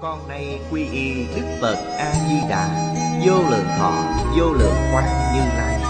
[0.00, 2.68] Con nay quy y Đức Phật A-di-đà
[3.26, 3.92] Vô lượng thọ,
[4.38, 5.80] vô lượng quang như lai.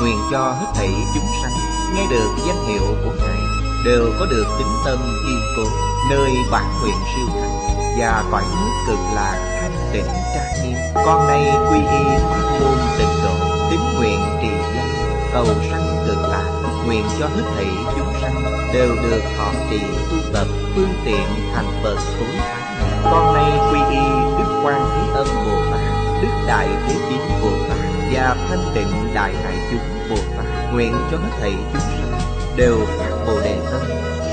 [0.00, 1.52] Nguyện cho hết thảy chúng sanh
[1.94, 3.38] Nghe được danh hiệu của Ngài
[3.84, 4.98] Đều có được tính tâm
[5.28, 5.62] yên cố
[6.10, 7.58] Nơi bản nguyện siêu thắng
[7.98, 10.78] Và cõi nước cực lạc thanh tịnh trang nghiêm.
[10.94, 13.34] Con nay quy y pháp môn tịnh độ
[13.70, 16.62] tín nguyện trì danh Cầu sanh cực lạc.
[16.86, 18.42] Nguyện cho hết thảy chúng sanh
[18.74, 19.80] Đều được thọ trì
[20.10, 22.65] tu tập Phương tiện thành Phật tối thắng
[23.10, 24.06] con nay quy y
[24.38, 25.80] Đức Quan Thế Âm Bồ Tát,
[26.22, 27.78] Đức Đại Thế chín Bồ Tát
[28.12, 32.20] Và Thanh Tịnh Đại Hải Chúng Bồ Tát, Nguyện cho hết thảy chúng sanh
[32.56, 33.80] Đều phát Bồ Đề Tâm,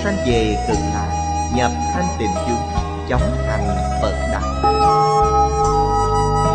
[0.03, 1.23] Sanh về cực lạc
[1.55, 4.73] Nhập thanh tịnh chúng, chóng thành Phật đạo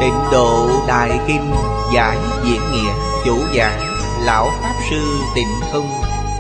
[0.01, 1.51] Tịnh độ Đại Kinh,
[1.95, 2.93] Giải diễn nghĩa,
[3.25, 3.81] Chủ giảng,
[4.25, 5.89] Lão Pháp Sư Tịnh Không,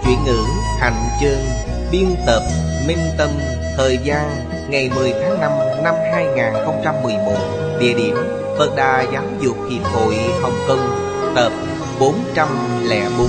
[0.05, 0.45] Chuyển ngữ,
[0.79, 1.45] Hành Chương,
[1.91, 2.43] Biên tập,
[2.87, 3.31] Minh Tâm,
[3.77, 4.31] Thời gian,
[4.69, 5.51] ngày 10 tháng 5
[5.83, 7.33] năm 2011
[7.81, 8.17] Địa điểm
[8.59, 10.81] Phật Đà Giáo dục Hiệp hội Hồng Kông
[11.35, 11.53] Tập
[12.01, 13.29] 404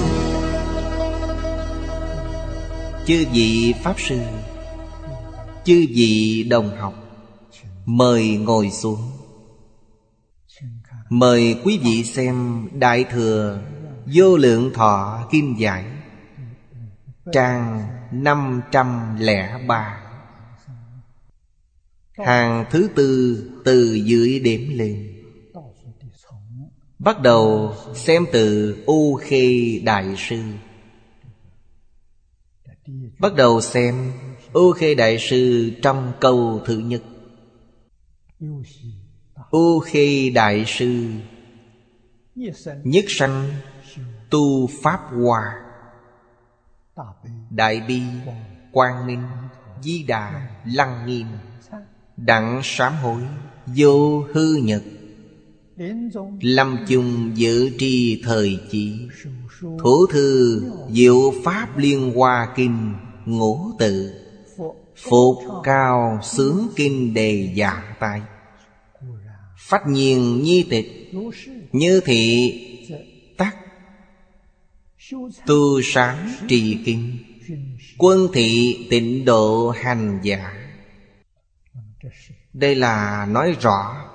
[3.10, 4.20] Chư vị Pháp Sư,
[5.64, 6.94] Chư vị đồng học,
[7.86, 9.12] Mời ngồi xuống.
[11.10, 13.60] Mời quý vị xem Đại Thừa
[14.14, 15.86] Vô Lượng Thọ Kim Giải,
[17.34, 20.09] Trang 503
[22.26, 25.16] Hàng thứ tư từ dưới đếm lên.
[27.00, 30.42] Bắt đầu xem từ U Khê Đại Sư.
[33.20, 34.12] Bắt đầu xem
[34.54, 37.02] U Khê Đại Sư trong câu thứ nhất.
[39.52, 41.06] U Khê Đại Sư.
[42.84, 43.52] Nhất sanh
[44.30, 45.44] tu Pháp hòa
[47.50, 48.02] Đại Bi
[48.72, 49.24] Quang Minh
[49.82, 51.28] Di Đà Lăng Nghiêm.
[52.26, 53.22] Đặng sám hối,
[53.76, 54.84] Vô hư nhật.
[56.42, 59.08] Lâm chung dự tri thời chỉ.
[59.62, 60.62] Thủ thư
[60.92, 62.94] Diệu Pháp Liên Hoa Kinh,
[63.26, 64.12] Ngũ tự.
[64.98, 68.22] Phục cao sướng kinh đề giả tài
[69.58, 71.12] Phát nhiên nhi tịch,
[71.72, 72.54] Như thị
[73.38, 73.56] tắc.
[75.46, 77.18] Tu sáng trì kinh,
[77.98, 80.59] Quân thị tịnh độ hành giả
[82.60, 84.06] đây là nói rõ.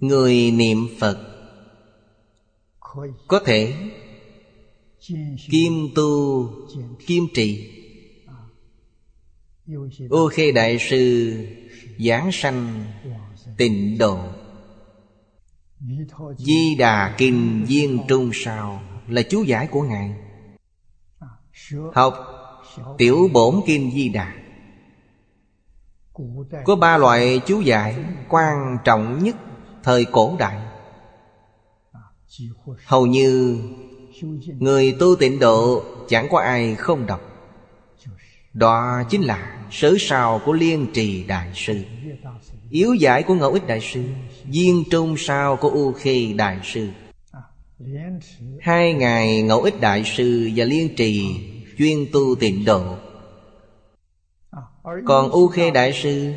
[0.00, 1.18] Người niệm phật
[3.28, 3.74] có thể
[5.50, 6.48] kim tu,
[7.06, 7.70] kim trì.
[10.10, 11.34] Ô khê đại sư,
[11.98, 12.84] giảng sanh,
[13.56, 14.18] tịnh độ.
[16.38, 20.14] Di đà kinh viên trung sao là chú giải của ngài.
[21.94, 22.14] Học
[22.98, 24.43] tiểu bổn kinh di đà
[26.64, 27.96] có ba loại chú giải
[28.28, 29.36] quan trọng nhất
[29.82, 30.56] thời cổ đại.
[32.86, 33.58] Hầu như
[34.58, 37.20] Người tu tịnh độ chẳng có ai không đọc.
[38.52, 41.82] Đó chính là Sớ sao của Liên Trì Đại Sư.
[42.70, 44.04] Yếu giải của Ngẫu Ích Đại Sư,
[44.44, 46.88] Viên Trung sao của U Khê Đại Sư.
[48.60, 51.26] Hai ngày Ngẫu Ích Đại Sư và Liên Trì
[51.78, 52.96] Chuyên tu tịnh độ
[54.84, 56.32] còn U Khê Đại Sư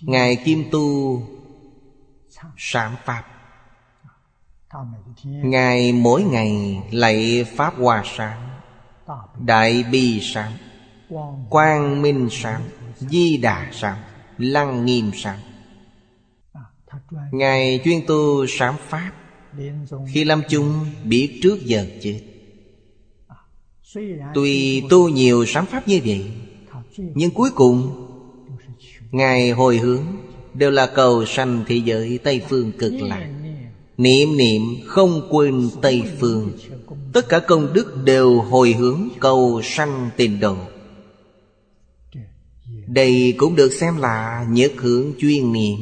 [0.00, 1.22] Ngài Kim Tu
[2.56, 3.24] Sám Pháp.
[5.24, 8.60] Ngài mỗi ngày lạy Pháp Hòa Sáng
[9.40, 10.52] Đại Bi Sáng
[11.50, 12.62] Quang Minh Sáng
[12.98, 13.98] Di Đà Sáng
[14.38, 15.38] Lăng Nghiêm Sáng
[17.32, 19.12] Ngài chuyên tu sám Pháp
[20.08, 22.20] Khi lâm chung biết trước giờ chết.
[24.34, 26.32] Tuy tu nhiều sám Pháp như vậy
[26.96, 28.02] nhưng cuối cùng,
[29.10, 30.02] Ngài hồi hướng,
[30.58, 33.28] Đều là cầu sanh thế giới Tây Phương cực lạc.
[33.96, 36.52] Niệm niệm không quên Tây Phương.
[37.12, 40.56] Tất cả công đức đều hồi hướng cầu sanh tiền độ
[42.86, 45.78] Đây cũng được xem là nhất hướng chuyên niệm.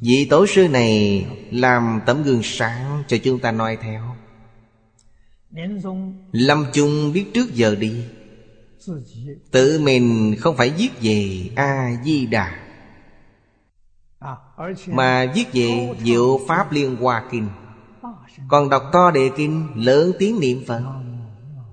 [0.00, 4.02] Vị tổ sư này làm tấm gương sáng cho chúng ta noi theo.
[6.32, 7.92] Lâm chung biết trước giờ đi
[9.50, 12.52] Tự mình không phải viết về A-di-đà.
[14.86, 17.48] Mà viết về Diệu Pháp Liên Hoa Kinh.
[18.48, 20.82] Còn đọc to đề kinh Lớn tiếng niệm Phật.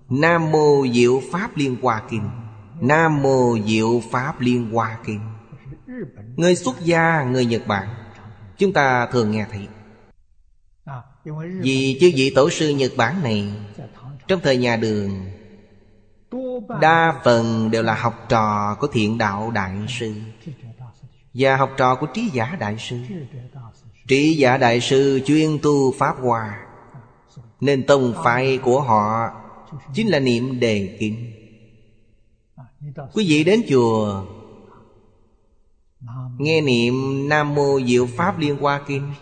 [0.10, 2.30] Nam Mô Diệu Pháp Liên Hoa Kinh.
[2.82, 5.20] Nam Mô Diệu Pháp Liên Hoa Kinh.
[6.36, 7.88] Người xuất gia, người Nhật Bản.
[8.58, 9.68] Chúng ta thường nghe thấy.
[11.62, 13.54] Vì chư vị tổ sư Nhật Bản này
[14.28, 15.10] Trong thời nhà đường
[16.82, 20.14] Đa phần đều là học trò của thiện đạo đại sư.
[21.34, 23.00] Và học trò của trí giả đại sư.
[24.08, 26.60] Trí giả đại sư chuyên tu Pháp Hòa.
[27.60, 29.30] Nên tông phái của họ
[29.94, 31.32] Chính là niệm đề kinh.
[33.14, 34.26] Quý vị đến chùa,
[36.38, 36.94] Nghe niệm
[37.30, 39.14] Nam Mô Diệu Pháp Liên Hoa Kinh.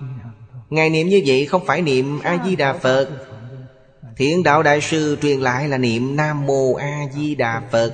[0.70, 3.10] Ngài niệm như vậy không phải niệm A-di-đà Phật
[4.18, 7.94] Thiện đạo đại sư truyền lại là niệm Nam Mô A Di Đà Phật.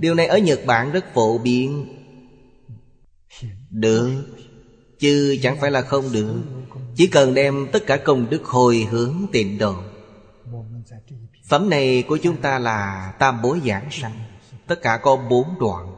[0.00, 1.86] Điều này ở Nhật Bản rất phổ biến.
[3.70, 4.10] Được.
[4.98, 6.34] Chứ chẳng phải là không được.
[6.96, 9.74] Chỉ cần đem tất cả công đức hồi hướng tịnh độ.
[11.48, 14.12] Phẩm này của chúng ta là Tam bối giảng sanh.
[14.66, 15.94] Tất cả có bốn đoạn.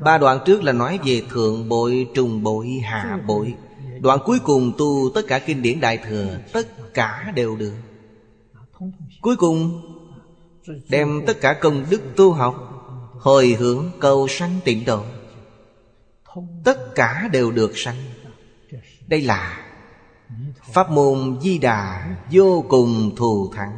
[0.00, 3.54] Ba đoạn trước là nói về thượng bội, trùng bội, hạ bội.
[4.00, 7.72] Đoạn cuối cùng tu tất cả kinh điển Đại Thừa Tất cả đều được.
[9.26, 9.80] Cuối cùng,
[10.88, 12.54] Đem tất cả công đức tu học,
[13.20, 15.02] Hồi hướng cầu sanh tịnh độ.
[16.64, 17.96] Tất cả đều được sanh.
[19.06, 19.66] Đây là
[20.72, 23.72] Pháp môn di đà Vô cùng thù thắng,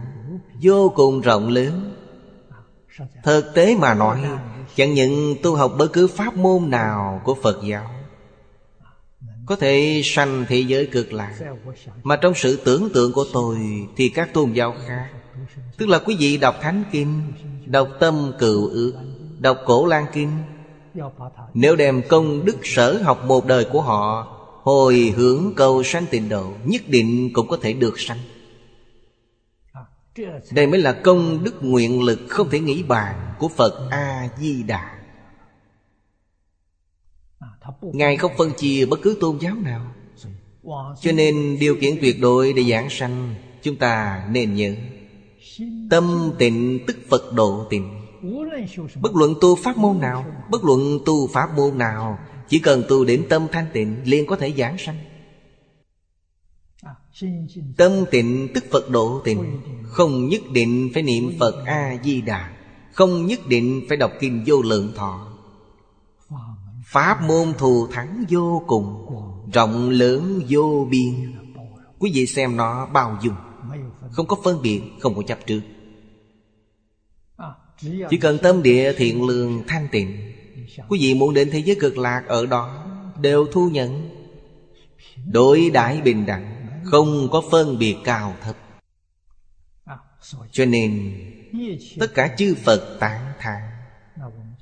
[0.63, 1.95] Vô cùng rộng lớn.
[3.25, 4.25] Thực tế mà nói,
[4.75, 7.91] Chẳng những tu học bất cứ pháp môn nào của Phật giáo
[9.47, 11.35] Có thể sanh thế giới cực lạc,
[12.03, 13.59] Mà trong sự tưởng tượng của tôi
[13.97, 15.09] Thì các tôn giáo khác
[15.77, 17.23] Tức là quý vị đọc Thánh Kinh
[17.67, 18.93] Đọc Tâm Cựu Ước
[19.39, 20.31] Đọc Cổ Lan Kinh
[21.55, 26.29] Nếu đem công đức sở học một đời của họ, Hồi hướng cầu sanh tịnh
[26.29, 28.19] độ, Nhất định cũng có thể được sanh.
[30.53, 34.95] Đây mới là công đức nguyện lực Không thể nghĩ bàn Của Phật A-di-đà.
[37.83, 39.95] Ngài không phân chia bất cứ tôn giáo nào.
[41.01, 44.75] Cho nên điều kiện tuyệt đối để giảng sanh, Chúng ta nên nhớ.
[45.91, 48.09] Tâm tịnh tức Phật độ tịnh
[49.01, 52.19] Bất luận tu pháp môn nào, Bất luận tu pháp môn nào,
[52.49, 54.97] Chỉ cần tu đến tâm thanh tịnh, liền có thể giảng sanh.
[57.77, 62.51] Tâm tịnh tức Phật độ tịnh Không nhất định phải niệm Phật A-di-đà.
[62.93, 65.29] Không nhất định phải đọc kinh vô lượng thọ.
[66.87, 69.07] Pháp môn thù thắng vô cùng,
[69.53, 71.39] Rộng lớn vô biên.
[71.99, 73.35] Quý vị xem nó bao dung.
[74.13, 75.61] Không có phân biệt, không có chấp trước.
[78.11, 80.33] Chỉ cần tâm địa thiện lương thanh tịnh.
[80.89, 82.85] Quý vị muốn đến thế giới cực lạc ở đó
[83.21, 84.11] Đều thu nhận.
[85.33, 88.57] Đối đãi bình đẳng Không có phân biệt cao thấp.
[90.53, 91.15] Cho nên
[92.01, 93.63] Tất cả chư Phật tán thán.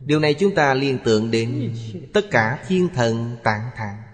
[0.01, 1.75] Điều này chúng ta liên tưởng đến
[2.13, 4.06] Tất cả thiên thần tán thán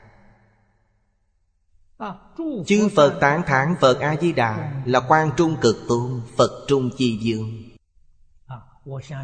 [2.67, 7.63] Chư Phật tán thán Phật A-di-đà Là quan trung cực tôn, Phật trung chi dương.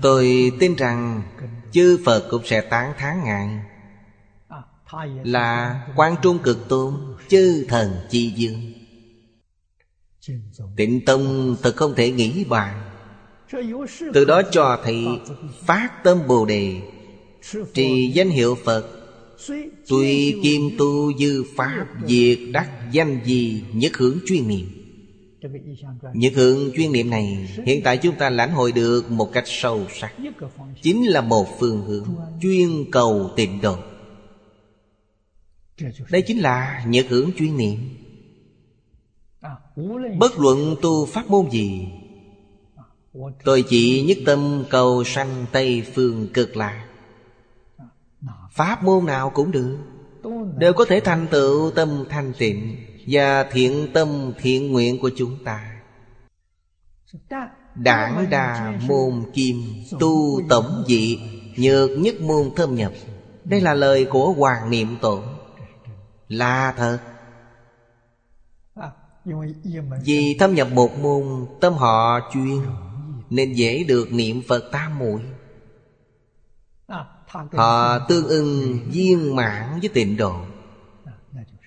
[0.02, 1.22] Tôi tin rằng
[1.72, 3.60] Chư Phật cũng sẽ tán thán Ngài.
[5.24, 6.94] Là quan trung cực tôn,
[7.28, 8.72] Chư thần chi dương.
[10.76, 12.90] Tịnh Tông thật không thể nghĩ bàn
[14.14, 15.06] Từ đó cho thị
[15.66, 16.80] Phát tâm Bồ Đề,
[17.74, 18.97] Trì danh hiệu Phật
[19.88, 24.66] Tuy kim tu dư pháp Diệt đắc danh gì Nhất hướng chuyên niệm.
[26.14, 29.86] Nhất hướng chuyên niệm này Hiện tại chúng ta lãnh hội được một cách sâu
[30.00, 30.12] sắc.
[30.82, 32.06] Chính là một phương hướng
[32.42, 33.76] Chuyên cầu tịnh độ.
[36.10, 37.78] Đây chính là nhật hướng chuyên niệm.
[40.18, 41.86] Bất luận tu pháp môn gì
[43.44, 46.87] Tôi chỉ nhất tâm cầu sanh Tây phương cực lạc
[48.58, 49.78] Pháp môn nào cũng được.
[50.56, 55.44] Đều có thể thành tựu tâm thanh tịnh Và thiện tâm thiện nguyện của chúng
[55.44, 55.80] ta.
[57.74, 59.56] Đảng đà môn kim
[60.00, 61.18] Tu tổng dị
[61.56, 62.92] Nhược nhất môn thâm nhập.
[63.44, 65.22] Đây là lời của Hoàng Niệm Tổ.
[66.28, 66.98] Là thật.
[70.04, 72.60] Vì thâm nhập một môn, Tâm họ chuyên
[73.30, 75.20] Nên dễ được niệm Phật tam muội.
[77.52, 80.34] Họ tương ưng viên mãn với tịnh độ.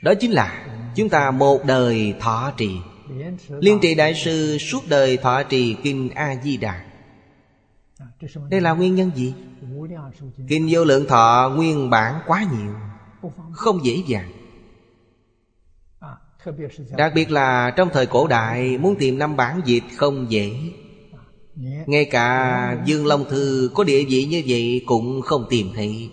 [0.01, 2.77] Đó chính là Chúng ta một đời thọ trì.
[3.49, 6.81] Liên trì đại sư suốt đời thọ trì Kinh A-di-đà.
[8.49, 9.33] Đây là nguyên nhân gì?
[10.47, 12.73] Kinh vô lượng thọ nguyên bản quá nhiều,
[13.53, 14.31] Không dễ dàng.
[16.97, 20.53] Đặc biệt là trong thời cổ đại, Muốn tìm năm bản dịch không dễ.
[21.87, 26.09] Ngay cả Dương Long Thư có địa vị như vậy cũng không tìm thấy.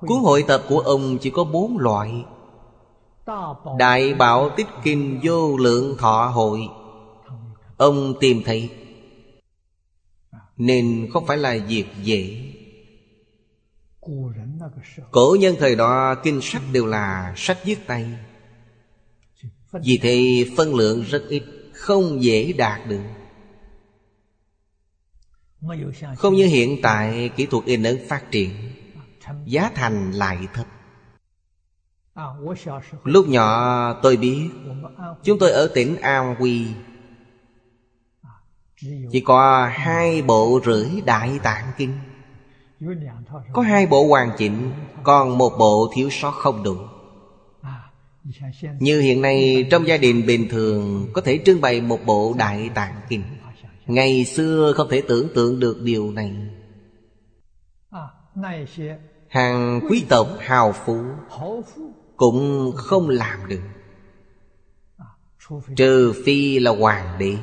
[0.00, 2.24] Cuốn hội tập của ông chỉ có bốn loại.
[3.78, 6.60] Đại Bảo Tích Kinh Vô Lượng Thọ Hội.
[7.76, 8.70] Ông tìm thấy.
[10.56, 12.52] Nên không phải là việc dễ.
[15.10, 18.06] Cổ nhân thời đó kinh sách đều là sách viết tay.
[19.72, 21.42] Vì thế phân lượng rất ít
[21.76, 23.02] không dễ đạt được.
[26.16, 28.50] Không như hiện tại, kỹ thuật in ấn phát triển,
[29.44, 30.66] Giá thành lại thấp.
[33.04, 34.48] Lúc nhỏ, tôi biết,
[35.22, 36.66] Chúng tôi ở tỉnh An Huy
[39.12, 41.98] Chỉ có hai bộ rưỡi đại tạng kinh.
[43.52, 46.76] Có hai bộ hoàn chỉnh, Còn một bộ thiếu sót không đủ.
[48.80, 52.70] Như hiện nay, trong gia đình bình thường, Có thể trưng bày một bộ đại
[52.74, 53.22] tạng kinh.
[53.86, 56.32] Ngày xưa không thể tưởng tượng được điều này.
[59.28, 60.96] Hàng quý tộc hào phú
[62.16, 63.60] Cũng không làm được.
[65.76, 67.36] Trừ phi là hoàng đế.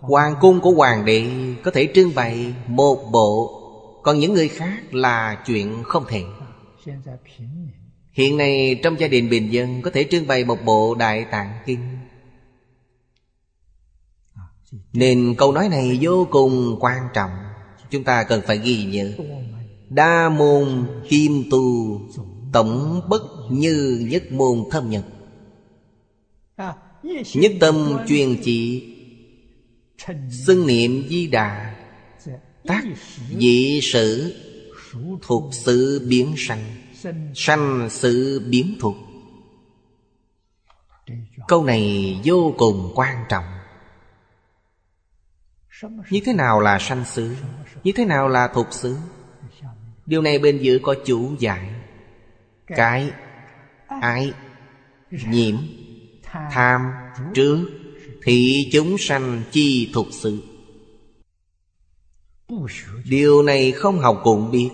[0.00, 1.26] Hoàng cung của hoàng đế
[1.64, 3.62] Có thể trưng bày một bộ,
[4.02, 6.24] Còn những người khác là chuyện không thể.
[8.16, 11.52] Hiện nay trong gia đình bình dân Có thể trưng bày một bộ Đại Tạng
[11.66, 11.98] Kinh.
[14.92, 17.30] Nên câu nói này vô cùng quan trọng,
[17.90, 19.12] Chúng ta cần phải ghi nhớ.
[19.90, 22.00] Đa môn kim tu,
[22.52, 25.04] Tổng bất như nhất môn thâm nhật.
[27.34, 28.84] Nhất tâm chuyên chỉ,
[30.46, 31.76] Xưng niệm di đà,
[32.66, 32.84] Tác
[33.38, 34.34] dị sử,
[35.22, 36.85] Thuộc sự biến sanh
[37.34, 38.96] sanh sự biến thuộc.
[41.48, 43.44] Câu này vô cùng quan trọng.
[46.10, 47.36] Như thế nào là sanh xứ?
[47.84, 48.96] Như thế nào là thuộc xứ?
[50.06, 51.70] Điều này bên dưới có chủ giải.
[52.66, 53.10] Cái,
[53.86, 54.32] ái,
[55.10, 55.56] nhiễm,
[56.50, 56.92] tham,
[57.34, 57.70] trước
[58.22, 60.42] thì chúng sanh chi thuộc xứ.
[63.04, 64.70] Điều này không học cũng biết.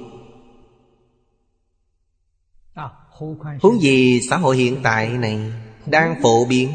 [3.62, 5.52] Huống gì xã hội hiện tại này
[5.86, 6.70] Đang phổ biến?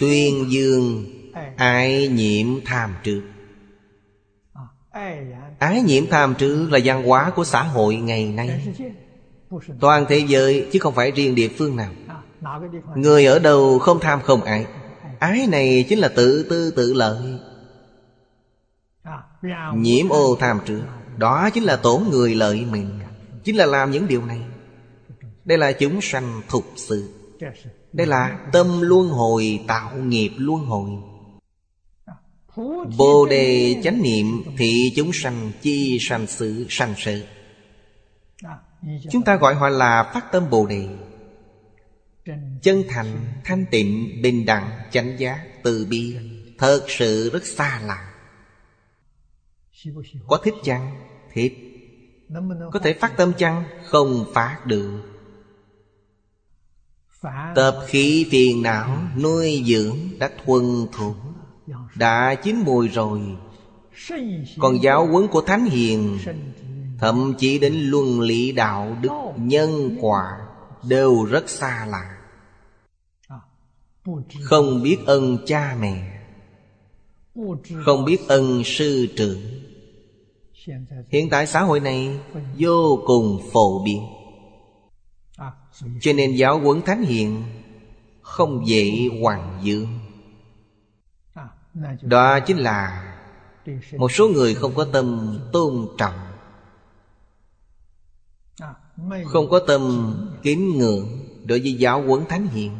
[0.00, 1.04] Tuyên dương
[1.56, 3.22] ái nhiễm tham trước.
[5.58, 8.66] Ái nhiễm tham trước là văn hóa của xã hội ngày nay.
[9.80, 11.90] Toàn thế giới, chứ không phải riêng địa phương nào.
[12.96, 14.66] Người ở đâu không tham không ái.
[15.18, 17.38] Ái này chính là tự tư tự lợi.
[19.74, 20.82] Nhiễm ô tham trước,
[21.16, 22.98] Đó chính là tổn người lợi mình.
[23.46, 24.40] Chính là làm những điều này.
[25.44, 27.08] Đây là chúng sanh thục sự.
[27.92, 30.90] Đây là tâm luân hồi tạo nghiệp luân hồi.
[32.98, 37.24] Bồ đề chánh niệm thì chúng sanh chi sanh sự sanh sự.
[39.10, 40.88] Chúng ta gọi họ là phát tâm Bồ Đề.
[42.62, 46.16] Chân thành, thanh tịnh, bình đẳng, chánh giá, từ bi
[46.58, 48.12] Thật sự rất xa lạ.
[50.26, 50.94] Có thích chăng?
[51.32, 51.65] Thích.
[52.72, 53.64] Có thể phát tâm chăng?
[53.84, 55.00] Không phát được.
[57.54, 61.16] Tập khí phiền não nuôi dưỡng đã thuần thuộc
[61.94, 63.20] Đã chín mùi rồi.
[64.58, 66.18] Còn giáo huấn của Thánh Hiền
[66.98, 70.38] Thậm chí đến luân lý đạo đức nhân quả
[70.88, 72.16] Đều rất xa lạ.
[74.42, 76.22] Không biết ân cha mẹ
[77.84, 79.55] Không biết ân sư trưởng
[81.08, 82.20] hiện tại xã hội này
[82.58, 84.02] vô cùng phổ biến.
[86.00, 87.42] Cho nên giáo huấn thánh hiện
[88.22, 89.98] không dễ hoàng dương
[92.02, 93.02] đó chính là
[93.96, 96.26] một số người không có tâm tôn trọng
[99.24, 101.08] không có tâm kính ngưỡng
[101.44, 102.72] đối với giáo huấn thánh hiện,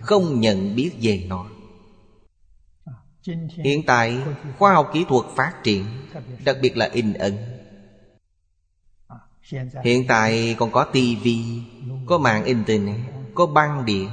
[0.00, 1.46] không nhận biết về nó
[3.64, 4.18] hiện tại
[4.58, 5.84] khoa học kỹ thuật phát triển
[6.44, 7.36] đặc biệt là in ấn.
[9.84, 11.62] Hiện tại còn có tivi
[12.06, 13.00] có mạng internet
[13.34, 14.08] có băng điện.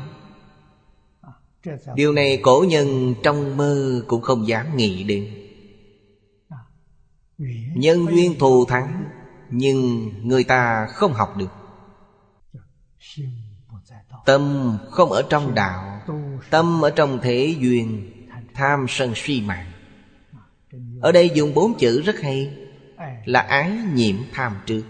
[1.95, 5.33] điều này cổ nhân trong mơ cũng không dám nghĩ đến.
[7.75, 9.05] Nhân duyên thù thắng
[9.49, 11.51] nhưng người ta không học được.
[14.25, 16.01] Tâm không ở trong đạo
[16.49, 18.16] tâm ở trong thế duyên
[18.57, 19.71] tham sân si mạng.
[21.01, 22.53] Ở đây dùng bốn chữ rất hay,
[23.25, 24.83] là ái nhiễm tham trước.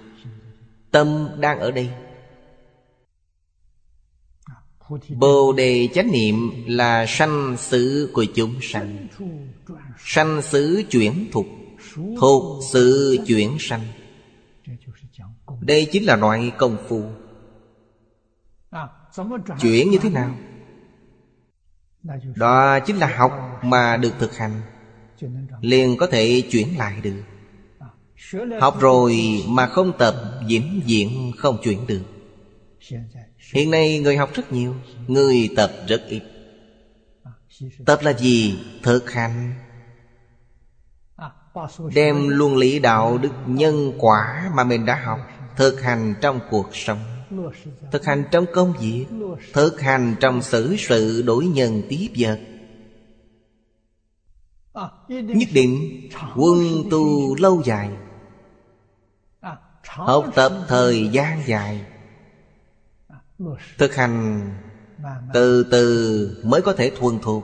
[0.92, 1.90] Tâm đang ở đây.
[5.10, 9.08] Bồ đề chánh niệm là sanh xứ của chúng sanh.
[10.00, 11.46] Sanh xứ chuyển thuộc
[12.20, 13.82] thuộc sự chuyển sanh.
[15.62, 17.04] Đây chính là loại công phu.
[19.60, 20.36] Chuyển như thế nào?
[22.36, 24.62] đó chính là học mà được thực hành.
[25.62, 27.22] Liền có thể chuyển lại được.
[28.62, 30.16] Học rồi mà không tập
[30.48, 32.02] diễn diễn không chuyển được.
[33.54, 34.76] Hiện nay người học rất nhiều,
[35.08, 36.22] người tập rất ít.
[37.86, 38.60] Tập là gì?
[38.84, 39.54] Thực hành.
[41.96, 45.20] Đem luôn lý đạo đức nhân quả mà mình đã học,
[45.56, 47.17] thực hành trong cuộc sống.
[47.92, 49.06] Thực hành trong công việc,
[49.54, 52.40] Thực hành trong xử sự đối nhân tiếp vật.
[55.08, 56.60] Nhất định quân
[56.92, 57.90] tu lâu dài,
[59.84, 61.86] Học tập thời gian dài.
[63.78, 64.50] Thực hành
[65.34, 67.44] từ từ mới có thể thuần thuộc.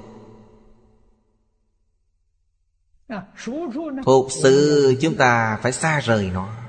[4.06, 6.63] Thuộc sự chúng ta phải xa rời nó.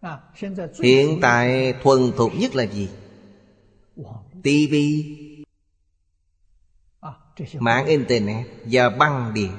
[0.00, 0.18] À,
[0.82, 2.88] hiện tại thuần thục nhất là gì?
[4.42, 4.74] TV
[7.58, 9.52] Mạng Internet và băng điện.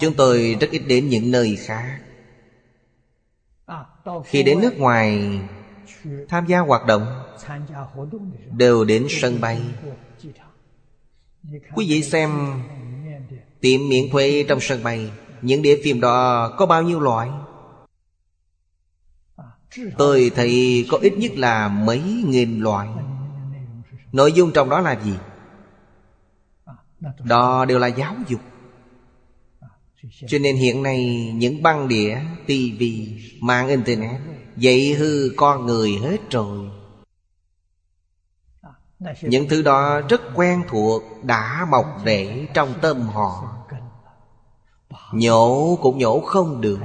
[0.00, 2.00] Chúng tôi rất ít đến những nơi khác.
[4.24, 5.40] Khi đến nước ngoài
[6.28, 7.06] Tham gia hoạt động
[8.56, 9.62] Đều đến sân bay.
[11.74, 12.30] Quý vị xem
[13.60, 15.10] Tiệm miễn thuê trong sân bay
[15.42, 17.30] Những địa phim đó có bao nhiêu loại?
[19.98, 22.88] Tôi thấy có ít nhất là mấy nghìn loại.
[24.12, 25.14] Nội dung trong đó là gì?
[27.24, 28.40] Đó đều là giáo dục.
[30.28, 34.20] Cho nên hiện nay những băng đĩa, tivi, mạng internet
[34.56, 36.68] Dạy hư con người hết rồi.
[39.22, 43.63] Những thứ đó rất quen thuộc Đã mọc rễ trong tâm họ.
[45.12, 46.78] Nhổ cũng nhổ không được.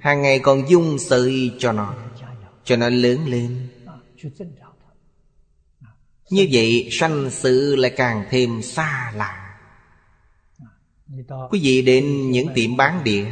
[0.00, 1.94] Hàng ngày còn dung sợi cho nó
[2.64, 3.68] Cho nó lớn lên.
[6.30, 9.58] Như vậy sanh sự lại càng thêm xa lạ.
[11.50, 13.24] Quý vị đến những tiệm bán đĩa,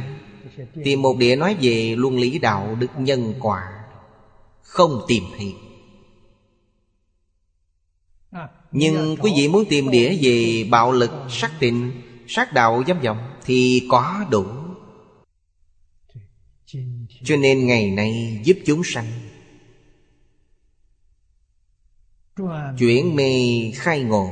[0.83, 3.63] Tìm một đĩa nói về luân lý đạo đức nhân quả
[4.61, 5.51] Không tìm hiểu.
[8.71, 11.91] Nhưng quý vị muốn tìm đĩa về bạo lực, sắc tịnh,
[12.27, 14.45] sát đạo dám vọng thì có đủ.
[17.23, 19.05] Cho nên ngày nay giúp chúng sanh.
[22.79, 23.31] Chuyển mê
[23.75, 24.29] khai ngộ,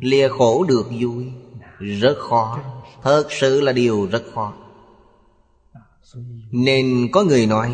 [0.00, 1.32] lìa khổ được vui,
[1.78, 2.60] rất khó.
[3.02, 4.54] Thật sự là điều rất khó.
[6.50, 7.72] Nên có người nói,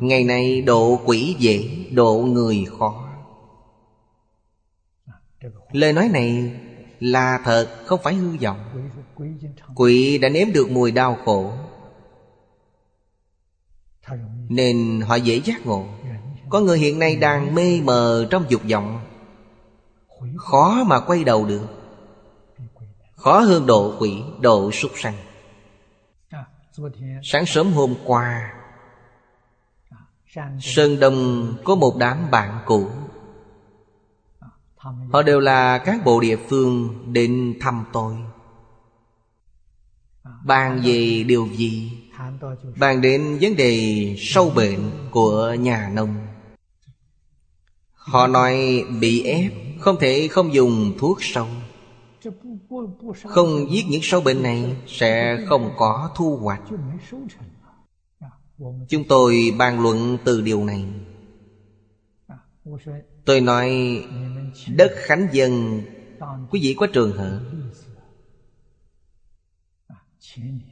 [0.00, 3.08] ngày nay độ quỷ dễ, độ người khó.
[5.72, 6.60] Lời nói này
[7.00, 8.90] là thật, không phải hư vọng
[9.74, 11.52] quỷ đã nếm được mùi đau khổ.
[14.48, 15.86] Nên họ dễ giác ngộ.
[16.48, 19.00] Có người hiện nay đang mê mờ trong dục vọng.
[20.36, 21.66] Khó mà quay đầu được.
[23.16, 25.14] Khó hơn độ quỷ độ súc sanh.
[27.22, 28.52] Sáng sớm hôm qua
[30.60, 32.88] sơn đông có một đám bạn cũ.
[35.12, 38.16] Họ đều là cán bộ địa phương đến thăm tôi.
[40.46, 41.92] Bàn về điều gì?
[42.78, 46.16] Bàn đến vấn đề sâu bệnh của nhà nông.
[47.92, 51.46] Họ nói bị ép, Không thể không dùng thuốc sâu.
[53.24, 56.62] Không giết những sâu bệnh này Sẽ không có thu hoạch.
[58.88, 60.84] Chúng tôi bàn luận từ điều này.
[63.24, 63.70] Tôi nói,
[64.76, 65.82] Đất Khánh Dân,
[66.50, 67.40] Quý vị có trường hợp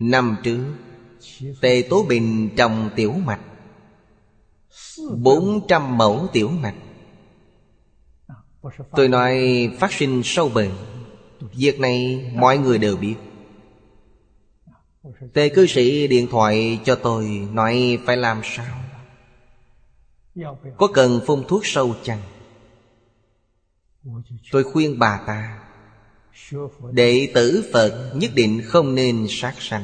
[0.01, 0.75] Năm trước
[1.61, 3.41] Tề Tố Bình trồng tiểu mạch
[5.17, 6.75] 400 mẫu tiểu mạch.
[8.97, 10.71] Tôi nói phát sinh sâu bệnh
[11.41, 13.17] Việc này mọi người đều biết.
[15.33, 18.81] Tề cư sĩ điện thoại cho tôi Nói phải làm sao?
[20.77, 22.21] Có cần phun thuốc sâu chăng?
[24.53, 25.64] Tôi khuyên bà ta
[26.93, 29.83] Đệ tử Phật nhất định không nên sát sanh.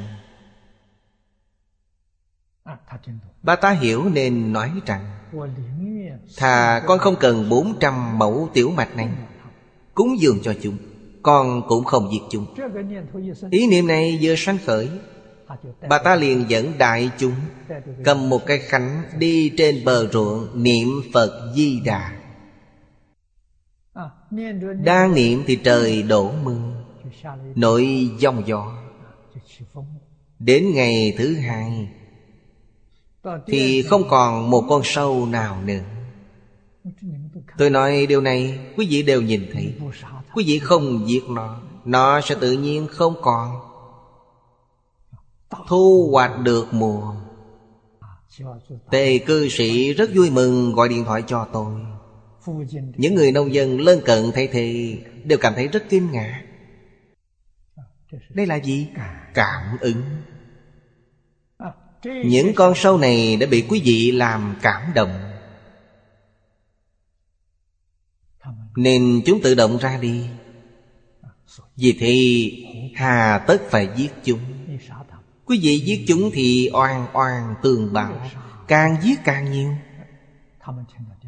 [3.43, 5.11] Ba ta hiểu nên nói rằng,
[6.37, 9.09] Thà con không cần 400 mẫu tiểu mạch này
[9.95, 10.77] Cúng dường cho chúng,
[11.23, 12.47] Con cũng không diệt chúng.
[13.51, 14.89] Ý niệm này vừa sanh khởi,
[15.89, 17.35] Bà ta liền dẫn đại chúng
[18.05, 22.20] Cầm một cây khánh đi trên bờ ruộng Niệm Phật Di Đà.
[24.83, 26.61] Đang niệm thì trời đổ mưa,
[27.55, 28.73] nổi dòng gió.
[30.39, 31.89] Đến ngày thứ hai
[33.47, 35.81] Thì không còn một con sâu nào nữa.
[37.59, 39.75] Tôi nói điều này, Quý vị đều nhìn thấy.
[40.35, 43.61] Quý vị không giết nó Nó sẽ tự nhiên không còn.
[45.69, 47.15] Thu hoạch được mùa.
[48.91, 51.75] Tề cư sĩ rất vui mừng gọi điện thoại cho tôi.
[52.97, 56.43] Những người nông dân lân cận thấy thì Đều cảm thấy rất kinh ngạc.
[58.29, 58.89] Đây là gì?
[59.35, 60.03] Cảm ứng.
[62.05, 65.33] Những con sâu này đã bị quý vị làm cảm động.
[68.77, 70.27] Nên chúng tự động ra đi.
[71.77, 74.41] Vì thì hà tất phải giết chúng.
[75.45, 78.31] Quý vị giết chúng thì oan oan tường bảo
[78.69, 79.75] Càng giết càng nhiều.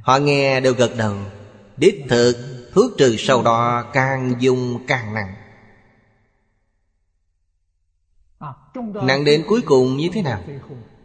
[0.02, 1.14] Họ nghe đều gật đầu.
[1.76, 2.34] Đích thực,
[2.74, 5.34] thuốc trừ sâu đo càng dùng càng nặng.
[9.02, 10.40] Nặng đến cuối cùng như thế nào?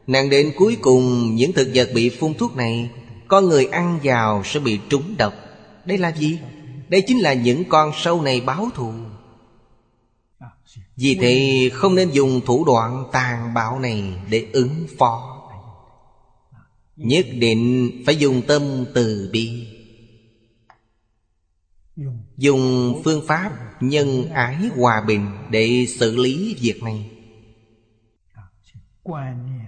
[0.07, 2.89] Nặng đến cuối cùng, những thực vật bị phun thuốc này
[3.27, 5.33] có người ăn vào sẽ bị trúng độc.
[5.85, 6.39] Đây là gì?
[6.89, 8.93] Đây chính là những con sâu này báo thù.
[10.95, 15.36] Vì thế, không nên dùng thủ đoạn tàn bạo này để ứng phó.
[16.97, 19.67] Nhất định phải dùng tâm từ bi.
[22.37, 27.11] Dùng phương pháp nhân ái hòa bình Để xử lý việc này.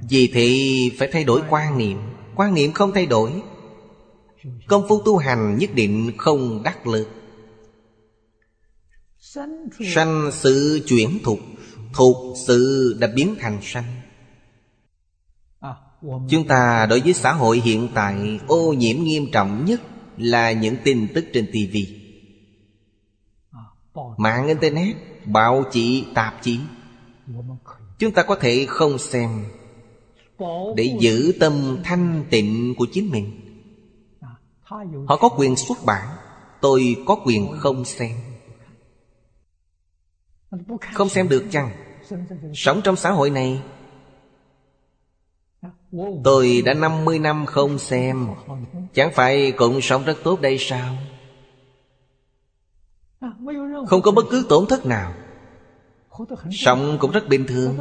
[0.09, 1.97] Vì thì phải thay đổi quan niệm.
[2.35, 3.31] Quan niệm không thay đổi.
[4.67, 7.07] Công phu tu hành nhất định không đắc lực.
[9.93, 11.39] Sanh sự chuyển thuộc
[11.93, 13.98] Thuộc sự đã biến thành sanh.
[16.01, 19.81] Chúng ta đối với xã hội hiện tại ô nhiễm nghiêm trọng nhất
[20.17, 21.77] là những tin tức trên TV
[24.17, 26.59] Mạng Internet, báo chí, tạp chí.
[27.99, 29.45] Chúng ta có thể không xem
[30.75, 33.31] Để giữ tâm thanh tịnh của chính mình.
[35.07, 36.07] Họ có quyền xuất bản
[36.61, 38.11] Tôi có quyền không xem.
[40.93, 41.71] Không xem được chăng?
[42.53, 43.61] Sống trong xã hội này
[46.23, 48.27] Tôi đã 50 năm không xem.
[48.93, 50.95] Chẳng phải cũng sống rất tốt đây sao?
[53.87, 55.13] Không có bất cứ tổn thất nào.
[56.51, 57.77] Sống cũng rất bình thường.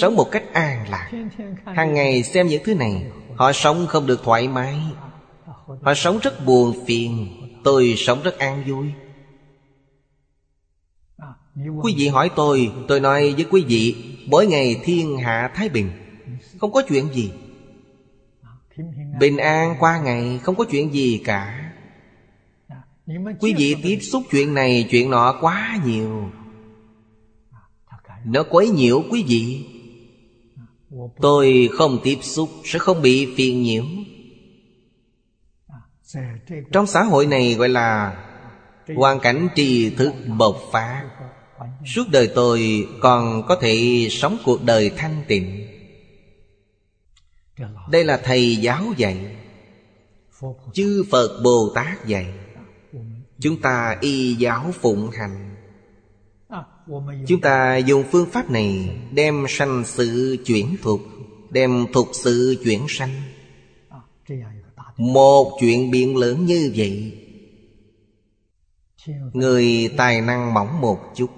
[0.00, 1.10] Sống một cách an lạc.
[1.64, 4.78] Hàng ngày xem những thứ này, Họ sống không được thoải mái.
[5.82, 7.28] Họ sống rất buồn phiền.
[7.64, 8.86] Tôi sống rất an vui.
[11.82, 13.94] Quý vị hỏi tôi Tôi nói với quý vị,
[14.26, 15.90] Mỗi ngày thiên hạ thái bình,
[16.60, 17.30] Không có chuyện gì.
[19.20, 21.72] Bình an qua ngày không có chuyện gì cả.
[23.40, 26.30] Quý vị tiếp xúc chuyện này chuyện nọ quá nhiều.
[28.24, 29.66] Nó quấy nhiễu quý vị.
[31.20, 33.84] Tôi không tiếp xúc sẽ không bị phiền nhiễu.
[36.72, 38.16] Trong xã hội này gọi là
[38.94, 41.04] Hoàn cảnh trì thức bộc phá
[41.86, 45.65] Suốt đời tôi còn có thể sống cuộc đời thanh tịnh
[47.90, 49.36] đây là thầy giáo dạy
[50.72, 52.34] chư phật bồ tát dạy.
[53.40, 55.56] Chúng ta y giáo phụng hành.
[57.26, 61.00] Chúng ta dùng phương pháp này đem sanh sự chuyển thuộc
[61.50, 63.22] đem thuộc sự chuyển sanh.
[64.96, 67.22] Một chuyện biện lớn như vậy
[69.32, 71.30] người tài năng mỏng một chút.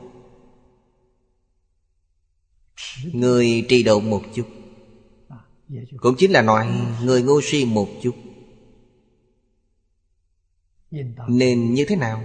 [3.13, 4.47] Người trì độ một chút
[5.97, 6.67] cũng chính là nói
[7.03, 8.15] người ngu si một chút.
[11.29, 12.23] Nên như thế nào?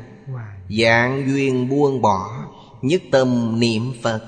[0.70, 2.48] Dạng duyên buông bỏ
[2.82, 4.22] nhất tâm niệm phật.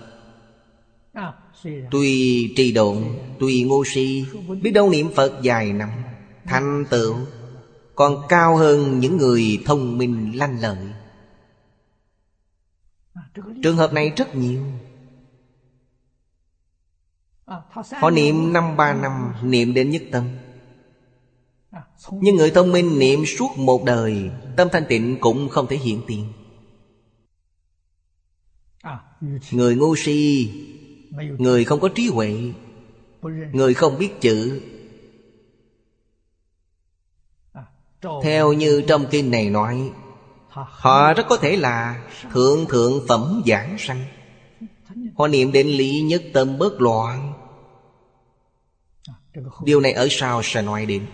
[1.92, 2.98] Tuy trì độn
[3.40, 4.26] tuy ngu si
[4.62, 5.90] biết đâu niệm phật dài năm
[6.46, 7.16] thành tựu
[7.96, 10.78] còn cao hơn những người thông minh lanh lợi.
[13.64, 14.62] Trường hợp này rất nhiều.
[17.92, 20.24] Họ niệm năm ba năm Niệm đến nhất tâm.
[22.12, 26.02] Nhưng người thông minh niệm suốt một đời Tâm thanh tịnh cũng không thể hiện
[26.08, 26.34] tiền.
[29.52, 30.52] Người ngu si
[31.38, 32.54] Người không có trí huệ
[33.54, 34.62] Người không biết chữ.
[38.24, 39.92] Theo như trong kinh này nói
[40.50, 44.06] Họ rất có thể là Thượng thượng phẩm giảng sanh.
[45.18, 47.34] Họ niệm đến lý nhất tâm bất loạn
[49.64, 51.06] điều này ở sau sẽ nói đến.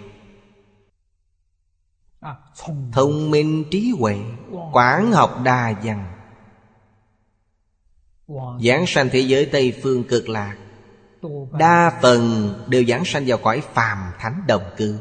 [2.91, 3.63] Thông minh.
[3.71, 4.17] Trí huệ
[4.71, 6.05] quán học đa văn.
[8.63, 10.57] Giảng sanh thế giới tây phương cực lạc.
[11.51, 14.99] Đa phần đều giảng sanh vào cõi phàm thánh đồng cư.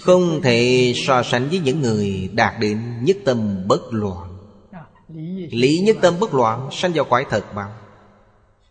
[0.00, 4.38] Không thể so sánh với những người đạt đến nhất tâm bất loạn.
[5.50, 7.72] Lý nhất tâm bất loạn sanh vào cõi thật bằng.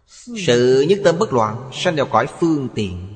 [0.07, 3.07] Sự nhất tâm bất loạn, sanh vào cõi phương tiện.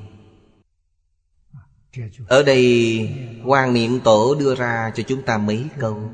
[2.28, 3.08] Ở đây,
[3.44, 6.10] quan Niệm Tổ đưa ra cho chúng ta mấy câu.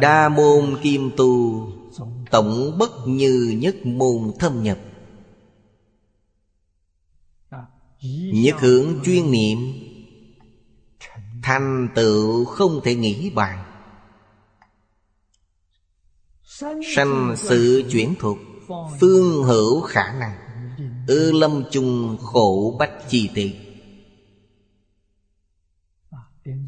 [0.00, 1.66] Đa môn kim tu,
[2.30, 4.78] Tổng bất như nhất môn thâm nhập.
[8.32, 9.58] Nhất hướng chuyên niệm,
[11.42, 13.64] Thành tựu không thể nghĩ bàn.
[16.94, 18.38] Sanh sự chuyển thuộc.
[19.00, 20.36] Phương hữu khả năng.
[21.06, 23.54] Ư lâm chung khổ bách chi tị.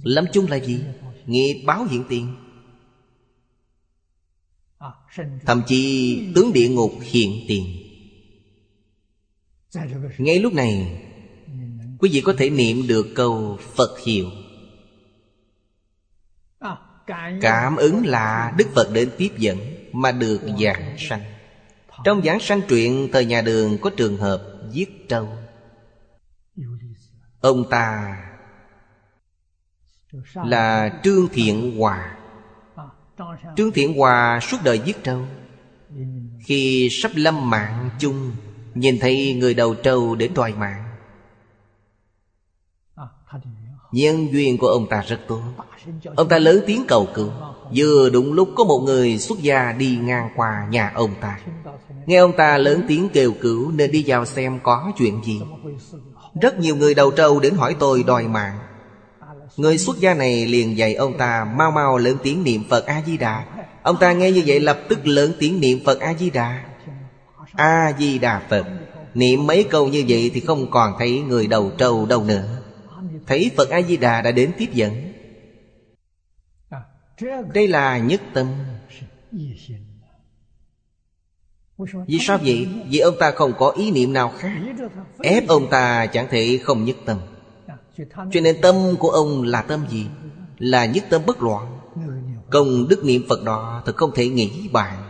[0.03, 0.85] Lâm chung là gì?
[1.27, 2.35] Nghiệp báo hiện tiền.
[5.47, 7.65] Thậm chí tướng địa ngục hiện tiền.
[10.19, 11.03] Ngay lúc này,
[12.03, 14.31] Quý vị có thể niệm được câu Phật hiệu.
[17.41, 19.59] Cảm ứng là Đức Phật đến tiếp dẫn
[19.93, 21.32] Mà được giảng sanh.
[22.05, 25.29] Trong giảng sanh truyện Thời nhà đường có trường hợp giết trâu.
[27.41, 28.17] Ông ta
[30.35, 32.17] Là Trương Thiện Hòa.
[33.57, 35.27] Trương Thiện Hòa suốt đời giết trâu.
[36.45, 38.33] Khi sắp lâm mạng chung,
[38.75, 40.85] Nhìn thấy người đầu trâu đến đòi mạng.
[43.93, 45.43] Nhân duyên của ông ta rất tốt.
[46.17, 47.31] Ông ta lớn tiếng cầu cứu.
[47.75, 51.39] Vừa đúng lúc có một người xuất gia đi ngang qua nhà ông ta.
[52.07, 55.41] Nghe ông ta lớn tiếng kêu cứu Nên đi vào xem có chuyện gì.
[56.43, 58.59] Rất nhiều người đầu trâu đến hỏi tôi đòi mạng.
[59.57, 63.45] Người xuất gia này liền dạy ông ta Mau mau lớn tiếng niệm Phật A-di-đà.
[63.83, 66.65] Ông ta nghe như vậy lập tức lớn tiếng niệm Phật A-di-đà.
[67.53, 68.67] A-di-đà Phật.
[69.15, 72.45] Niệm mấy câu như vậy thì không còn thấy người đầu trâu đâu nữa.
[73.27, 75.12] Thấy Phật A-di-đà đã đến tiếp dẫn.
[77.55, 78.47] Đây là nhất tâm.
[82.07, 82.69] Vì sao vậy?
[82.89, 84.53] Vì ông ta không có ý niệm nào khác.
[85.19, 87.19] Ép ông ta chẳng thể không nhất tâm.
[88.07, 90.07] Cho nên tâm của ông là tâm gì?
[90.59, 91.79] Là nhất tâm bất loạn.
[92.51, 95.09] Công đức niệm Phật đó thật không thể nghĩ bàn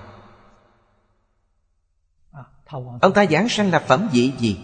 [3.00, 4.56] Ông ta giảng sanh là phẩm vị gì?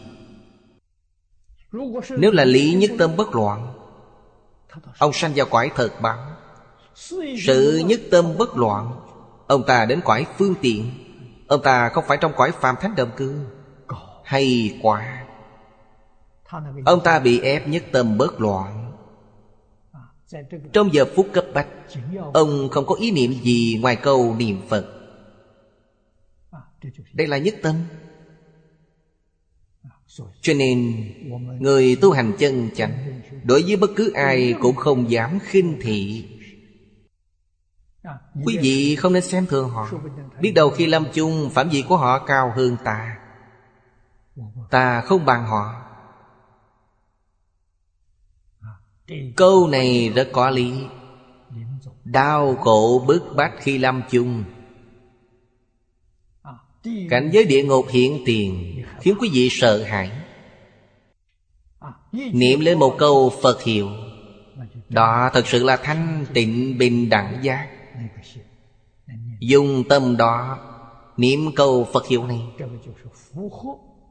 [2.10, 3.74] Nếu là lý nhất tâm bất loạn,
[4.98, 6.37] Ông sanh vào cõi thật báo
[7.46, 9.00] sự nhất tâm bất loạn.
[9.46, 10.90] Ông ta đến cõi phương tiện.
[11.46, 13.34] Ông ta không phải trong cõi phàm thánh đồng cư
[14.24, 15.24] Hay quá.
[16.84, 18.92] Ông ta bị ép nhất tâm bất loạn.
[20.72, 21.66] Trong giờ phút cấp bách
[22.34, 24.86] Ông không có ý niệm gì ngoài câu niệm Phật.
[27.12, 27.74] Đây là nhất tâm.
[30.40, 31.04] Cho nên
[31.60, 36.24] Người tu hành chân chánh Đối với bất cứ ai cũng không dám khinh thị
[38.44, 39.90] Quý vị không nên xem thường họ.
[40.40, 43.18] Biết đâu khi lâm chung, Phạm vị của họ cao hơn ta.
[44.70, 45.74] Ta không bằng họ.
[49.36, 50.86] Câu này rất có lý.
[52.04, 54.44] Đau khổ bức bách khi lâm chung.
[57.10, 60.10] Cảnh giới địa ngục hiện tiền, Khiến quý vị sợ hãi.
[62.12, 63.88] Niệm lên một câu Phật hiệu.
[64.88, 67.77] Đó thật sự là thanh tịnh bình đẳng giác.
[69.40, 70.58] Dùng tâm đó
[71.18, 72.40] Niệm câu Phật hiệu này.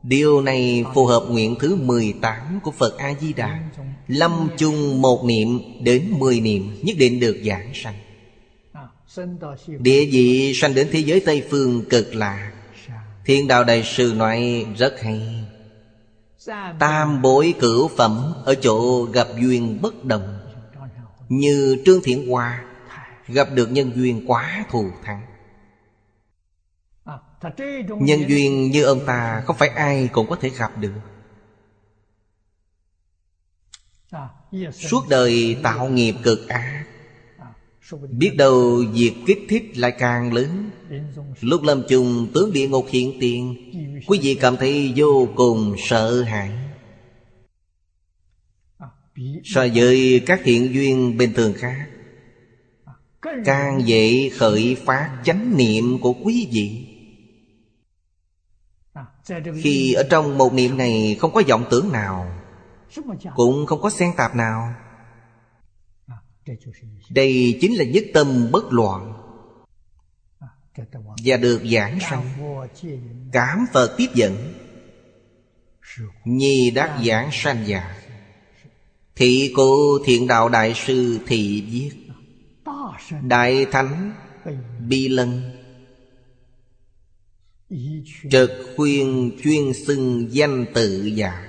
[0.04, 3.70] Điều này phù hợp nguyện thứ 18 của Phật A-di-đà.
[4.08, 7.96] Lâm chung một niệm đến 10 niệm, Nhất định được giảng sanh.
[9.80, 12.52] Địa vị sanh đến thế giới Tây Phương cực lạc
[13.26, 15.46] Thiên đạo đại sư nói rất hay.
[16.80, 20.40] Tam bối cửu phẩm Ở chỗ gặp duyên bất đồng.
[21.30, 22.67] Như Trương Thiện hòa
[23.28, 25.22] Gặp được nhân duyên quá thù thắng.
[28.00, 30.94] Nhân duyên như ông ta Không phải ai cũng có thể gặp được.
[34.72, 36.86] Suốt đời tạo nghiệp cực ác.
[38.10, 40.70] Biết đâu việc kích thích lại càng lớn.
[41.42, 43.56] Lúc lâm chung, tướng địa ngục hiện tiền,
[44.08, 46.52] Quý vị cảm thấy vô cùng sợ hãi.
[49.44, 51.88] So với các hiện duyên bình thường khác
[53.22, 56.88] Càng dễ khởi phát chánh niệm của quý vị.
[59.62, 62.32] Khi ở trong một niệm này không có vọng tưởng nào,
[63.36, 64.74] Cũng không có xen tạp nào.
[67.10, 69.14] Đây chính là nhất tâm bất loạn
[71.26, 72.30] Và được giảng sanh.
[73.32, 74.54] Cảm Phật tiếp dẫn
[76.26, 78.02] Nhi đắc giảng sanh giả.
[79.16, 82.07] Thị cô thiện đạo đại sư thị viết
[83.22, 84.14] Đại Thánh
[84.88, 85.52] Bi Lân.
[88.32, 91.44] Trực khuyên chuyên xưng danh tự giả.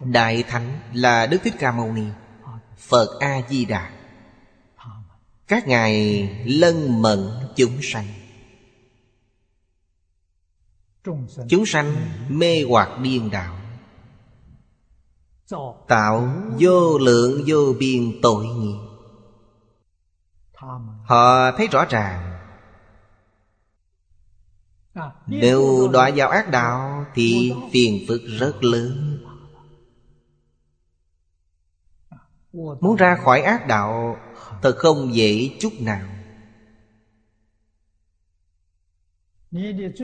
[0.00, 2.06] Đại Thánh là Đức Thích Ca Mâu Ni,
[2.78, 3.90] Phật A-di-đà.
[5.46, 7.18] Các ngài lân mận
[7.56, 8.06] chúng sanh.
[11.48, 11.96] Chúng sanh
[12.28, 13.53] mê hoặc điên đạo
[15.88, 16.28] Tạo
[16.58, 18.78] vô lượng vô biên tội nghiệp.
[21.04, 22.30] Họ thấy rõ ràng.
[25.26, 29.18] Nếu đọa vào ác đạo Thì phiền phức rất lớn.
[32.52, 34.16] Muốn ra khỏi ác đạo
[34.62, 36.06] Thật không dễ chút nào.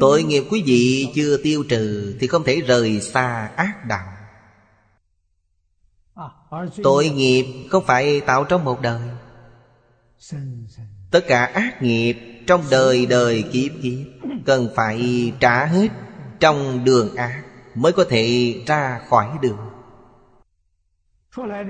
[0.00, 4.19] Tội nghiệp quý vị chưa tiêu trừ Thì không thể rời xa ác đạo.
[6.82, 9.00] Tội nghiệp không phải tạo trong một đời.
[11.10, 14.06] Tất cả ác nghiệp trong đời đời kiếp kiếp
[14.46, 15.88] Cần phải trả hết
[16.40, 17.42] trong đường ác
[17.74, 19.58] Mới có thể ra khỏi đường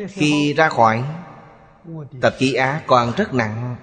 [0.08, 1.04] Khi ra khỏi,
[2.20, 3.76] Tập khí ác còn rất nặng.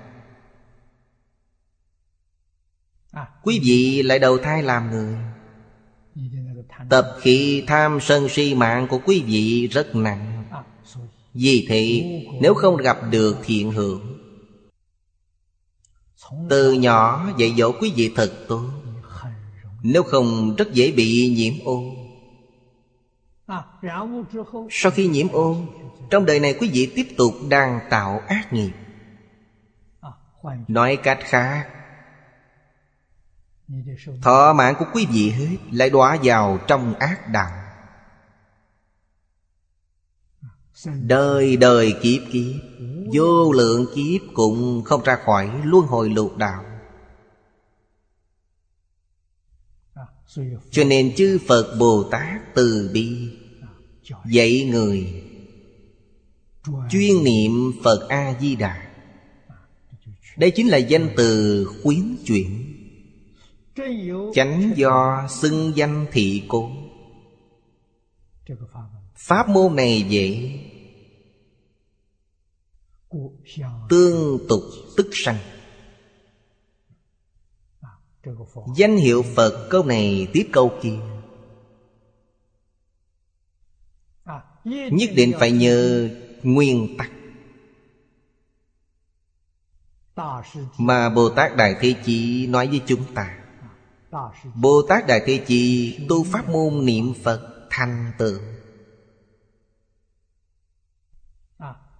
[3.43, 5.15] Quý vị lại đầu thai làm người.
[6.89, 10.36] Tập khí tham sân si mạng của quý vị rất nặng.
[11.33, 12.03] Vì thế,
[12.41, 14.17] nếu không gặp được thiện hưởng,
[16.49, 18.63] Từ nhỏ dạy dỗ quý vị thật tốt.
[19.83, 21.83] Nếu không, rất dễ bị nhiễm ô.
[24.69, 25.57] Sau khi nhiễm ô,
[26.09, 28.71] Trong đời này quý vị tiếp tục đang tạo ác nghiệp.
[30.67, 31.67] Nói cách khác,
[34.21, 37.56] Thọ mạng của quý vị hết, Lại đọa vào trong ác đạo.
[40.85, 42.61] Đời đời kiếp kiếp.
[43.13, 46.63] Vô lượng kiếp cũng không ra khỏi luân hồi lục đạo.
[50.71, 53.29] Cho nên chư Phật Bồ Tát từ bi
[54.25, 55.23] Dạy người
[56.89, 58.87] Chuyên niệm Phật A-di-đà.
[60.37, 62.73] Đây chính là danh từ khuyến chuyển,
[64.33, 66.71] Chánh do xưng danh thị cố.
[69.15, 70.59] Pháp môn này vậy
[73.89, 74.61] tương tục
[74.97, 75.37] tức sanh.
[78.75, 80.99] Danh hiệu phật câu này tiếp câu kia.
[84.91, 86.09] Nhất định phải nhờ
[86.43, 87.11] nguyên tắc.
[90.77, 93.39] Mà bồ tát đại thế chí nói với chúng ta,
[94.55, 98.39] bồ tát đại thế chí tu pháp môn niệm phật thành tựu.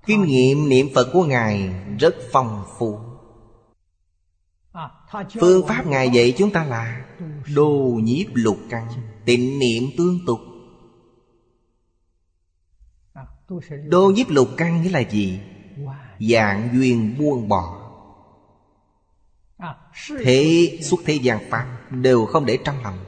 [0.07, 2.99] Kinh nghiệm niệm Phật của Ngài rất phong phú.
[5.39, 7.05] Phương pháp Ngài dạy chúng ta là
[7.55, 8.87] đô nhiếp lục căn
[9.25, 10.39] Tịnh niệm tương tục.
[13.87, 15.39] Đô nhiếp lục căn nghĩa là gì?
[16.19, 17.83] Dạng duyên buông bỏ.
[20.23, 22.99] Thế xuất thế gian Pháp Đều không để trong lòng.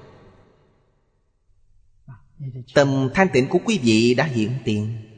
[2.73, 5.08] Tầm thanh tịnh của quý vị đã hiện tiền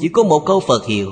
[0.00, 1.10] chỉ có một câu phật hiệu.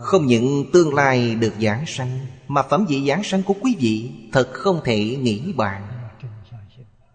[0.00, 4.10] Không những tương lai được giảng sanh, mà phẩm vị giảng sanh của quý vị
[4.32, 5.88] thật không thể nghĩ bàn.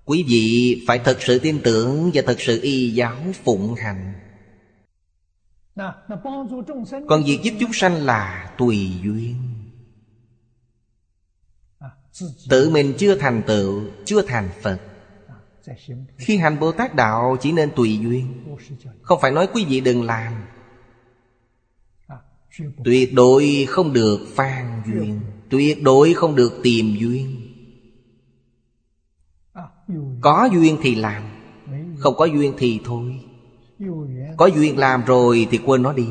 [0.05, 4.13] Quý vị phải thật sự tin tưởng và thật sự y giáo phụng hành.
[7.07, 9.35] Còn việc giúp chúng sanh là tùy duyên.
[12.49, 14.79] Tự mình chưa thành tựu, chưa thành phật
[16.17, 18.55] khi hành Bồ Tát Đạo chỉ nên tùy duyên.
[19.01, 20.33] Không phải nói quý vị đừng làm.
[22.83, 25.21] Tuyệt đối không được phan duyên.
[25.49, 27.35] Tuyệt đối không được tìm duyên.
[29.53, 29.63] À,
[30.21, 31.23] có duyên thì làm.
[31.97, 33.21] Không có duyên thì thôi.
[34.37, 36.07] Có duyên làm rồi thì quên nó đi.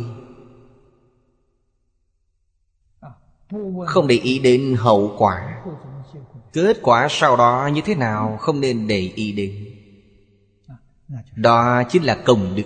[3.00, 3.10] À,
[3.86, 5.64] không để ý đến hậu quả.
[6.52, 9.64] Kết quả sau đó như thế nào không nên để ý đến.
[11.36, 12.62] Đó chính là công đức.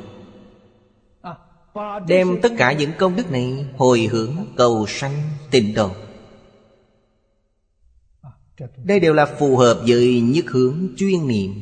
[2.06, 5.90] Đem tất cả những công đức này Hồi hướng cầu sanh tịnh độ.
[8.84, 11.52] Đây đều là phù hợp với nhất hướng chuyên niệm.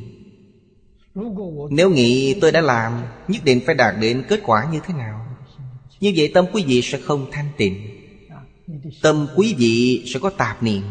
[1.70, 5.26] Nếu nghĩ tôi đã làm, Nhất định phải đạt đến kết quả như thế nào?
[6.00, 7.86] Như vậy tâm quý vị sẽ không thanh tịnh.
[9.02, 10.82] Tâm quý vị sẽ có tạp niệm.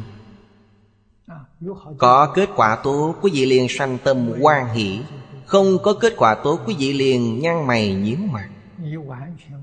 [1.97, 4.99] Có kết quả tốt Quý vị liền sanh tâm quan hỷ.
[5.45, 8.49] Không có kết quả tốt Quý vị liền nhăn mày nhíu mặt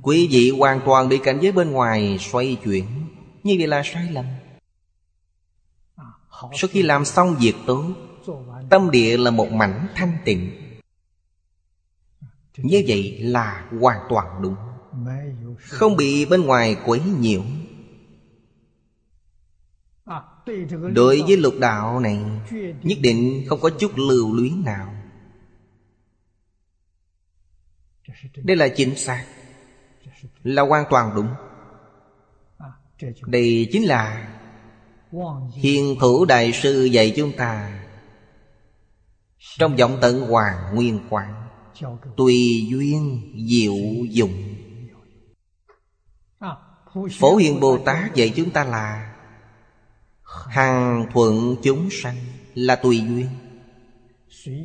[0.02, 2.84] Quý vị hoàn toàn bị cảnh giới bên ngoài xoay chuyển.
[3.42, 4.24] Như vậy là sai lầm.
[6.52, 7.84] Sau khi làm xong việc tốt
[8.70, 10.50] Tâm địa là một mảnh thanh tịnh.
[12.56, 14.56] Như vậy là hoàn toàn đúng.
[15.58, 17.42] Không bị bên ngoài quấy nhiễu.
[20.94, 22.18] Đối với lục đạo này,
[22.82, 24.94] Nhất định không có chút lưu luyến nào.
[28.36, 29.24] Đây là chính xác,
[30.42, 31.28] Là hoàn toàn đúng.
[33.26, 34.32] Đây chính là
[35.54, 37.82] Hiền thủ đại sư dạy chúng ta
[39.38, 41.48] Trong giọng tận hoàng nguyên quảng
[42.16, 44.54] Tùy duyên diệu dụng.
[47.18, 49.15] Phổ Hiền Bồ Tát dạy chúng ta là
[50.26, 52.16] Hằng thuận chúng sanh
[52.54, 53.28] là tùy duyên.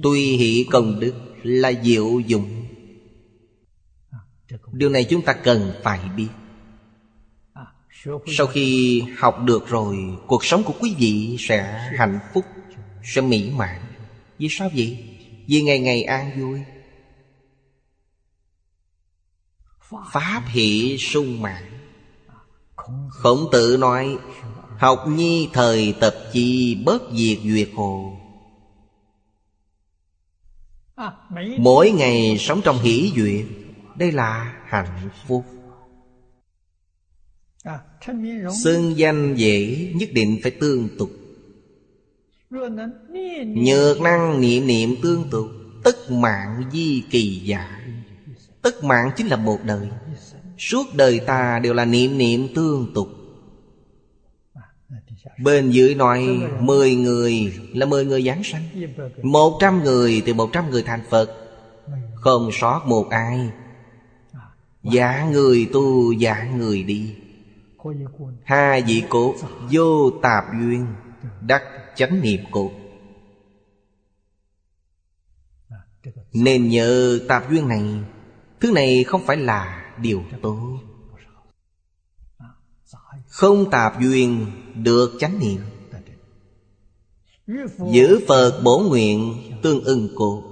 [0.03, 2.65] Tùy hỷ công đức là diệu dụng.
[4.71, 6.29] Điều này chúng ta cần phải biết.
[8.27, 9.97] Sau khi học được rồi,
[10.27, 12.45] Cuộc sống của quý vị sẽ hạnh phúc,
[13.03, 13.81] Sẽ mỹ mãn.
[14.37, 15.17] Vì sao vậy?
[15.47, 16.61] Vì ngày ngày an vui.
[20.11, 21.63] Pháp hỷ sung mãn.
[23.09, 24.17] Khổng tử nói
[24.81, 28.13] Học nhi thời tập chi bớt diệt duyệt hồ.
[31.57, 33.45] Mỗi ngày sống trong hỷ duyệt
[33.97, 35.45] Đây là hạnh phúc.
[38.63, 41.09] Xưng danh dễ nhất định phải tương tục.
[42.49, 45.47] Nhược năng niệm niệm tương tục
[45.83, 47.81] Tất mạng di kỳ giả
[48.61, 49.89] Tất mạng chính là một đời.
[50.57, 53.20] Suốt đời ta đều là niệm niệm tương tục.
[55.37, 58.63] Bên dưới nói 10 người là 10 người Giáng sanh.
[59.23, 61.37] 100 người từ một trăm người thành Phật.
[62.15, 63.49] Không sót một ai.
[64.83, 67.15] Giả người tu, giả người đi.
[68.43, 69.35] Hai vị cốt
[69.71, 70.87] vô tạp duyên,
[71.41, 71.63] Đắc
[71.95, 72.71] chánh niệm cột
[76.33, 77.83] Nên nhờ tạp duyên này,
[78.59, 80.77] Thứ này không phải là điều tốt.
[83.27, 84.45] Không tạp duyên
[84.75, 85.61] được chánh niệm.
[87.91, 90.43] Giữ phật bổ nguyện tương ưng cô.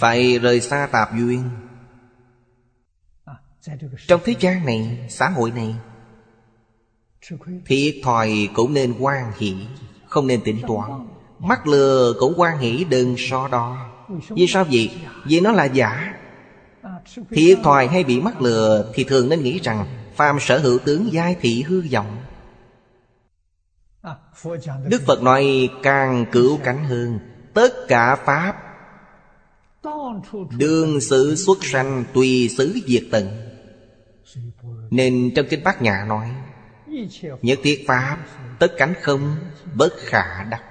[0.00, 1.50] Phải rời xa tạp duyên.
[4.06, 5.74] Trong thế gian này xã hội này
[7.66, 9.54] thiệt thòi cũng nên quan hỷ
[10.06, 11.08] không nên tính toán.
[11.38, 13.90] Mắt lừa cũng quan hỷ đừng so đo.
[14.28, 14.90] Vì sao vậy?
[15.24, 16.14] vì nó là giả.
[17.30, 19.86] Thiệt thòi hay bị mắc lừa thì thường nên nghĩ rằng
[20.16, 22.16] phàm sở hữu tướng giai thị hư vọng.
[24.86, 27.18] Đức phật nói, càng cửu cánh hơn,
[27.54, 28.56] tất cả pháp
[30.58, 33.50] đương xử xuất sanh tùy xứ diệt tận.
[34.90, 36.30] Nên trong kinh bát nhã nói,
[37.42, 38.18] nhất thiết pháp,
[38.58, 39.36] tất cánh không,
[39.74, 40.62] bất khả đắc.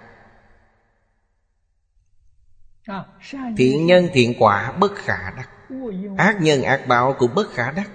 [3.58, 5.50] Thiện nhân thiện quả, bất khả đắc.
[6.18, 7.90] Ác nhân ác báo cũng bất khả đắc.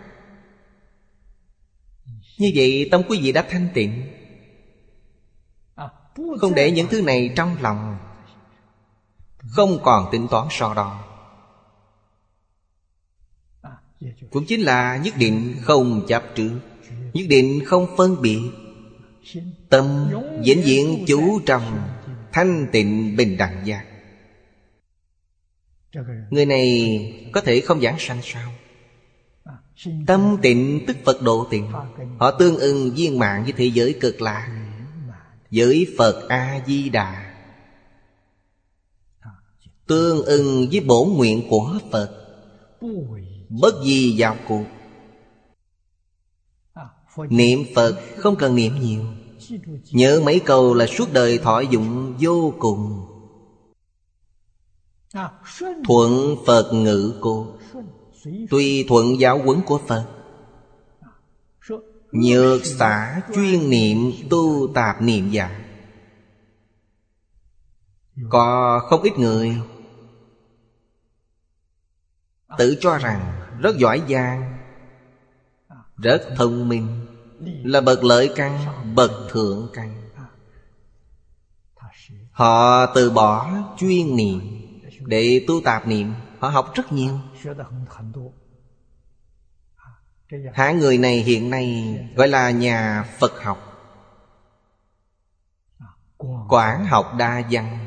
[2.39, 4.03] Như vậy tâm quý vị đã thanh tịnh.
[6.41, 7.99] Không để những thứ này trong lòng.
[9.39, 11.05] Không còn tính toán so đo.
[14.31, 16.61] Cũng chính là nhất định không chấp trước
[17.13, 18.41] Nhất định không phân biệt.
[19.69, 20.11] Tâm
[20.45, 21.89] vĩnh viễn chú trong
[22.33, 23.85] Thanh tịnh bình đẳng giác.
[26.31, 28.53] Người này có thể không giảng sanh sao?
[30.07, 31.73] Tâm tịnh tức Phật độ tịnh.
[32.19, 34.71] Họ tương ưng viên mạng với thế giới cực lạc
[35.51, 37.35] Với Phật A-di-đà.
[39.87, 42.11] Tương ưng với bổ nguyện của Phật.
[43.49, 44.65] Bất gì vào cuộc
[47.31, 49.03] Niệm Phật không cần niệm nhiều.
[49.91, 53.07] Nhớ mấy câu là suốt đời thọ dụng vô cùng.
[55.85, 57.47] Thuận Phật ngữ cô.
[58.51, 60.07] Tùy thuận giáo huấn của Phật,
[62.13, 65.61] Nhược xả chuyên niệm, tu tạp niệm giả
[68.29, 69.57] Có không ít người
[72.59, 74.59] Tự cho rằng rất giỏi giang,
[75.97, 77.07] Rất thông minh,
[77.65, 78.59] Là bậc lợi căn,
[78.95, 79.95] Bậc thượng căn.
[82.31, 84.41] Họ từ bỏ chuyên niệm
[85.01, 87.21] Để tu tạp niệm họ học rất nhiều.
[90.53, 93.65] Hạng người này hiện nay gọi là nhà phật học.
[96.49, 97.79] Quảng học đa văn.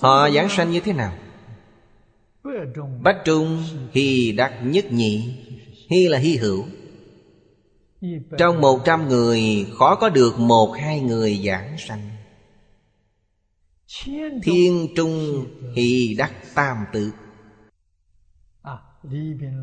[0.00, 1.12] Họ giảng sanh như thế nào?
[3.02, 5.38] Bách trung hy đắc nhất nhị
[5.90, 6.64] hy là hy hữu.
[8.38, 12.13] Trong một trăm người khó có được một hai người giảng sanh.
[14.42, 17.12] Thiên trung hỷ đắc tam tự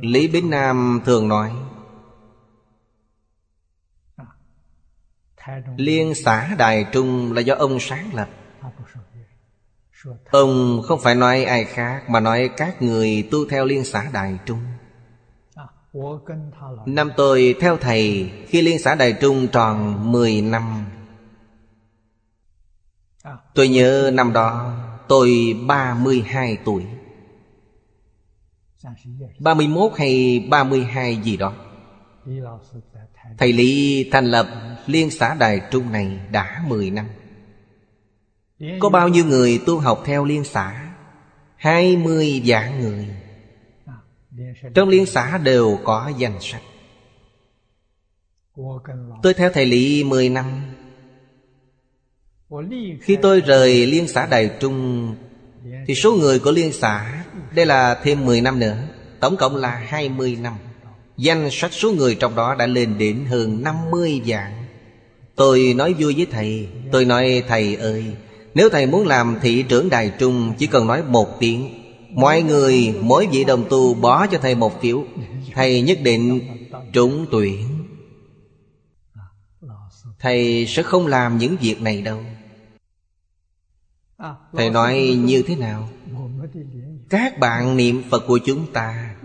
[0.01, 1.51] Lý Bến Nam thường nói,
[5.77, 8.29] Liên xã Đài Trung là do ông sáng lập.
[10.31, 14.39] Ông không phải nói ai khác Mà nói các người tu theo liên xã Đài
[14.45, 14.59] Trung.
[16.85, 20.85] Năm tôi theo thầy, Khi liên xã Đài Trung tròn 10 năm
[23.55, 26.85] Tôi nhớ năm đó tôi 32 tuổi.
[29.39, 31.53] 31 hay 32 gì đó.
[33.37, 34.47] Thầy Lý thành lập
[34.87, 37.05] Liên xã Đài Trung này đã 10 năm.
[38.79, 40.93] Có bao nhiêu người tu học theo Liên xã?
[41.55, 43.07] 20 dạng người.
[44.73, 46.61] Trong Liên xã đều có danh sách.
[49.23, 50.70] Tôi theo thầy Lý 10 năm.
[53.01, 55.09] Khi tôi rời liên xã Đài Trung,
[55.87, 57.23] Thì số người của liên xã
[57.55, 58.77] Đây là thêm 10 năm nữa,
[59.19, 60.53] Tổng cộng là 20 năm.
[61.17, 64.51] Danh sách số người trong đó đã lên đến hơn 50 vạn.
[65.35, 68.05] Tôi nói vui với thầy, Tôi nói, thầy ơi,
[68.53, 71.69] Nếu thầy muốn làm thị trưởng Đài Trung, Chỉ cần nói một tiếng,
[72.09, 75.03] Mọi người, mỗi vị đồng tu bỏ cho thầy một phiếu,
[75.53, 76.39] Thầy nhất định
[76.93, 77.67] trúng tuyển.
[80.19, 82.19] Thầy sẽ không làm những việc này đâu.
[84.53, 85.89] Thầy nói như thế nào?
[87.09, 89.15] Các bạn niệm Phật của chúng ta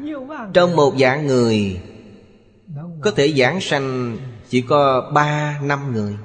[0.52, 1.80] Trong một dạng người.
[3.00, 4.16] Có thể giảng sanh
[4.48, 6.16] chỉ có ba năm người.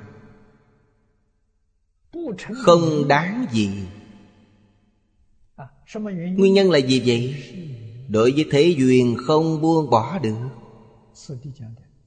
[2.54, 3.70] Không đáng gì.
[6.38, 7.36] Nguyên nhân là gì vậy?
[8.08, 10.38] Đối với thế duyên không buông bỏ được.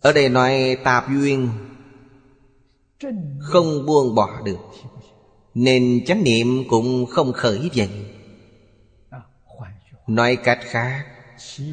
[0.00, 1.48] Ở đây nói tạp duyên
[3.40, 4.58] Không buông bỏ được.
[5.54, 7.88] Nên chánh niệm cũng không khởi dậy
[10.06, 11.06] Nói cách khác,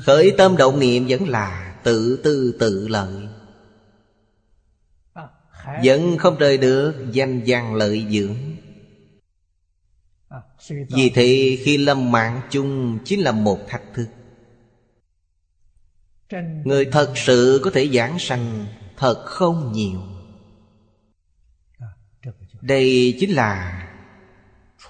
[0.02, 3.28] Khởi tâm động niệm vẫn là tự tư tự lợi.
[5.84, 8.36] Vẫn không rời được danh vàng lợi dưỡng.
[10.70, 14.08] Vì thế khi lâm mạng chung chính là một thách thức.
[16.66, 18.66] Người thật sự có thể giảng sanh
[18.98, 20.02] thật không nhiều.
[22.62, 23.78] Đây chính là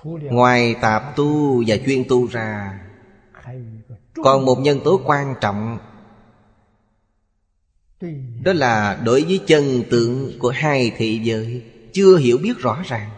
[0.04, 2.80] Ngoài tạp tu và chuyên tu ra,
[4.24, 5.78] Còn một nhân tố quan trọng,
[8.44, 11.64] Đó là đối với chân tượng của hai thị giới
[11.94, 13.10] Chưa hiểu biết rõ ràng.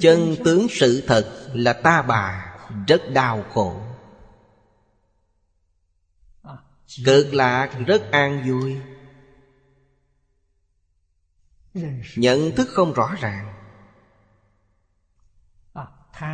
[0.00, 2.54] Chân tướng sự thật là ta bà
[2.86, 3.80] Rất đau khổ.
[7.04, 8.76] Cực lạc rất an vui
[12.16, 13.52] nhận thức không rõ ràng.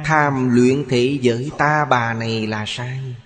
[0.04, 3.16] Tham luyện thị giới ta bà này là sai.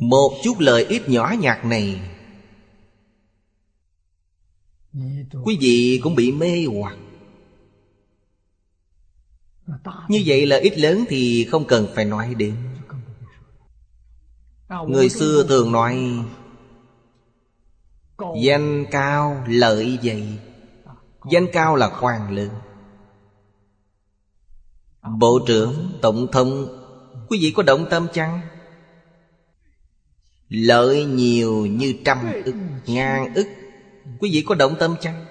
[0.00, 2.10] Một chút lợi ích nhỏ nhặt này,
[5.44, 6.96] quý vị cũng bị mê hoặc.
[10.08, 12.56] Như vậy lợi ích lớn thì không cần phải nói đến.
[14.88, 16.24] Người xưa thường nói
[18.42, 20.38] Danh cao lợi dậy
[21.30, 22.54] Danh cao là hoàng lượng.
[25.18, 26.66] Bộ trưởng, tổng thống
[27.28, 28.40] Quý vị có động tâm chăng?
[30.48, 32.54] Lợi nhiều như trăm ức,
[32.86, 33.46] ngàn ức.
[34.20, 35.26] Quý vị có động tâm chăng?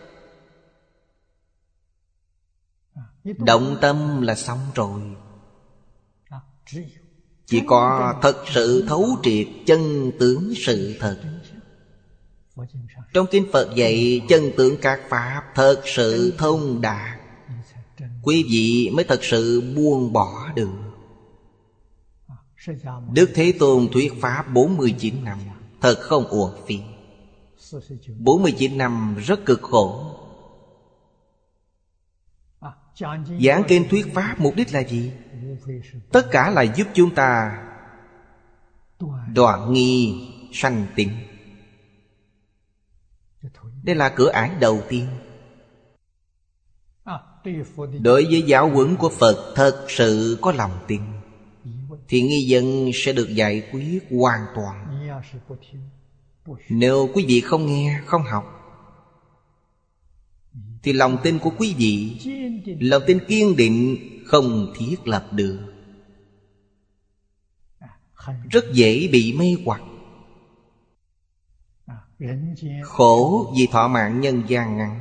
[3.24, 5.02] Động tâm là xong rồi.
[7.46, 11.35] Chỉ có thật sự thấu triệt chân tướng sự thật.
[13.14, 17.20] Trong kinh Phật dạy, chân tướng các Pháp Thật sự thông đạt.
[18.24, 20.70] Quý vị mới thật sự buông bỏ được.
[23.14, 25.40] Đức Thế Tôn thuyết Pháp 49 năm,
[25.82, 26.80] Thật không uổng phí.
[28.20, 30.16] 49 năm rất cực khổ.
[33.42, 35.12] Giảng kinh thuyết Pháp mục đích là gì?
[36.12, 37.62] Tất cả là giúp chúng ta
[39.34, 41.25] Đoạn nghi sanh tịnh.
[43.86, 45.08] Đây là cửa ải đầu tiên.
[48.02, 51.02] Đối với giáo huấn của Phật thật sự có lòng tin.
[52.08, 55.08] Thì nghi dân sẽ được giải quyết hoàn toàn.
[56.70, 58.44] Nếu quý vị không nghe, không học
[60.84, 62.18] Thì lòng tin của quý vị
[62.80, 65.60] Lòng tin kiên định không thiết lập được.
[68.50, 69.82] Rất dễ bị mê hoặc.
[72.84, 75.00] Khổ vì thọ mạng nhân gian ngắn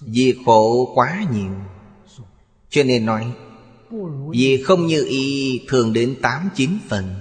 [0.00, 1.52] Vì khổ quá nhiều
[2.68, 3.32] Cho nên nói
[4.32, 7.14] Vì không như y thường đến 8-9 phần.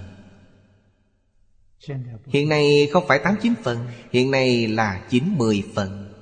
[2.27, 6.13] Hiện nay không phải 8-9 phần Hiện nay là 9-10 phần.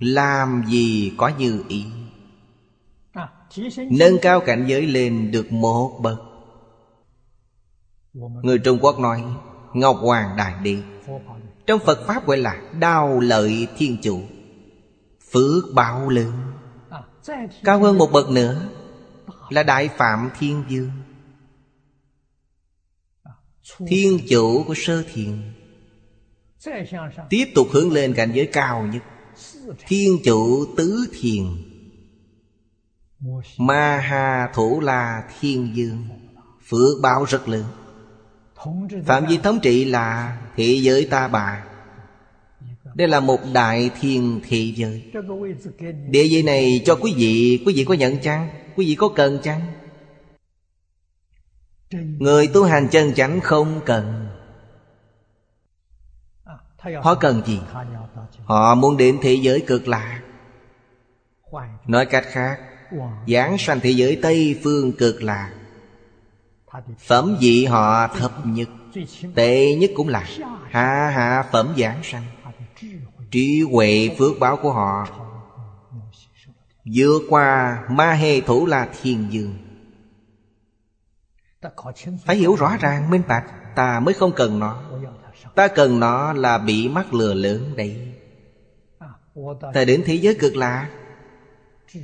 [0.00, 1.84] Làm gì có như ý
[3.12, 3.28] à,
[3.90, 6.25] Nâng cao cảnh giới lên được một bậc.
[8.42, 9.24] Người Trung Quốc nói,
[9.74, 10.76] Ngọc Hoàng Đại Đế
[11.66, 14.20] Trong Phật Pháp gọi là Đao Lợi Thiên Chủ,
[15.32, 16.32] Phước Bảo Lớn.
[17.64, 18.68] Cao hơn một bậc nữa
[19.50, 20.90] Là Đại Phạm Thiên Dương
[23.86, 25.52] Thiên Chủ của Sơ Thiền
[27.28, 29.02] Tiếp tục hướng lên cảnh giới cao nhất.
[29.86, 31.44] Thiên Chủ Tứ Thiền,
[33.58, 36.08] Ma ha Thủ La Thiên Dương
[36.68, 37.64] Phước báo rất lớn.
[39.06, 41.64] Phạm vi thống trị là thế giới ta bà.
[42.94, 45.12] Đây là một đại thiên thị giới.
[46.08, 48.48] Địa vị này cho quý vị Quý vị có nhận chăng?
[48.76, 49.60] Quý vị có cần chăng?
[52.18, 54.28] Người tu hành chân chánh không cần.
[57.02, 57.60] Họ cần gì?
[58.44, 60.22] Họ muốn đến thế giới cực lạc
[61.86, 62.60] Nói cách khác
[63.28, 65.52] Giảng sanh thế giới Tây Phương cực lạc
[66.98, 68.68] Phẩm vị họ thập nhất
[69.34, 70.24] Tệ nhất cũng là
[70.70, 72.22] Hạ hạ phẩm giảng sanh.
[73.30, 75.06] Trí huệ phước báo của họ.
[76.94, 79.54] Vừa qua ma hề thủ là thiền dương
[82.24, 83.44] Phải hiểu rõ ràng, minh bạch,
[83.76, 84.82] Ta mới không cần nó.
[85.54, 88.12] Ta cần nó là bị mắc lừa lớn đấy.
[89.74, 90.88] Ta đến thế giới cực lạ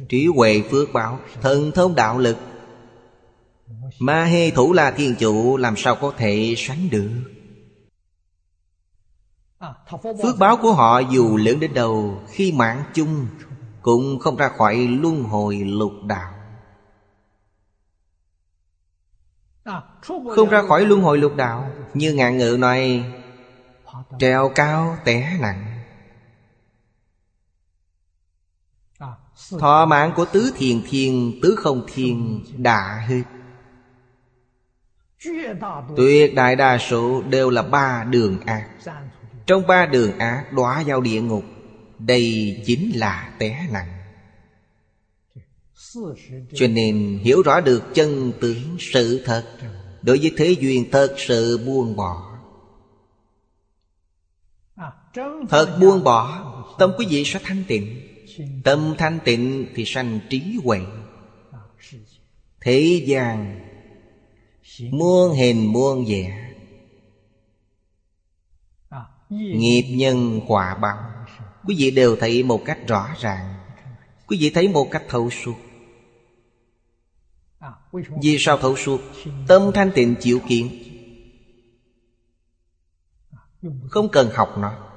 [0.08, 2.36] Trí huệ phước báo, Thần thông đạo lực
[3.98, 7.10] Ma hê thủ là thiên chủ, làm sao có thể sánh được?
[10.22, 13.26] Phước báo của họ dù lớn đến đâu, Khi mạng chung,
[13.82, 16.34] Cũng không ra khỏi luân hồi lục đạo.
[20.36, 23.04] Không ra khỏi luân hồi lục đạo, Như ngạn ngự này
[24.18, 25.82] Trèo cao té nặng.
[29.58, 33.22] Thọ mạng của tứ thiền thiên, Tứ không thiên đã hết.
[35.96, 38.68] Tuyệt đại đa số đều là ba đường ác.
[39.46, 41.44] Trong ba đường ác đọa vào địa ngục
[41.98, 44.02] Đây chính là té nặng
[46.54, 49.44] Cho nên hiểu rõ được chân tướng sự thật
[50.02, 52.38] Đối với thế duyên thật sự buông bỏ.
[54.76, 54.92] À,
[55.48, 56.48] thật buông bỏ
[56.78, 58.00] Tâm quý vị sẽ thanh tịnh.
[58.64, 60.80] Tâm thanh tịnh thì sanh trí huệ.
[61.52, 61.58] À,
[62.60, 63.60] thế gian
[64.80, 66.48] muôn hình muôn vẻ.
[69.30, 70.98] Nghiệp nhân quả báo.
[71.64, 73.54] Quý vị đều thấy một cách rõ ràng.
[74.26, 75.56] Quý vị thấy một cách thấu suốt.
[78.22, 79.00] Vì sao thấu suốt?
[79.48, 80.68] Tâm thanh tịnh chịu kiện
[83.90, 84.88] không cần học nó.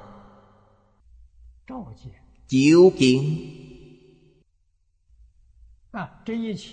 [2.48, 3.22] Chịu kiện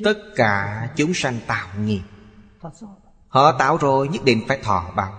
[0.03, 2.01] tất cả chúng sanh tạo nghiệp.
[3.27, 5.13] Họ tạo rồi nhất định phải thọ báo.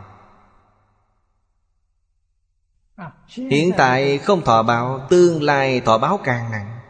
[3.27, 6.81] Hiện tại không thọ báo Tương lai thọ báo càng nặng.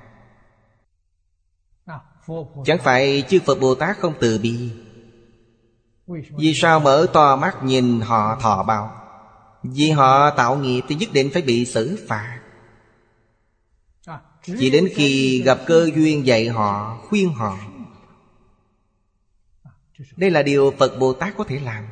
[2.65, 4.73] Chẳng phải chư Phật Bồ Tát không từ bi.
[6.31, 8.91] Vì sao mở to mắt nhìn họ thọ báo?
[9.63, 12.41] Vì họ tạo nghiệp thì nhất định phải bị xử phạt.
[14.43, 17.57] Chỉ đến khi gặp cơ duyên dạy họ, khuyên họ
[20.17, 21.85] đây là điều Phật Bồ Tát có thể làm.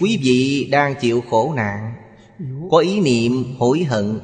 [0.00, 1.94] Quý vị đang chịu khổ nạn
[2.70, 4.20] Có ý niệm hối hận.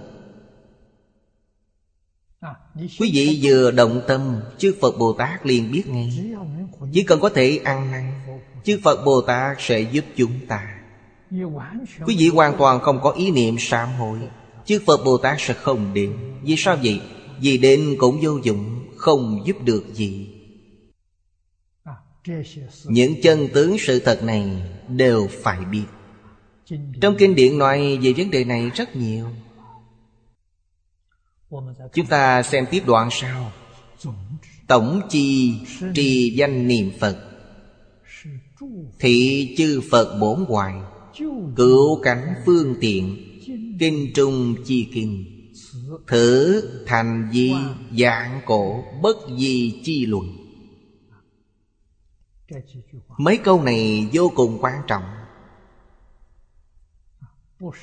[2.74, 6.34] Quý vị vừa động tâm Chư Phật Bồ Tát liền biết ngay.
[6.92, 8.12] Chỉ cần có thể ăn năn
[8.64, 10.78] Chư Phật Bồ Tát sẽ giúp chúng ta.
[12.06, 14.18] Quý vị hoàn toàn không có ý niệm sám hối.
[14.64, 16.12] Chư Phật Bồ Tát sẽ không đến.
[16.42, 17.00] Vì sao vậy?
[17.40, 20.35] Vì đến cũng vô dụng Không giúp được gì
[22.84, 25.84] những chân tướng sự thật này đều phải biết.
[27.00, 29.26] Trong kinh điển nói về vấn đề này rất nhiều.
[31.94, 33.52] Chúng ta xem tiếp đoạn sau.
[34.66, 35.54] Tổng chi
[35.94, 37.16] trì danh niệm phật.
[38.98, 40.74] Thị chư phật bổn hoài.
[41.56, 43.16] Cửu cảnh phương tiện.
[43.80, 45.24] Kinh trung chi kinh.
[46.06, 47.52] Thử thành di
[47.98, 50.45] dạng cổ bất di chi luận
[53.18, 55.04] mấy câu này vô cùng quan trọng.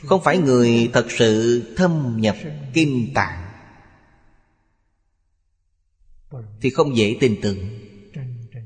[0.06, 2.36] Không phải người thật sự thâm nhập
[2.74, 3.50] kinh tạng
[6.62, 7.58] thì không dễ tin tưởng.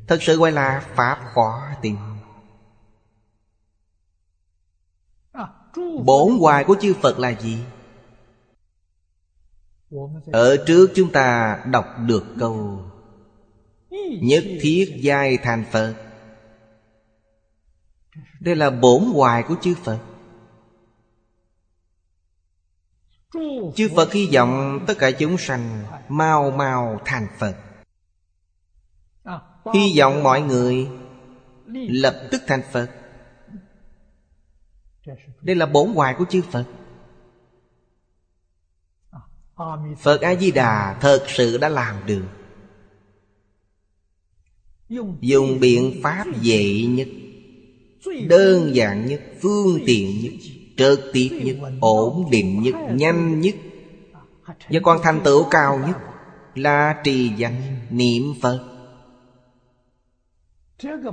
[0.07, 1.95] Thật sự gọi là pháp khó tin
[6.05, 7.63] bổn hoài của chư phật là gì?
[10.31, 12.83] Ở trước chúng ta đọc được câu
[14.21, 15.95] Nhất thiết giai thành Phật.
[18.39, 19.99] Đây là bổn hoài của chư Phật.
[23.75, 27.55] Chư Phật hy vọng tất cả chúng sanh Mau mau thành Phật.
[29.73, 30.87] Hy vọng mọi người
[31.73, 32.89] Lập tức thành Phật.
[35.41, 36.65] Đây là bổn hoài của chư Phật.
[39.99, 42.25] Phật A Di Đà thật sự đã làm được
[45.21, 47.07] dùng biện pháp dễ nhất
[48.27, 50.33] đơn giản nhất phương tiện nhất
[50.77, 53.55] trực tiếp nhất ổn định nhất nhanh nhất.
[54.69, 55.97] và còn thành tựu cao nhất
[56.55, 58.59] là trì danh niệm phật.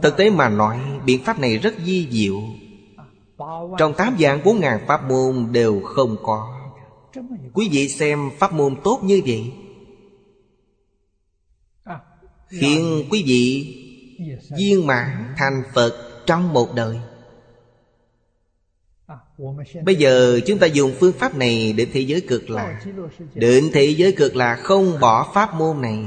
[0.03, 2.43] Thực tế mà nói biện pháp này rất di diệu.
[3.79, 6.61] trong tám dạng bốn ngàn pháp môn đều không có.
[7.53, 9.53] Quý vị xem pháp môn tốt như vậy
[12.61, 13.74] khiến quý vị
[14.59, 16.96] viên mãn thành phật trong một đời.
[19.84, 22.80] Bây giờ chúng ta dùng phương pháp này đến thế giới cực là,
[23.34, 25.98] đến thế giới cực là không bỏ pháp môn này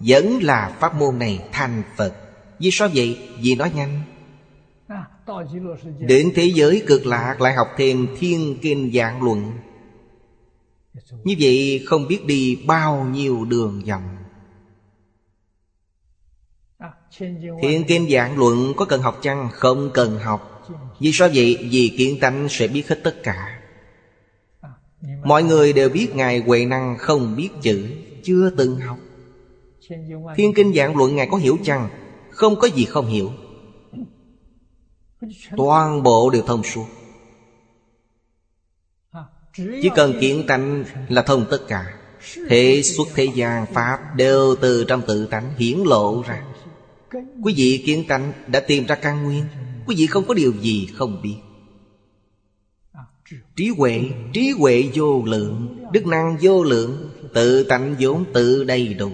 [0.00, 2.14] vẫn là pháp môn này thành phật.
[2.58, 3.18] Vì sao vậy?
[3.40, 4.02] Vì nó nhanh.
[5.98, 9.52] Đến thế giới cực lạc lại học thêm thiên kinh giảng luận.
[11.24, 14.11] Như vậy không biết đi bao nhiêu đường vòng.
[17.62, 19.48] Hiện kim giảng luận có cần học chăng?
[19.52, 20.62] Không cần học.
[21.00, 21.68] Vì sao vậy?
[21.70, 23.60] Vì kiến tánh sẽ biết hết tất cả.
[25.24, 27.88] Mọi người đều biết Ngài Huệ Năng không biết chữ
[28.22, 28.98] Chưa từng học.
[30.36, 31.88] Thiên kinh giảng luận Ngài có hiểu chăng?
[32.30, 33.30] Không có gì không hiểu.
[35.56, 36.86] Toàn bộ đều thông suốt.
[39.56, 41.98] Chỉ cần kiến tánh là thông tất cả.
[42.48, 46.42] Thế xuất thế gian Pháp đều từ trong tự tánh hiển lộ ra.
[47.42, 49.44] Quý vị kiến tánh đã tìm ra căn nguyên.
[49.86, 51.36] Quý vị không có điều gì không biết.
[53.56, 54.00] Trí huệ,
[54.32, 59.10] trí huệ vô lượng Đức năng vô lượng Tự tánh vốn tự đầy đủ.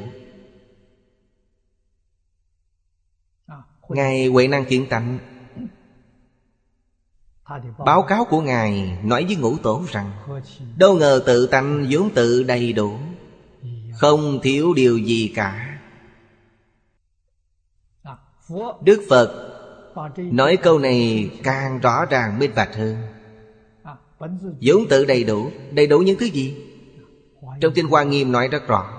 [3.89, 5.19] Ngài huệ năng kiến tánh.
[7.87, 10.13] Báo cáo của Ngài nói với ngũ tổ rằng
[10.77, 12.99] Đâu ngờ tự tánh vốn tự đầy đủ.
[13.95, 15.78] Không thiếu điều gì cả
[18.81, 19.45] đức phật
[20.17, 22.97] nói câu này càng rõ ràng minh bạch hơn.
[24.61, 26.57] Vốn tự đầy đủ đầy đủ những thứ gì?
[27.61, 28.95] Trong kinh hoa nghiêm nói rất rõ.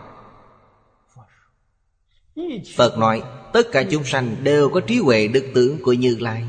[2.75, 3.23] Phật nói,
[3.53, 6.43] tất cả chúng sanh đều có trí huệ đức tưởng của như lai.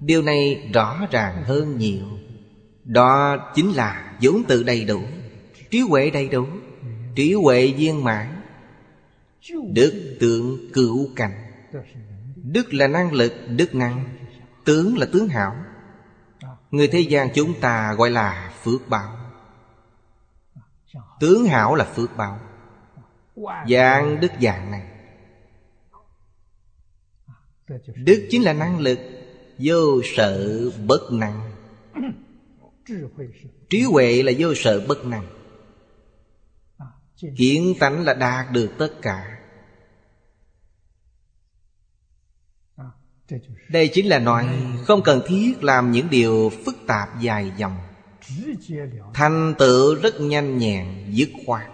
[0.00, 2.04] Điều này rõ ràng hơn nhiều.
[2.84, 5.00] Đó chính là vốn tự đầy đủ,
[5.70, 6.46] trí huệ đầy đủ,
[7.14, 8.26] trí huệ viên mãn,
[9.72, 11.32] đức tượng cửu cảnh
[12.52, 14.04] đức là năng lực, đức năng.
[14.64, 15.56] Tướng là tướng hảo.
[16.70, 19.16] Người thế gian chúng ta gọi là phước báo.
[21.20, 22.40] Tướng hảo là phước báo.
[23.70, 24.86] Dạng đức dạng này.
[27.96, 28.98] Đức chính là năng lực,
[29.58, 31.52] vô sợ bất năng.
[33.70, 35.26] Trí huệ là vô sợ bất năng.
[37.36, 39.35] Kiến tánh là đạt được tất cả.
[43.68, 44.48] đây chính là nói
[44.84, 47.76] không cần thiết làm những điều phức tạp dài dòng.
[49.14, 51.66] thành tựu rất nhanh nhẹn dứt khoát.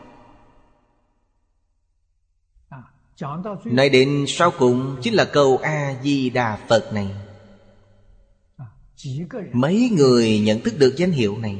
[3.65, 7.09] Nói đến sau cùng chính là câu A-di-đà Phật này.
[9.53, 11.57] Mấy người nhận thức được danh hiệu này.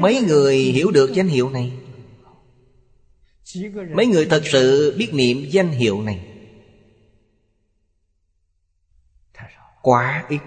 [0.00, 1.72] Mấy người hiểu được danh hiệu này.
[3.94, 6.26] Mấy người thật sự biết niệm danh hiệu này?
[9.82, 10.40] Quá ít.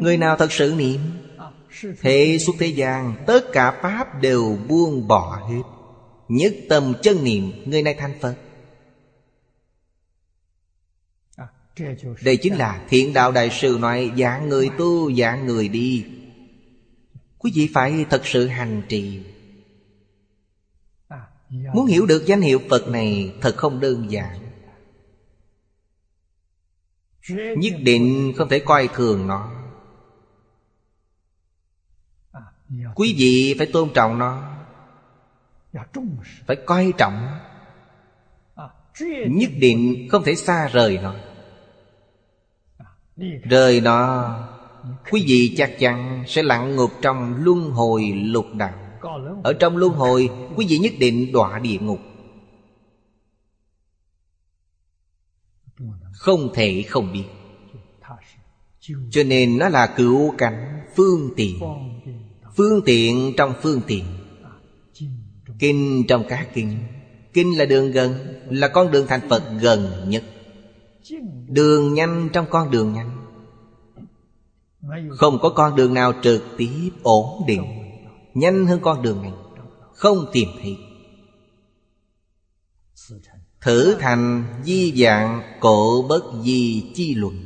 [0.00, 1.00] Người nào thật sự niệm?
[2.00, 5.62] Thế suốt thế gian Tất cả Pháp đều buông bỏ hết.
[6.28, 8.34] Nhất tâm chân niệm Người này thành Phật.
[12.24, 16.06] Đây chính là thiện đạo đại sư nói Dạng người tu, dạng người đi.
[17.38, 19.20] Quý vị phải thật sự hành trì.
[21.50, 24.50] Muốn hiểu được danh hiệu Phật này thật không đơn giản.
[27.56, 29.52] Nhất định không thể coi thường nó.
[32.94, 34.54] Quý vị phải tôn trọng nó.
[36.46, 37.38] Phải coi trọng.
[39.30, 41.14] Nhất định không thể xa rời nó.
[43.42, 44.34] Rời nó
[45.10, 48.87] Quý vị chắc chắn sẽ lặn ngục trong luân hồi lục đạo.
[49.44, 51.98] Ở trong luân hồi, Quý vị nhất định đọa địa ngục.
[56.12, 57.24] Không thể không biết.
[59.10, 61.60] Cho nên nó là cựu cảnh phương tiện.
[62.56, 64.04] Phương tiện trong phương tiện.
[65.58, 66.78] Kinh trong các kinh.
[67.32, 68.14] Kinh là đường gần,
[68.50, 70.24] Là con đường thành Phật gần nhất.
[71.48, 73.10] Đường nhanh trong con đường nhanh.
[75.10, 77.87] Không có con đường nào trực tiếp ổn định
[78.34, 79.32] nhanh hơn con đường này.
[79.94, 80.76] Không tìm thấy.
[83.60, 87.44] Thử thành di dạng cổ bất di chi luận.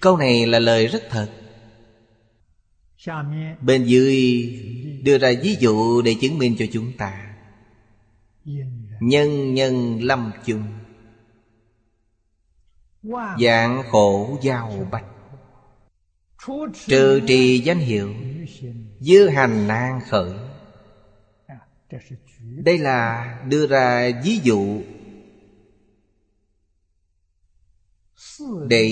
[0.00, 1.30] Câu này là lời rất thật.
[3.60, 4.42] Bên dưới
[5.04, 7.36] đưa ra ví dụ để chứng minh cho chúng ta.
[9.00, 10.62] Nhân nhân lâm chung.
[13.40, 15.04] Dạng khổ giao bạch.
[16.86, 18.14] Trừ trì danh hiệu,
[19.00, 20.32] Dư hành nan khởi.
[22.40, 24.82] Đây là đưa ra ví dụ
[28.68, 28.90] Để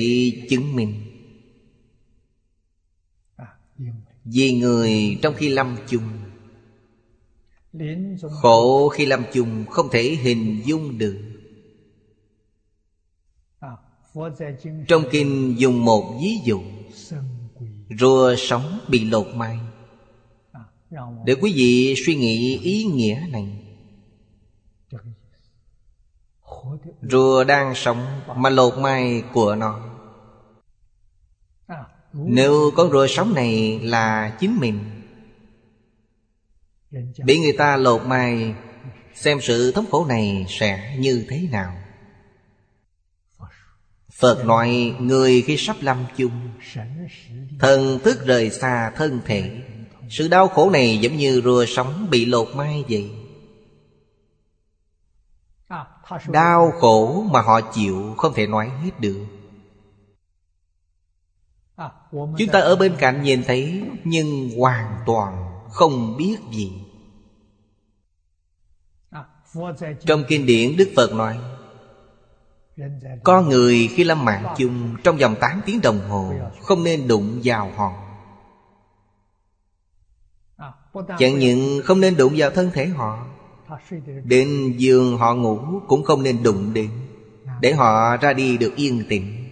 [0.50, 0.94] chứng minh.
[4.24, 6.08] Vì người trong khi lâm chung,
[8.30, 11.18] Khổ khi lâm chung không thể hình dung được.
[14.88, 16.60] Trong kinh dùng một ví dụ
[17.90, 19.58] Rùa sống bị lột mai.
[21.24, 23.48] Để quý vị suy nghĩ ý nghĩa này.
[27.02, 29.80] Rùa đang sống mà lột mai của nó.
[32.12, 34.78] Nếu con rùa sống này là chính mình,
[37.24, 38.54] Bị người ta lột mai,
[39.14, 41.76] Xem sự thống khổ này sẽ như thế nào.
[44.18, 46.50] Phật nói, người khi sắp lâm chung
[47.58, 49.62] Thần thức rời xa thân thể,
[50.10, 53.10] Sự đau khổ này giống như rùa sống bị lột mai vậy.
[56.28, 59.26] Đau khổ mà họ chịu không thể nói hết được.
[62.10, 66.72] Chúng ta ở bên cạnh nhìn thấy, Nhưng hoàn toàn không biết gì.
[70.06, 71.38] Trong kinh điển Đức Phật nói
[73.24, 77.40] con người khi lâm mạng chung Trong vòng 8 tiếng đồng hồ Không nên đụng
[77.44, 77.92] vào họ.
[81.18, 83.26] Chẳng những không nên đụng vào thân thể họ
[84.24, 85.58] Đến giường họ ngủ
[85.88, 86.90] cũng không nên đụng đến
[87.60, 89.44] Để họ ra đi được yên tĩnh.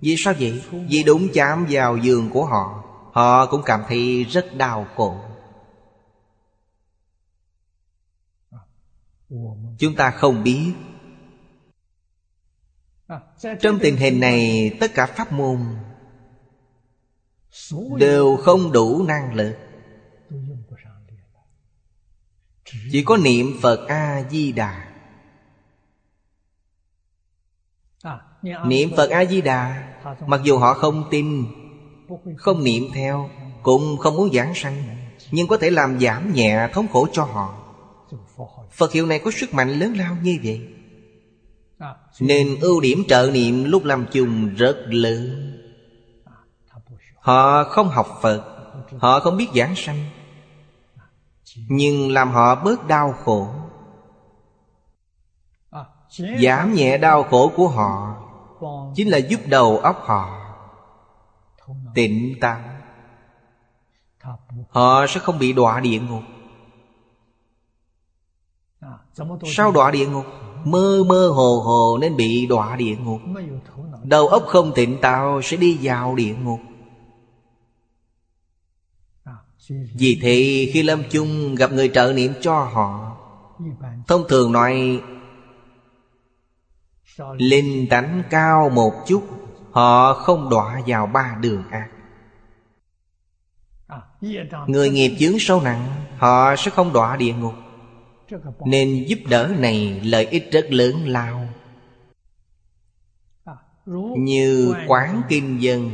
[0.00, 0.62] Vì sao vậy?
[0.88, 5.16] Vì đụng chạm vào giường của họ Họ cũng cảm thấy rất đau khổ.
[9.78, 10.72] Chúng ta không biết
[13.60, 15.58] trong tình hình này, tất cả pháp môn
[17.96, 19.56] Đều không đủ năng lực.
[22.92, 24.90] Chỉ có niệm Phật A-di-đà.
[28.66, 29.94] Niệm Phật A-di-đà,
[30.26, 31.46] Mặc dù họ không tin,
[32.36, 33.30] Không niệm theo,
[33.62, 34.82] Cũng không muốn giảng sanh,
[35.30, 37.60] Nhưng có thể làm giảm nhẹ thống khổ cho họ.
[38.72, 40.73] Phật hiệu này có sức mạnh lớn lao như vậy.
[42.20, 45.50] Nên ưu điểm trợ niệm lúc làm chung rất lớn.
[47.20, 48.54] Họ không học Phật,
[48.98, 50.06] Họ không biết giảng sanh.
[51.68, 53.48] Nhưng làm họ bớt đau khổ.
[56.42, 58.20] Giảm nhẹ đau khổ của họ
[58.94, 60.40] Chính là giúp đầu óc họ
[61.94, 62.58] Tịnh tâm
[64.70, 66.22] Họ sẽ không bị đọa địa ngục.
[69.44, 70.24] Sao đọa địa ngục?
[70.64, 73.20] mơ mơ hồ hồ nên bị đọa địa ngục.
[74.02, 76.60] Đầu óc không tịnh tạo sẽ đi vào địa ngục.
[79.98, 83.16] Vì thế, khi lâm chung gặp người trợ niệm cho họ,
[84.06, 85.02] thông thường nói,
[87.38, 89.22] linh tánh cao một chút,
[89.70, 91.88] họ không đọa vào ba đường ác.
[94.66, 95.86] Người nghiệp chướng sâu nặng,
[96.18, 97.54] họ sẽ không đọa địa ngục
[98.66, 101.48] nên giúp đỡ này lợi ích rất lớn lao.
[104.16, 105.90] Như quán kinh dân.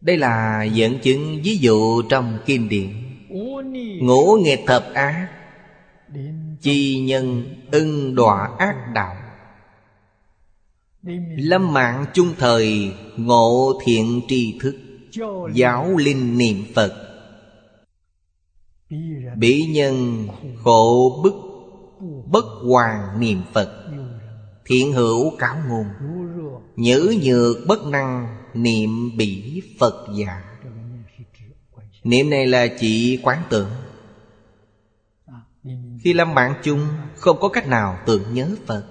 [0.00, 2.90] Đây là dẫn chứng ví dụ trong kinh điển.
[4.00, 5.28] Ngũ nghịch thập ác.
[6.60, 9.16] Chi nhân ưng đọa ác đạo.
[11.36, 14.76] Lâm mạng chung thời ngộ thiện tri thức.
[15.54, 17.11] Giáo linh niệm phật
[19.36, 20.28] bị nhân
[20.64, 21.34] khổ bức,
[22.26, 23.90] Bất hoàng niệm Phật.
[24.66, 25.86] Thiện hữu cáo ngôn
[26.76, 30.42] Nhữ nhược bất năng Niệm bỉ Phật giả.
[32.04, 33.68] Niệm này là chỉ quán tưởng.
[36.02, 36.86] Khi lâm mạng chung,
[37.16, 38.86] Không có cách nào tưởng nhớ Phật.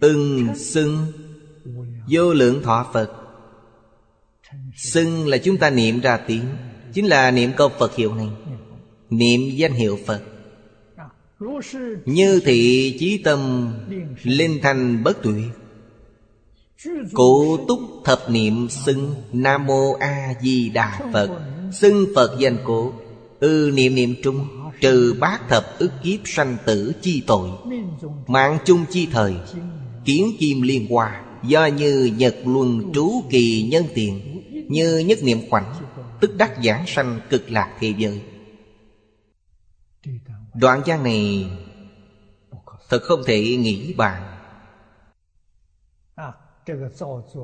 [0.00, 1.06] Ưng xưng,
[2.08, 3.12] Vô lượng thọ Phật.
[4.76, 6.44] Xưng là chúng ta niệm ra tiếng.
[6.94, 8.28] Chính là niệm câu Phật hiệu này.
[9.10, 10.22] Niệm danh hiệu Phật.
[12.04, 13.72] Như thị chí tâm
[14.22, 15.34] Linh thành bất tuyệt
[17.12, 21.40] Cụ túc thập niệm xưng Nam Mô A Di Đà Phật,
[21.72, 22.92] Xưng Phật danh cổ.
[23.40, 24.46] Ư niệm niệm trung,
[24.80, 27.48] Trừ bát thập ức kiếp sanh tử chi tội,
[28.26, 29.34] Mạng chung chi thời,
[30.04, 35.38] Kiến kim liên hòa Do như nhật luân trú kỳ nhân tiện Như nhất niệm
[35.50, 35.74] khoảnh
[36.20, 38.22] tức đắc giảng sanh cực lạc thế giới.
[40.54, 41.50] Đoạn văn này
[42.88, 44.40] thật không thể nghĩ bàn.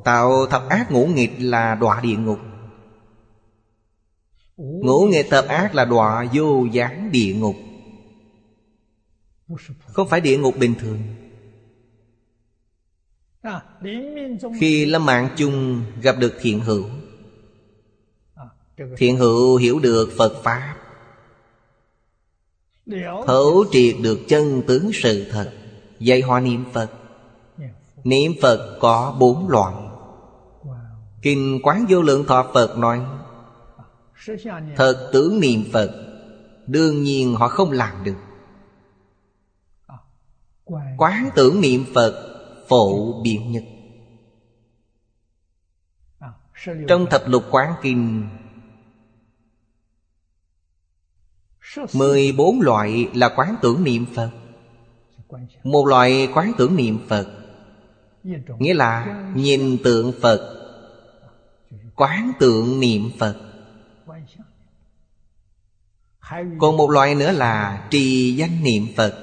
[0.04, 2.38] Tạo thập ác ngũ nghịch là đọa địa ngục.
[4.56, 7.56] Ngũ nghịch thập ác là đọa vô gián địa ngục.
[9.86, 10.98] Không phải địa ngục bình thường.
[14.60, 16.84] Khi lâm mạng chung gặp được thiện hữu
[18.96, 20.76] thiện hữu hiểu được phật pháp.
[23.26, 25.52] Thấu triệt được chân tướng sự thật.
[25.98, 26.90] Dạy họ niệm phật.
[28.04, 29.74] Niệm phật có bốn loại.
[31.22, 33.00] Kinh quán vô lượng thọ phật nói
[34.76, 35.90] thật tưởng niệm phật
[36.66, 38.16] đương nhiên họ không làm được.
[40.98, 42.26] Quán tưởng niệm phật
[42.68, 43.64] phổ biến nhất.
[46.88, 48.28] Trong thập lục quán kinh
[51.94, 54.30] mười bốn loại là quán tưởng niệm Phật.
[55.64, 57.26] Một loại quán tưởng niệm Phật,
[58.58, 60.56] Nghĩa là nhìn tượng Phật,
[61.96, 63.36] Quán tượng niệm Phật.
[66.58, 69.14] Còn một loại nữa là trì danh niệm Phật.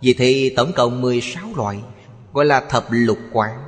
[0.00, 1.78] Vì thì tổng cộng 16 loại,
[2.32, 3.62] Gọi là thập lục quán.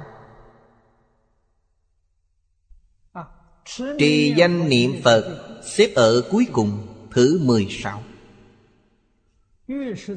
[3.98, 8.02] Trì danh niệm Phật xếp ở cuối cùng thứ 16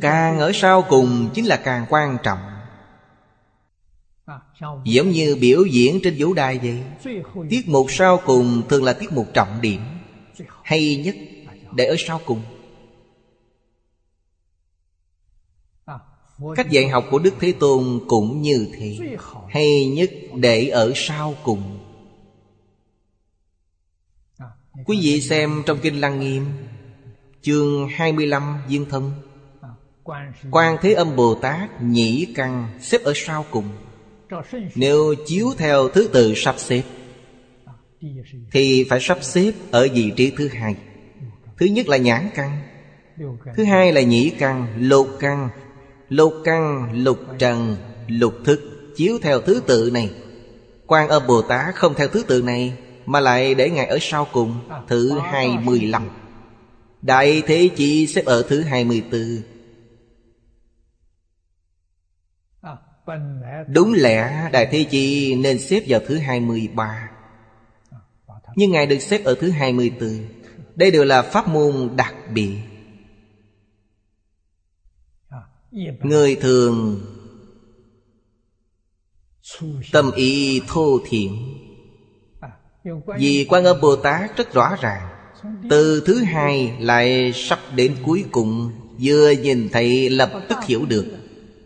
[0.02, 2.40] Càng ở sau cùng chính là càng quan trọng.
[4.84, 6.84] Giống như biểu diễn trên vũ đài vậy
[7.50, 9.82] Tiết mục sau cùng thường là tiết mục trọng điểm
[10.64, 11.16] Hay nhất
[11.76, 12.42] để ở sau cùng.
[16.56, 19.18] Cách dạy học của Đức Thế Tôn cũng như thế
[19.50, 21.80] Hay nhất để ở sau cùng.
[24.86, 26.46] Quý vị xem trong Kinh Lăng Nghiêm
[27.44, 29.12] Chương 25 Duyên Thân.
[30.52, 33.66] Quan Thế Âm Bồ Tát nhĩ căn xếp ở sau cùng.
[34.76, 36.84] Nếu chiếu theo thứ tự sắp xếp
[37.66, 37.74] à,
[38.52, 40.76] Thì phải sắp xếp ở vị trí thứ hai.
[41.58, 42.62] Thứ nhất là nhãn căn
[43.56, 45.50] Thứ hai là nhĩ căn, lục căn.
[46.10, 47.76] Lục căn, lục trần,
[48.08, 48.62] lục thức
[48.96, 50.12] Chiếu theo thứ tự này.
[50.88, 52.74] Quan Âm Bồ Tát không theo thứ tự này
[53.06, 56.21] Mà lại để Ngài ở sau cùng à, Thứ hai mươi lăm.
[57.02, 59.22] Đại Thế Chi xếp ở thứ 24
[63.68, 67.10] Đúng lẽ Đại Thế Chi nên xếp vào thứ 23
[68.56, 70.10] Nhưng Ngài được xếp ở thứ 24
[70.76, 72.58] Đây đều là pháp môn đặc biệt.
[76.02, 77.02] Người thường
[79.92, 81.58] Tâm ý thô thiện
[83.18, 85.11] Vì quan âm Bồ Tát rất rõ ràng.
[85.70, 88.72] Từ thứ hai lại sắp đến cuối cùng,
[89.04, 91.06] Vừa nhìn thấy lập tức hiểu được.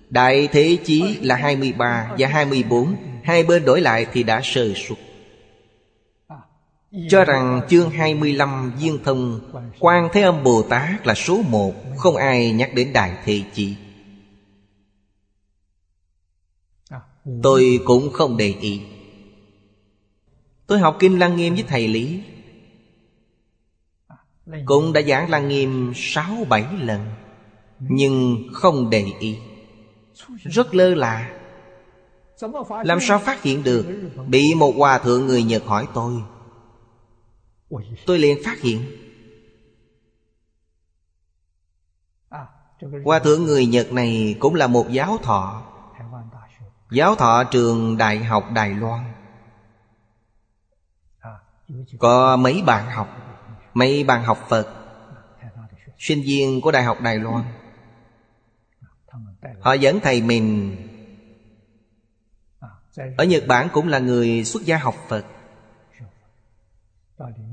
[0.09, 4.97] Đại thế chí là 23 và 24 Hai bên đổi lại thì đã sơ sụt
[7.09, 9.39] Cho rằng chương 25 viên thông
[9.79, 13.75] quan Thế Âm Bồ Tát là số 1 Không ai nhắc đến Đại Thế Chí.
[17.43, 18.81] Tôi cũng không đề ý.
[20.67, 22.21] Tôi học Kinh Lăng Nghiêm với thầy Lý.
[24.65, 27.09] Cũng đã giảng Lăng Nghiêm sáu bảy lần
[27.79, 29.39] Nhưng không để ý
[30.43, 31.31] Rất lơ là.
[32.83, 34.09] Làm sao phát hiện được?
[34.27, 36.13] Bị một hòa thượng người Nhật hỏi tôi.
[38.05, 38.81] Tôi liền phát hiện.
[43.05, 45.63] Hòa thượng người Nhật này cũng là một giáo thọ.
[46.91, 49.13] Giáo thọ trường Đại học Đài Loan.
[51.99, 53.24] Có mấy bạn học
[53.75, 54.67] Mấy bạn học Phật,
[55.97, 57.43] Sinh viên của Đại học Đài Loan.
[59.59, 60.75] Họ dẫn thầy mình.
[63.17, 65.25] Ở Nhật Bản cũng là người xuất gia học Phật.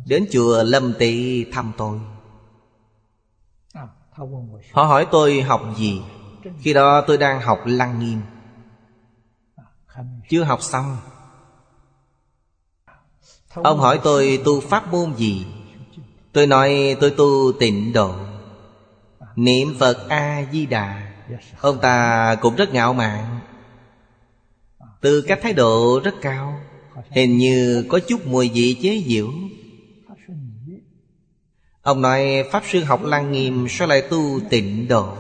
[0.07, 2.01] Đến chùa Lâm Tị thăm tôi.
[4.73, 6.03] Họ hỏi tôi học gì.
[6.59, 8.20] Khi đó tôi đang học Lăng Nghiêm.
[10.29, 10.97] Chưa học xong.
[13.55, 15.47] Ông hỏi tôi tu pháp môn gì?
[16.33, 18.14] Tôi nói, tôi tu tịnh độ,
[19.37, 21.12] Niệm Phật A-di-đà,
[21.61, 23.39] Ông ta cũng rất ngạo mạn.
[25.01, 26.61] Từ cách thái độ rất cao,
[27.11, 29.28] Hình như có chút mùi vị chế diễu
[31.83, 35.14] Ông nói, Pháp Sư học Lăng Nghiêm Sao lại tu tịnh độ?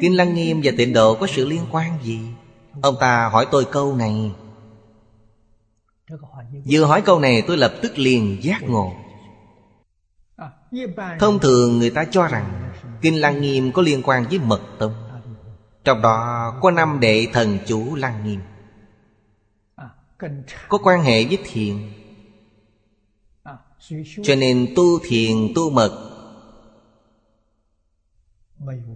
[0.00, 2.20] Kinh Lăng Nghiêm và tịnh độ có sự liên quan gì?
[2.82, 4.32] Ông ta hỏi tôi câu này.
[6.64, 8.92] Vừa hỏi câu này, tôi lập tức liền giác ngộ.
[11.20, 14.94] Thông thường người ta cho rằng, Kinh Lăng Nghiêm có liên quan với mật tông.
[15.84, 18.40] Trong đó có năm đệ thần chủ Lăng Nghiêm.
[20.68, 21.76] Có quan hệ với thiền.
[24.22, 26.08] Cho nên tu thiền, tu mật,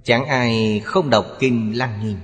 [0.05, 2.19] Chẳng ai không đọc Kinh Lăng Nghiêm.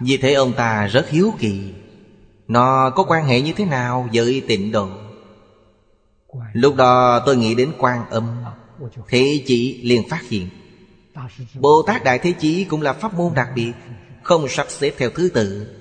[0.00, 1.74] Vì thế ông ta rất hiếu kỳ.
[2.52, 4.88] Nó có quan hệ như thế nào với tịnh độ?
[6.52, 8.44] Lúc đó tôi nghĩ đến quan âm.
[9.08, 10.48] Thế chỉ liền phát hiện.
[11.54, 13.72] Bồ Tát Đại Thế Chí cũng là pháp môn đặc biệt
[14.22, 15.76] Không sắp xếp theo thứ tự.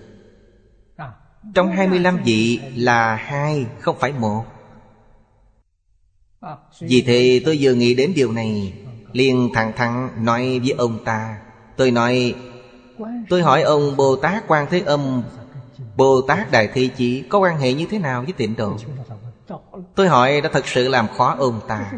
[1.55, 4.43] Trong 25 vị là hai không phải một.
[6.79, 8.73] Vì thế tôi vừa nghĩ đến điều này
[9.11, 11.37] liền thẳng thắn nói với ông ta.
[11.77, 12.35] Tôi nói
[13.29, 15.23] Tôi hỏi ông Bồ Tát Quan Thế Âm
[15.95, 18.77] Bồ Tát Đại Thế Chí Có quan hệ như thế nào với tịnh độ
[19.95, 21.91] Tôi hỏi, đã thật sự làm khó ông ta.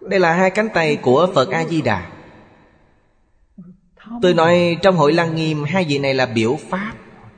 [0.00, 2.10] Đây là hai cánh tay của Phật A-di-đà.
[4.22, 6.92] Tôi nói, trong hội Lăng Nghiêm, Hai vị này là biểu pháp,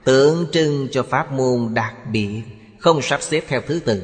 [0.05, 2.43] Tượng trưng cho pháp môn đặc biệt,
[2.79, 4.03] Không sắp xếp theo thứ tự.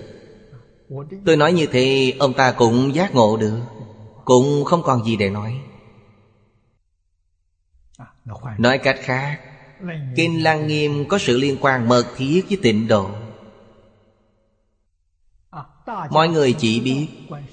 [1.27, 3.59] Tôi nói như thế, Ông ta cũng giác ngộ được,
[4.25, 5.61] Cũng không còn gì để nói.
[8.59, 9.39] Nói cách khác
[10.17, 13.11] Kinh Lăng Nghiêm có sự liên quan mật thiết với tịnh độ.
[16.11, 17.09] Mọi người chỉ biết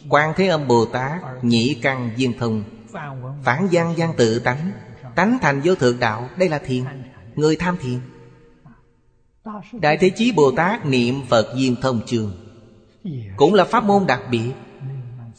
[0.09, 2.63] Quan Thế Âm Bồ Tát, Nhĩ Căn diên Thông
[3.43, 4.71] Phản văn văn tự tánh
[5.15, 6.83] Tánh thành vô thượng đạo, Đây là thiền,
[7.35, 7.99] Người tham thiền.
[9.81, 12.31] Đại Thế Chí Bồ Tát niệm Phật diên Thông Trường
[13.37, 14.51] Cũng là pháp môn đặc biệt,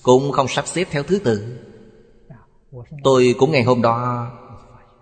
[0.03, 1.59] Cũng không sắp xếp theo thứ tự.
[3.05, 4.31] Tôi cũng ngày hôm đó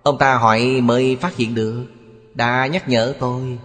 [0.02, 1.86] Ông ta hỏi mới phát hiện được.
[2.34, 3.58] Đã nhắc nhở tôi.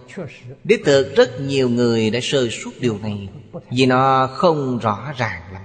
[0.64, 3.28] Đích thực rất nhiều người đã sơ suốt điều này,
[3.70, 5.62] Vì nó không rõ ràng lắm.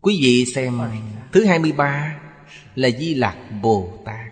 [0.00, 0.80] Quý vị xem,
[1.32, 2.20] Thứ 23
[2.74, 4.26] là Di Lạc Bồ Tát.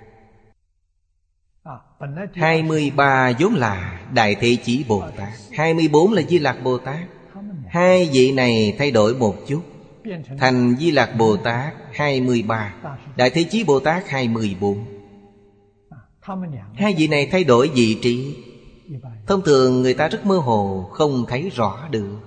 [2.35, 5.32] 23 vốn là Đại thị chỉ Bồ Tát.
[5.52, 7.09] 24 là Di Lạc Bồ Tát.
[7.68, 9.62] Hai vị này thay đổi một chút.
[10.39, 12.74] Thành Di Lạc Bồ Tát 23
[13.16, 14.85] Đại Thế Chí Bồ Tát 24
[16.74, 18.37] Hai vị này thay đổi vị trí.
[19.27, 22.19] Thông thường người ta rất mơ hồ, Không thấy rõ được.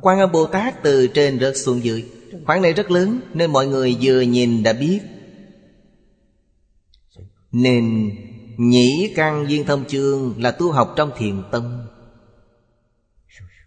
[0.00, 2.04] Quan âm Bồ Tát từ trên rớt xuống dưới.
[2.46, 5.00] Khoảng này rất lớn, Nên mọi người vừa nhìn đã biết.
[7.52, 8.10] Nên
[8.56, 11.82] Nhĩ căn viên thông chương Là tu học trong thiền tâm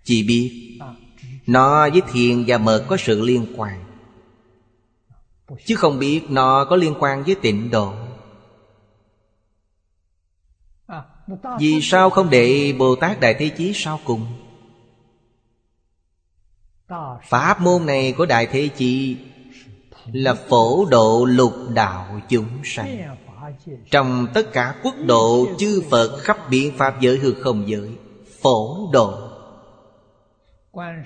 [0.04, 0.80] Chỉ biết
[1.48, 3.84] nó với thiền và mật có sự liên quan.
[5.66, 7.94] Chứ không biết nó có liên quan với tịnh độ.
[11.60, 14.26] Vì sao không để Bồ Tát Đại Thế Chí sau cùng?
[17.30, 19.18] Pháp môn này của Đại Thế Chí
[20.12, 23.16] Là phổ độ lục đạo chúng sanh.
[23.92, 27.90] Trong tất cả quốc độ chư Phật khắp biện pháp giới hư không giới,
[28.42, 29.23] Phổ độ.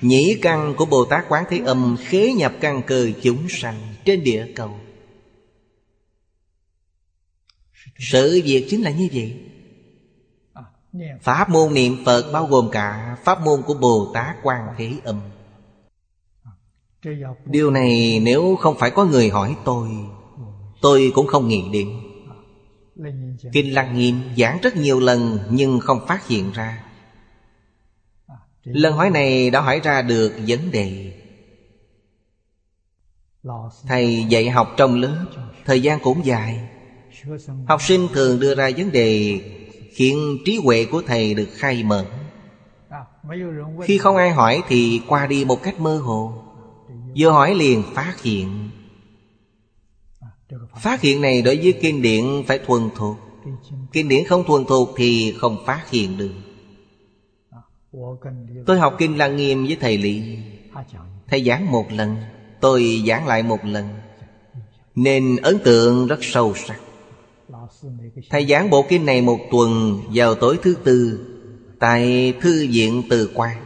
[0.01, 3.75] Nhĩ căn của Bồ Tát Quán Thế Âm khế nhập căn cơ chúng sanh
[4.05, 4.71] trên địa cầu.
[7.97, 9.41] Sự việc chính là như vậy.
[11.21, 15.21] Pháp môn niệm Phật bao gồm cả Pháp môn của Bồ Tát Quan Thế Âm.
[17.45, 19.89] Điều này nếu không phải có người hỏi tôi
[20.81, 21.89] Tôi cũng không nghĩ đến.
[23.53, 26.86] Kinh Lăng Nghiêm giảng rất nhiều lần Nhưng không phát hiện ra.
[28.73, 31.13] Lần hỏi này đã hỏi ra được vấn đề.
[33.87, 35.25] Thầy dạy học trong lớp
[35.65, 36.69] Thời gian cũng dài.
[37.67, 39.39] Học sinh thường đưa ra vấn đề
[39.91, 42.05] Khiến trí huệ của thầy được khai mở.
[43.83, 46.33] Khi không ai hỏi thì qua đi một cách mơ hồ.
[47.17, 48.69] Vừa hỏi liền phát hiện.
[50.81, 53.17] Phát hiện này đối với kinh điển phải thuần thuộc.
[53.91, 56.46] Kinh điển không thuần thuộc thì không phát hiện được.
[58.65, 60.37] Tôi học Kinh Lăng Nghiêm với thầy Lý.
[61.27, 62.15] Thầy giảng một lần,
[62.61, 63.89] Tôi giảng lại một lần.
[64.95, 66.79] Nên ấn tượng rất sâu sắc.
[68.29, 71.19] Thầy giảng bộ kinh này một tuần, vào tối thứ tư,
[71.79, 73.63] Tại Thư viện Từ Quang.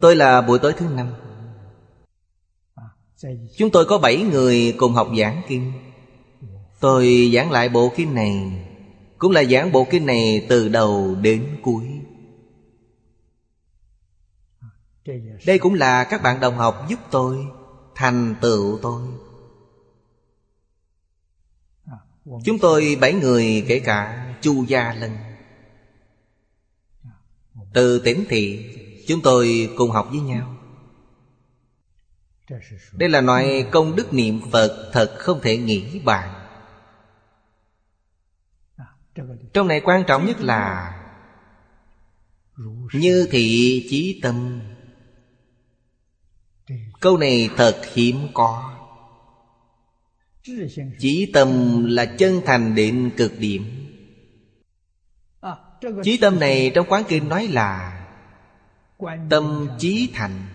[0.00, 1.06] Tôi là buổi tối thứ năm.
[3.56, 5.72] Chúng tôi có bảy người cùng học giảng kinh.
[6.80, 8.64] Tôi giảng lại bộ kinh này,
[9.18, 11.84] Cũng là giảng bộ kinh này từ đầu đến cuối
[15.46, 17.46] đây cũng là các bạn đồng học giúp tôi
[17.94, 19.02] thành tựu tôi.
[22.44, 25.16] Chúng tôi bảy người kể cả chu gia lân.
[27.74, 28.74] Từ tỉnh thị,
[29.08, 30.56] chúng tôi cùng học với nhau.
[32.92, 36.42] Đây là loại công đức niệm phật thật không thể nghĩ bàn.
[39.52, 40.92] Trong này quan trọng nhất là
[42.92, 44.60] như thị chí tâm
[47.00, 48.72] câu này thật hiếm có.
[50.98, 53.86] Chí tâm là chân thành đến cực điểm.
[56.02, 58.02] Chí tâm này trong quán kinh nói là
[59.30, 60.46] tâm chí thành.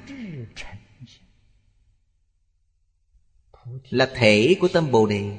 [3.89, 5.38] Là thể của tâm bồ đề.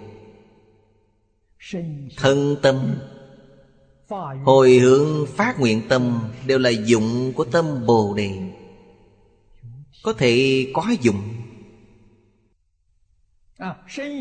[2.17, 2.95] Thân tâm,
[4.45, 8.53] hồi hướng phát nguyện tâm đều là dụng của tâm bồ đề
[10.03, 11.23] có thể có dụng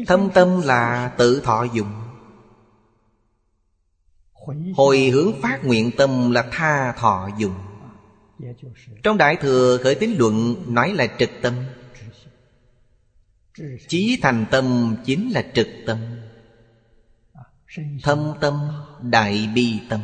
[0.08, 1.92] thâm tâm là tự thọ dụng
[4.76, 7.56] hồi hướng phát nguyện tâm là tha thọ dụng
[9.04, 11.54] trong đại thừa khởi tín luận nói là trực tâm.
[13.88, 15.98] Chí thành tâm chính là trực tâm.
[18.04, 18.54] Thâm tâm
[19.02, 20.02] đại bi tâm.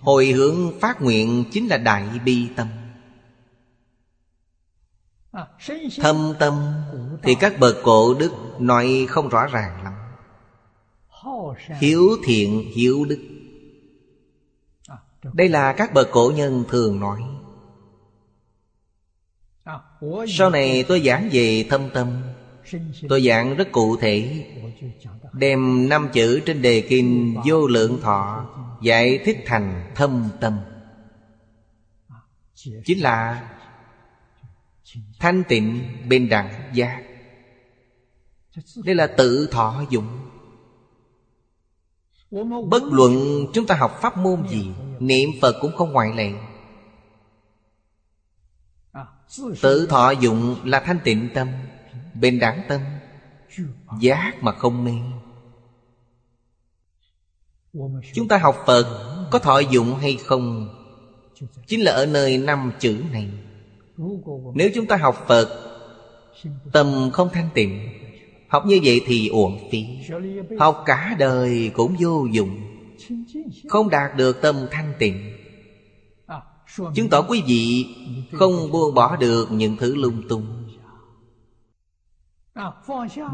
[0.00, 2.68] Hồi hướng phát nguyện chính là đại bi tâm.
[6.00, 6.72] Thâm tâm
[7.22, 9.92] thì các bậc cổ đức nói không rõ ràng lắm.
[11.80, 13.18] Hiếu thiện hiếu đức.
[15.32, 17.20] Đây là các bậc cổ nhân thường nói.
[20.28, 22.22] Sau này tôi giảng về thâm tâm.
[23.08, 24.46] Tôi giảng rất cụ thể.
[25.32, 28.46] Đem năm chữ trên đề kinh vô lượng thọ
[28.82, 30.58] Giải thích thành thâm tâm.
[32.84, 33.48] Chính là
[35.18, 37.02] Thanh tịnh bên đẳng giác
[38.84, 40.06] Đây là tự thọ dụng.
[42.68, 46.32] Bất luận chúng ta học pháp môn gì, Niệm Phật cũng không ngoại lệ.
[49.62, 51.48] Tự thọ dụng là thanh tịnh tâm,
[52.14, 52.80] Bên đẳng tâm,
[54.00, 54.92] Giác mà không mê.
[58.14, 60.68] Chúng ta học Phật Có thọ dụng hay không?
[61.66, 63.30] Chính là ở nơi năm chữ này.
[64.54, 65.48] Nếu chúng ta học Phật,
[66.72, 67.88] Tâm không thanh tịnh,
[68.48, 69.86] Học như vậy thì uổng phí.
[70.58, 72.60] Học cả đời cũng vô dụng,
[73.68, 75.32] Không đạt được tâm thanh tịnh.
[76.94, 77.86] Chứng tỏ quý vị
[78.32, 80.46] không buông bỏ được những thứ lung tung.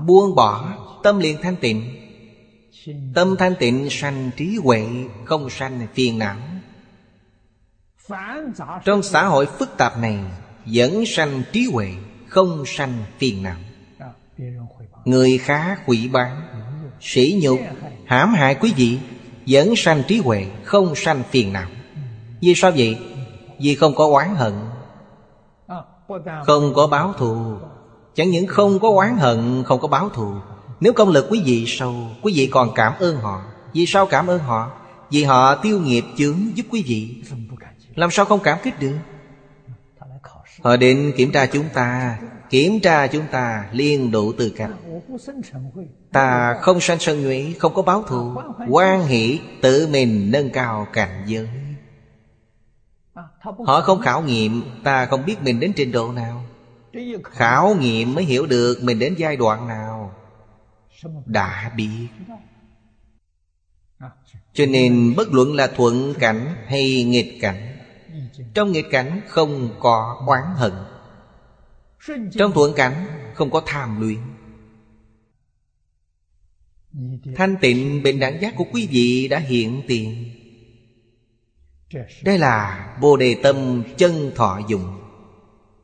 [0.06, 0.72] Buông bỏ
[1.02, 1.82] tâm liền thanh tịnh.
[3.14, 4.86] Tâm thanh tịnh sanh trí huệ,
[5.24, 6.36] Không sanh phiền não.
[8.84, 10.18] Trong xã hội phức tạp này
[10.66, 11.92] Dẫn sanh trí huệ,
[12.28, 13.56] Không sanh phiền não.
[15.04, 16.42] Người khá hủy bán.
[17.00, 17.60] Sỉ nhục,
[18.04, 18.98] Hãm hại quý vị
[19.46, 21.68] Dẫn sanh trí huệ, Không sanh phiền não.
[22.40, 22.98] Vì sao vậy?
[23.60, 24.52] Vì không có oán hận.
[26.46, 27.54] Không có báo thù.
[28.14, 30.34] Chẳng những không có oán hận, Không có báo thù.
[30.80, 33.42] Nếu công lực quý vị sâu, Quý vị còn cảm ơn họ.
[33.72, 34.70] Vì sao cảm ơn họ?
[35.10, 37.22] Vì họ tiêu nghiệp chướng giúp quý vị.
[37.94, 38.96] Làm sao không cảm kích được?
[40.62, 42.18] Họ đến kiểm tra chúng ta,
[42.50, 44.70] Kiểm tra chúng ta liên đủ tư cách.
[46.12, 48.34] Ta không sanh sân nhuệ Không có báo thù
[48.68, 51.48] quan hỷ, tự mình nâng cao cảnh giới.
[53.66, 56.44] Họ không khảo nghiệm, Ta không biết mình đến trình độ nào.
[57.24, 60.14] Khảo nghiệm mới hiểu được Mình đến giai đoạn nào.
[61.26, 62.08] Đã biết.
[64.52, 67.75] Cho nên bất luận là thuận cảnh hay nghịch cảnh
[68.54, 70.72] trong nghịch cảnh không có oán hận.
[72.32, 74.18] Trong thuận cảnh không có tham luyện
[77.36, 80.30] Thanh tịnh bình đẳng giác của quý vị đã hiện tiền.
[82.22, 85.00] Đây là Bồ Đề Tâm chân thọ dụng,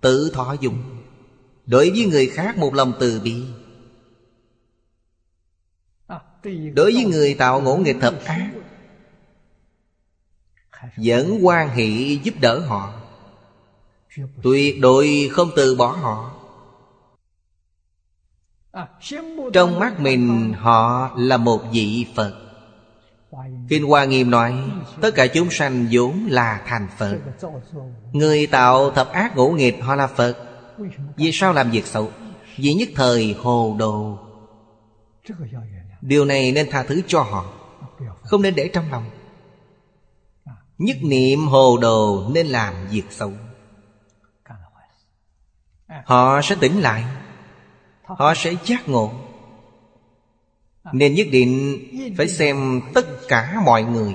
[0.01, 0.83] Tự thọ dụng.
[1.67, 3.45] Đối với người khác một lòng từ bi.
[6.75, 8.51] Đối với người tạo ngỗ nghịch thập ác
[10.97, 11.89] vẫn quan hệ
[12.23, 12.93] giúp đỡ họ.
[14.43, 16.31] Tuyệt đối không từ bỏ họ.
[19.53, 22.35] Trong mắt mình họ là một vị Phật.
[23.69, 24.55] Kinh Hoa Nghiêm nói,
[25.01, 27.19] Tất cả chúng sanh vốn là thành Phật.
[28.13, 30.37] Người tạo thập ác ngũ nghịch họ là Phật.
[31.17, 32.11] Vì sao làm việc xấu?
[32.57, 34.19] Vì nhất thời hồ đồ.
[36.01, 37.53] Điều này nên tha thứ cho họ,
[38.23, 39.05] Không nên để trong lòng.
[40.83, 43.33] Nhất niệm hồ đồ nên làm việc xấu.
[46.05, 47.05] Họ sẽ tỉnh lại,
[48.05, 49.13] Họ sẽ giác ngộ.
[50.93, 51.79] Nên nhất định
[52.17, 54.15] phải xem tất cả mọi người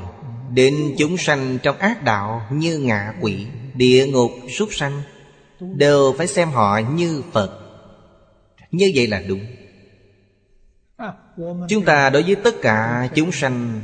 [0.53, 5.01] Đến chúng sanh trong ác đạo như ngạ quỷ, Địa ngục, súc sanh,
[5.59, 7.59] Đều phải xem họ như Phật.
[8.71, 9.45] Như vậy là đúng.
[11.69, 13.81] Chúng ta đối với tất cả chúng sanh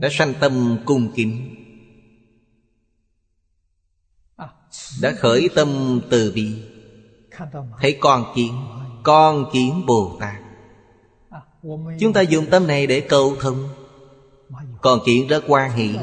[0.00, 1.54] đã sanh tâm cung kính.
[5.02, 6.62] Đã khởi tâm từ bi.
[7.80, 8.52] Thấy con kiến
[9.02, 10.34] con kiến bồ tát.
[12.00, 13.68] Chúng ta dùng tâm này để cầu thông
[14.82, 15.96] con kiến rất quan hỷ.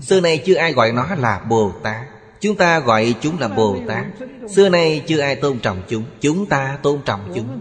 [0.00, 2.06] Xưa nay chưa ai gọi nó là bồ tát.
[2.40, 4.06] Chúng ta gọi chúng là bồ tát.
[4.50, 6.04] Xưa nay chưa ai tôn trọng chúng.
[6.20, 7.60] Chúng ta tôn trọng chúng.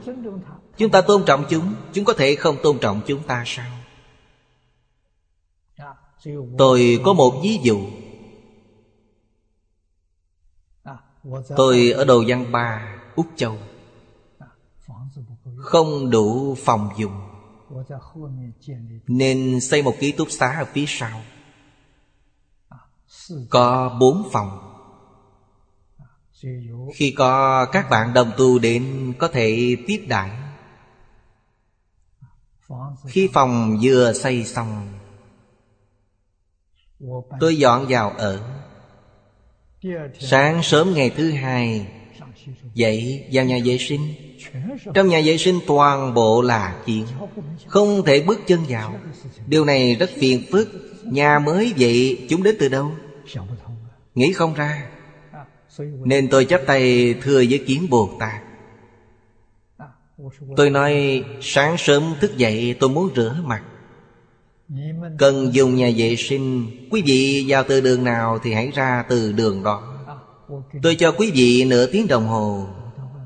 [0.77, 1.73] Chúng ta tôn trọng chúng.
[1.93, 3.78] Chúng có thể không tôn trọng chúng ta sao?
[6.57, 7.79] Tôi có một ví dụ.
[11.55, 13.57] Tôi ở đầu văn ba, Úc Châu.
[15.57, 17.21] Không đủ phòng dùng.
[19.07, 21.21] Nên xây một ký túc xá ở phía sau.
[23.49, 24.75] Có bốn phòng.
[26.95, 30.31] Khi có các bạn đồng tu đến, Có thể tiếp đại
[33.05, 34.98] Khi phòng vừa xây xong
[37.39, 38.39] Tôi dọn vào ở.
[40.19, 41.87] Sáng sớm ngày thứ hai,
[42.73, 44.13] Dậy vào nhà vệ sinh.
[44.93, 47.05] Trong nhà vệ sinh toàn bộ là chuyện
[47.67, 48.99] Không thể bước chân vào.
[49.47, 50.69] Điều này rất phiền phức.
[51.03, 52.91] Nhà mới vậy, chúng đến từ đâu?
[54.15, 54.89] Nghĩ không ra.
[56.05, 58.41] Nên tôi chấp tay thưa với kiến Bồ Tát.
[60.55, 63.63] Tôi nói, sáng sớm thức dậy, tôi muốn rửa mặt.
[65.17, 66.67] Cần dùng nhà vệ sinh.
[66.91, 69.95] Quý vị vào từ đường nào thì hãy ra từ đường đó.
[70.83, 72.67] Tôi cho quý vị nửa tiếng đồng hồ.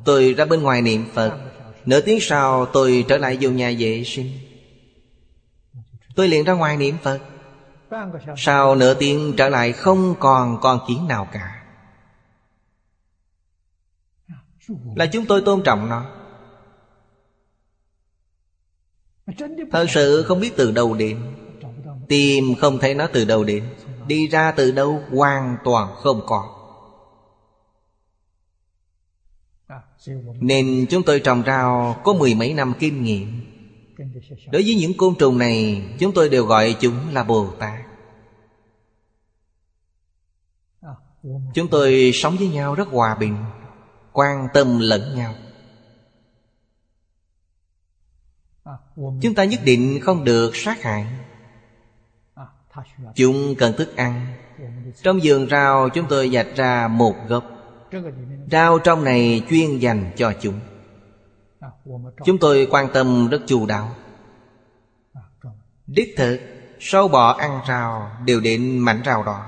[0.05, 1.39] Tôi ra bên ngoài niệm Phật.
[1.85, 4.31] Nửa tiếng sau tôi trở lại dùng nhà vệ sinh.
[6.15, 7.19] Tôi liền ra ngoài niệm Phật.
[8.37, 11.63] Sau nửa tiếng trở lại không còn con kiến nào cả.
[14.95, 16.22] Là chúng tôi tôn trọng nó.
[19.71, 21.19] Thật sự không biết từ đâu đến.
[22.07, 23.63] Tìm không thấy nó từ đâu đến.
[24.07, 26.59] Đi ra từ đâu hoàn toàn không có.
[30.39, 33.41] Nên chúng tôi trồng rau có mười mấy năm kinh nghiệm.
[34.51, 37.79] Đối với những côn trùng này, Chúng tôi đều gọi chúng là Bồ Tát.
[41.53, 43.37] Chúng tôi sống với nhau rất hòa bình,
[44.11, 45.33] Quan tâm lẫn nhau.
[48.95, 51.05] chúng ta nhất định không được sát hại.
[53.15, 54.25] Chúng cần thức ăn.
[55.03, 57.43] Trong vườn rau chúng tôi dạch ra một gốc.
[58.51, 60.59] Rau trong này chuyên dành cho chúng.
[62.25, 63.95] Chúng tôi quan tâm rất chu đáo.
[65.87, 66.39] Đích thực,
[66.79, 69.45] sâu bọ ăn rau đều đến mảnh rau đó.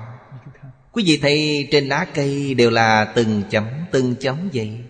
[0.92, 4.84] Quý vị thấy trên lá cây đều là từng chấm từng chấm vậy.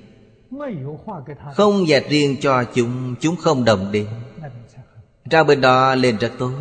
[1.55, 4.07] Không dạch riêng cho chúng chúng không đồng điện
[5.31, 6.53] Rau bên đó lên rất tốt.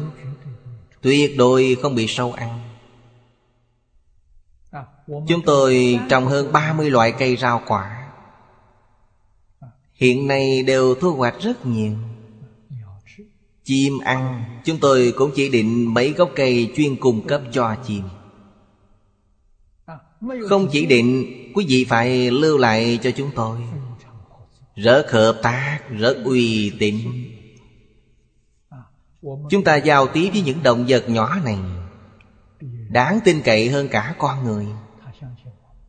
[1.01, 2.59] Tuyệt đối không bị sâu ăn.
[5.07, 8.11] Chúng tôi trồng hơn 30 loại cây rau quả.
[9.93, 11.93] Hiện nay đều thu hoạch rất nhiều.
[13.63, 18.03] Chim ăn, Chúng tôi cũng chỉ định mấy gốc cây chuyên cung cấp cho chim.
[20.49, 21.25] Không chỉ định,
[21.55, 23.57] Quý vị phải lưu lại cho chúng tôi.
[24.75, 26.97] Rất hợp tác Rất uy tín.
[29.49, 31.57] Chúng ta giao tiếp với những động vật nhỏ này.
[32.89, 34.65] Đáng tin cậy hơn cả con người.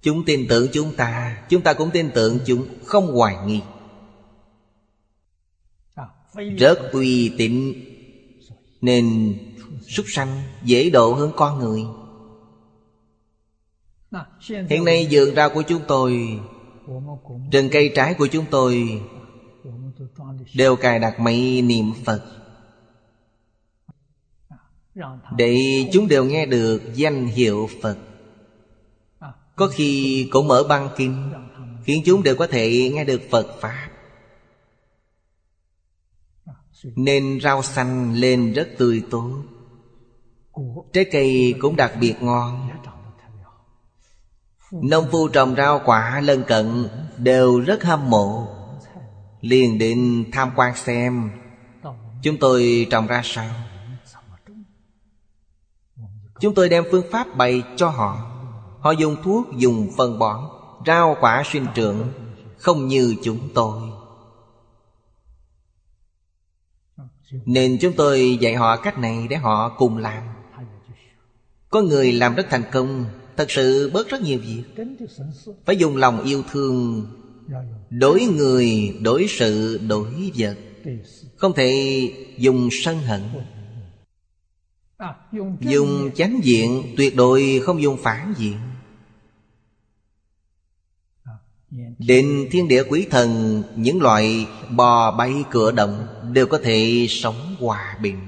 [0.03, 3.61] Chúng tin tưởng chúng ta Chúng ta cũng tin tưởng chúng Không hoài nghi.
[6.59, 7.75] Rất uy tín,
[8.81, 9.35] Nên
[9.89, 11.83] súc sanh dễ độ hơn con người.
[14.69, 16.41] Hiện nay vườn rau của chúng tôi,
[17.53, 19.03] Rừng cây trái của chúng tôi
[20.55, 22.36] Đều cài đặt mấy niệm Phật.
[25.37, 25.59] Để
[25.93, 27.99] chúng đều nghe được danh hiệu Phật.
[29.57, 31.33] Có khi cũng mở băng kinh,
[31.85, 33.89] Khiến chúng đều có thể nghe được Phật Pháp.
[36.85, 39.43] Nên rau xanh lên rất tươi tốt.
[40.93, 42.71] Trái cây cũng đặc biệt ngon.
[44.73, 48.49] Nông phu trồng rau quả lân cận Đều rất hâm mộ.
[49.41, 51.31] Liền định tham quan xem,
[52.23, 53.51] Chúng tôi trồng ra sao?
[56.41, 58.33] Chúng tôi đem phương pháp bày cho họ.
[58.81, 60.41] Họ dùng thuốc, dùng phân bón
[60.87, 62.09] Rau quả sinh trưởng
[62.59, 63.81] Không như chúng tôi.
[67.45, 70.23] Nên chúng tôi dạy họ cách này để họ cùng làm.
[71.71, 73.05] Có người làm rất thành công
[73.37, 74.85] Thật sự bớt rất nhiều việc.
[75.65, 77.07] Phải dùng lòng yêu thương
[77.91, 80.57] Đối người, đối sự, đối vật.
[81.37, 81.71] Không thể
[82.39, 83.23] dùng sân hận.
[85.61, 88.59] Dùng chánh diện Tuyệt đối không dùng phản diện.
[91.99, 97.57] Định thiên địa quý thần Những loại bò bay cửa động Đều có thể sống
[97.59, 98.19] hòa bình.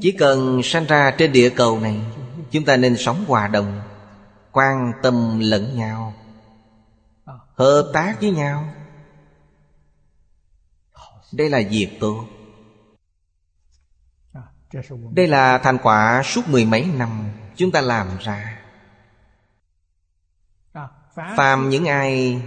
[0.00, 2.00] Chỉ cần sanh ra trên địa cầu này
[2.50, 3.80] Chúng ta nên sống hòa đồng
[4.52, 6.14] Quan tâm lẫn nhau
[7.54, 8.74] Hợp tác với nhau.
[11.32, 12.24] Đây là việc tốt
[15.12, 17.10] Đây là thành quả suốt mười mấy năm
[17.56, 18.62] Chúng ta làm ra.
[21.36, 22.42] Phàm những ai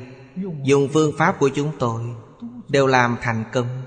[0.64, 2.02] Dùng phương pháp của chúng tôi
[2.70, 3.84] Đều làm thành công.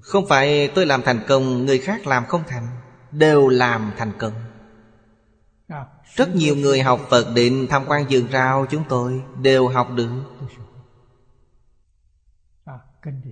[0.00, 2.66] Không phải tôi làm thành công Người khác làm không thành
[3.10, 4.32] Đều làm thành công.
[6.14, 10.10] Rất nhiều người học Phật định tham quan vườn rau chúng tôi Đều học được.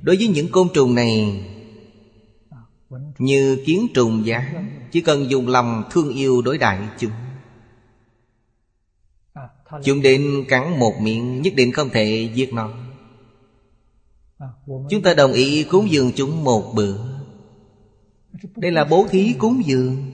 [0.02, 1.44] Đối với những côn trùng này
[3.20, 4.52] như kiến trùng giá
[4.90, 7.10] Chỉ cần dùng lòng thương yêu đối đại chúng.
[9.84, 12.72] Chúng định cắn một miệng, Nhất định không thể giết nó.
[14.90, 16.96] Chúng ta đồng ý cúng dường chúng một bữa.
[18.56, 20.10] Đây là bố thí cúng dường.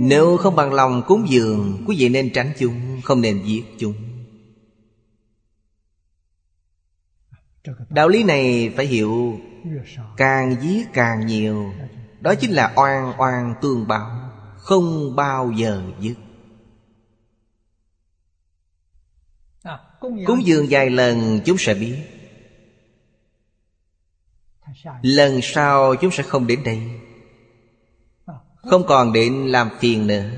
[0.00, 3.94] Nếu không bằng lòng cúng dường, Quý vị nên tránh chúng, Không nên giết chúng.
[7.90, 9.40] Đạo lý này phải hiểu
[10.16, 11.72] Càng giết càng nhiều.
[12.20, 16.14] Đó chính là oan oan tương báo, Không bao giờ dứt.
[20.00, 21.96] Cúng dường vài lần chúng sẽ biết.
[25.02, 27.00] Lần sau chúng sẽ không đến đây.
[28.56, 30.30] Không còn đến làm phiền nữa.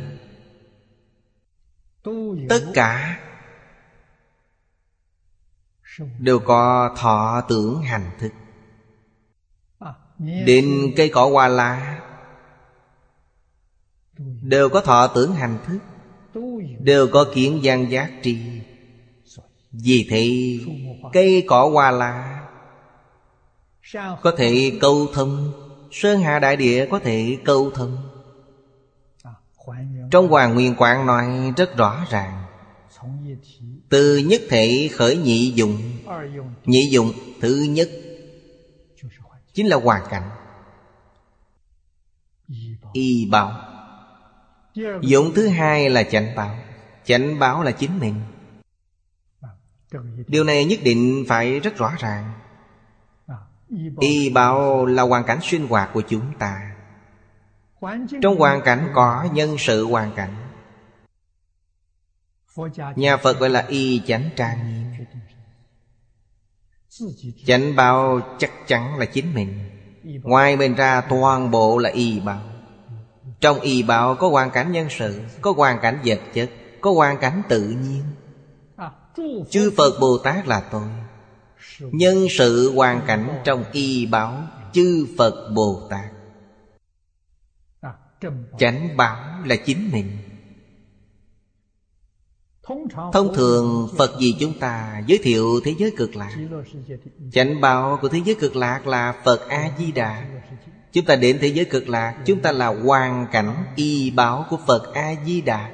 [2.48, 3.18] Tất cả
[6.18, 8.32] Đều có thọ tưởng hành thức.
[10.22, 12.00] Đến cây cỏ hoa lá.
[14.42, 15.78] Đều có thọ tưởng hành thức.
[16.78, 18.38] Đều có kiến gian giác tri.
[19.72, 20.30] Vì thế
[21.12, 22.42] cây cỏ hoa la
[24.22, 25.52] Có thể câu thông.
[25.90, 27.96] Sơn Hạ Đại Địa có thể câu thông.
[30.10, 32.42] Trong Hoàng Nguyên Quảng nói rất rõ ràng.
[33.88, 35.78] Từ nhất thể khởi nhị dụng.
[36.64, 37.88] Nhị dụng thứ nhất
[39.54, 40.30] Chính là hoàn cảnh.
[42.92, 43.52] Y báo.
[45.00, 46.56] Dụng thứ hai là chánh báo.
[47.04, 48.20] Chánh báo là chính mình.
[50.26, 52.32] Điều này nhất định phải rất rõ ràng.
[54.00, 56.74] Y báo là hoàn cảnh sinh hoạt của chúng ta.
[58.22, 60.36] Trong hoàn cảnh có nhân sự hoàn cảnh.
[62.96, 64.91] Nhà Phật gọi là y chánh trang nghiêm.
[67.46, 69.58] Chánh báo chắc chắn là chính mình.
[70.22, 72.42] Ngoài mình ra toàn bộ là y báo.
[73.40, 76.50] Trong y báo có hoàn cảnh nhân sự, Có hoàn cảnh vật chất,
[76.80, 78.02] Có hoàn cảnh tự nhiên.
[79.50, 80.88] Chư Phật Bồ Tát là tôi.
[81.80, 84.42] Nhân sự hoàn cảnh trong y báo,
[84.72, 86.04] Chư Phật Bồ Tát.
[88.58, 90.18] Chánh báo là chính mình.
[93.12, 96.36] Thông thường, Phật gì chúng ta giới thiệu thế giới cực lạc?
[97.32, 100.24] Chánh báo của thế giới cực lạc là Phật A-di-đà.
[100.92, 104.58] Chúng ta đến thế giới cực lạc, Chúng ta là hoàn cảnh y báo của
[104.66, 105.70] Phật A-di-đà.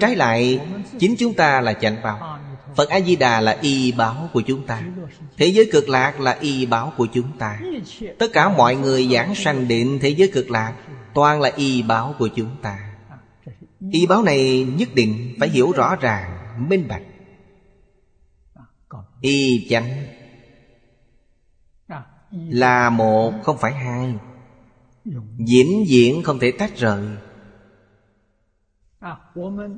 [0.00, 0.60] Trái lại,
[0.98, 2.38] Chính chúng ta là chánh báo.
[2.76, 4.82] Phật A-di-đà là y báo của chúng ta.
[5.36, 7.60] Thế giới cực lạc là y báo của chúng ta.
[8.18, 10.72] Tất cả mọi người giảng sanh định thế giới cực lạc,
[11.14, 12.89] Toàn là y báo của chúng ta.
[13.92, 16.38] Ý báo này nhất định phải hiểu rõ ràng,
[16.68, 17.02] minh bạch.
[19.20, 20.06] Y chánh
[22.32, 24.14] Là một không phải hai.
[25.38, 27.06] Diễn diễn không thể tách rời.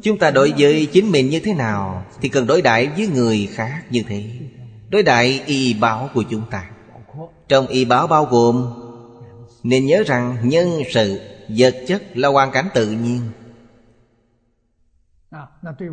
[0.02, 3.48] Chúng ta đối với chính mình như thế nào Thì cần đối đại với người
[3.52, 4.24] khác như thế.
[4.90, 6.70] Đối đại y báo của chúng ta.
[7.48, 8.72] Trong y báo bao gồm
[9.62, 13.20] Nên nhớ rằng nhân sự, vật chất là hoàn cảnh tự nhiên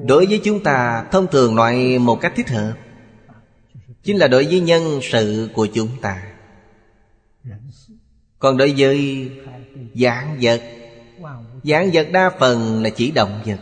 [0.08, 2.74] đối với chúng ta, thông thường loại một cách thích hợp
[4.04, 6.24] chính là đối với nhân sự của chúng ta.
[8.40, 9.30] Còn đối với
[9.96, 10.62] dạng vật
[11.64, 13.60] dạng vật đa phần là chỉ động vật.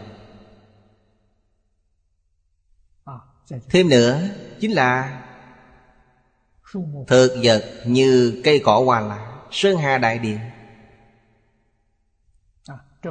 [3.69, 4.21] Thêm nữa,
[4.59, 5.21] chính là
[7.07, 10.39] thực vật như cây cỏ hoa lá, sơn hà đại điện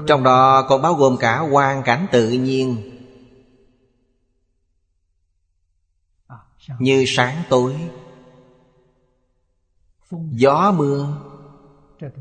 [0.07, 2.93] trong đó còn bao gồm cả quan cảnh tự nhiên.
[6.79, 7.77] Như sáng tối,
[10.31, 11.23] gió mưa,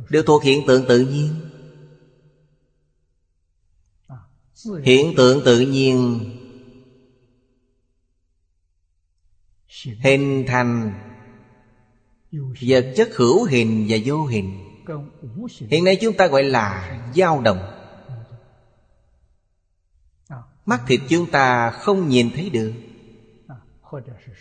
[0.10, 1.36] đều thuộc hiện tượng tự nhiên.
[4.84, 6.20] Hiện tượng tự nhiên
[10.00, 10.94] hình thành
[12.62, 14.65] vật chất hữu hình và vô hình
[15.70, 17.72] hiện nay chúng ta gọi là dao động.
[20.66, 22.74] Mắt thịt chúng ta không nhìn thấy được.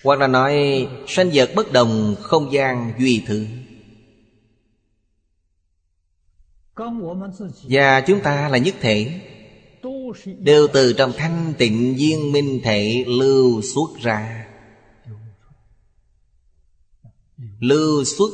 [0.02, 3.46] Hoặc là nói, sanh vật bất đồng không gian duy thượng
[7.62, 9.20] và chúng ta là nhất thể.
[10.38, 14.46] Đều từ trong thanh tịnh viên minh thể lưu xuất ra.
[17.60, 18.30] Lưu xuất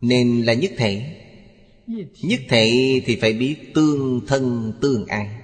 [0.00, 1.22] nên là nhất thể.
[2.22, 2.70] Nhất thể
[3.06, 5.40] thì phải biết tương thân tương ai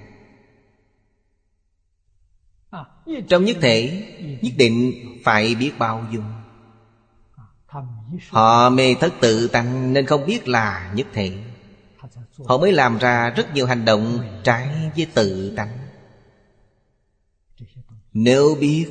[3.27, 4.03] Trong nhất thể,
[4.41, 4.93] Nhất định
[5.23, 6.23] phải biết bao dung.
[8.29, 11.31] Họ mê thất tự tăng Nên không biết là nhất thể.
[12.45, 15.77] Họ mới làm ra rất nhiều hành động Trái với tự tánh
[18.13, 18.85] Nếu biết,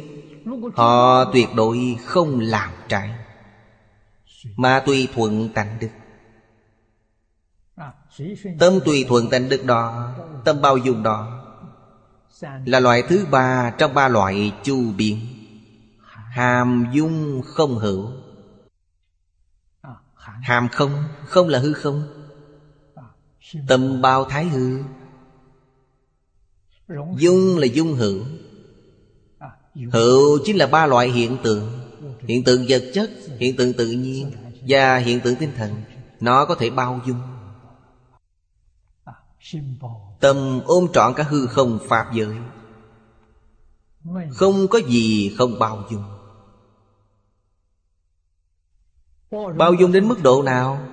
[0.74, 3.10] Họ tuyệt đối không làm trái.
[4.56, 5.88] Mà tùy thuận tánh đức.
[8.58, 10.14] Tâm tùy thuận tánh đức đó
[10.44, 11.42] Tâm bao dung đó
[12.64, 15.20] Là loại thứ ba trong ba loại chu biến.
[16.30, 18.10] Hàm dung không hữu.
[20.14, 22.02] Hàm không, không là hư không.
[23.68, 24.78] Tâm bao thái hư.
[27.16, 28.24] Dung là dung hữu.
[29.92, 31.80] Hữu chính là ba loại hiện tượng.
[32.20, 33.10] Hiện tượng vật chất
[33.42, 34.32] hiện tượng tự nhiên
[34.68, 35.82] và hiện tượng tinh thần,
[36.20, 37.20] nó có thể bao dung.
[40.20, 42.36] Tâm ôm trọn cả hư không pháp giới.
[44.30, 46.04] Không có gì không bao dung.
[49.56, 50.88] Bao dung đến mức độ nào?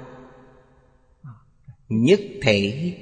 [1.89, 2.93] Nhất thể.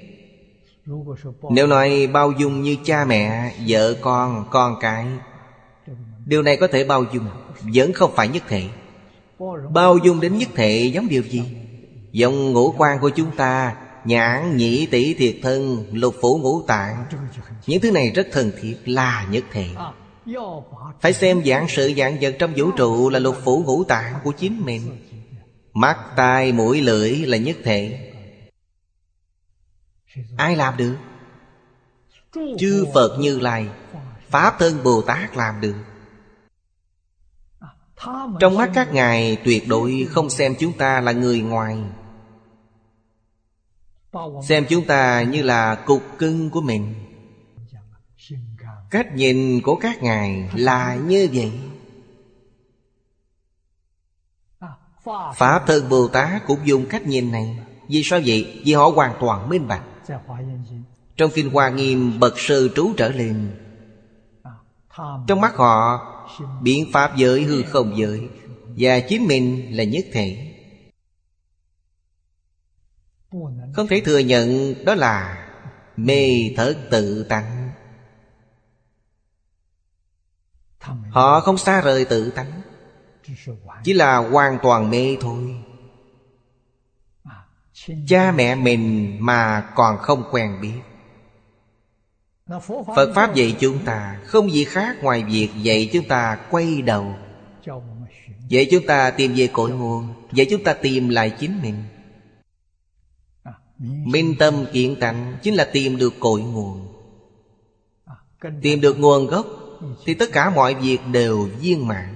[1.49, 5.07] Nếu nói bao dung như cha mẹ, vợ con con cái,
[6.26, 7.26] điều này có thể bao dung,
[7.74, 8.69] vẫn không phải nhất thể.
[9.69, 11.43] Bao dung đến nhất thể giống điều gì?
[12.11, 13.76] Dòng ngũ quan của chúng ta
[14.07, 17.05] Nhãn, nhĩ, tỷ, thiệt thân, lục phủ ngũ tạng.
[17.68, 19.69] Những thứ này rất thần thiệt là nhất thể.
[21.01, 24.31] Phải xem dạng sự dạng vật trong vũ trụ là lục phủ ngũ tạng của
[24.31, 24.81] chính mình.
[25.73, 28.11] Mắt, tai, mũi, lưỡi là nhất thể.
[30.38, 30.95] Ai làm được?
[32.59, 33.68] Chư Phật Như Lai
[34.30, 35.76] Pháp Thân Bồ Tát làm được.
[38.40, 41.78] Trong mắt các ngài tuyệt đối không xem chúng ta là người ngoài.
[44.44, 46.94] Xem chúng ta như là cục cưng của mình.
[48.90, 51.52] Cách nhìn của các ngài là như vậy.
[55.36, 57.60] Pháp thân Bồ Tát cũng dùng cách nhìn này.
[57.88, 58.61] Vì sao vậy?
[58.65, 59.84] Vì họ hoàn toàn minh bạch.
[61.18, 63.52] Trong Kinh Hoa Nghiêm bậc sư trú trở lên.
[65.28, 65.99] Trong mắt họ
[66.62, 68.30] biến pháp giới hư không giới,
[68.78, 70.54] và chính mình là nhất thể.
[73.74, 75.48] Không thể thừa nhận đó là
[75.98, 77.72] mê thất tự tánh.
[81.10, 82.62] Họ không xa rời tự tánh,
[83.84, 85.64] chỉ là hoàn toàn mê thôi.
[88.08, 90.80] Cha mẹ mình mà còn không quen biết.
[92.95, 97.15] Phật Pháp dạy chúng ta không gì khác ngoài việc dạy chúng ta quay đầu.
[98.48, 101.84] Dạy chúng ta tìm về cội nguồn Dạy chúng ta tìm lại chính mình.
[104.06, 106.88] Minh tâm kiện tạnh chính là tìm được cội nguồn.
[108.61, 109.48] Tìm được nguồn gốc
[110.06, 112.15] Thì tất cả mọi việc đều viên mãn.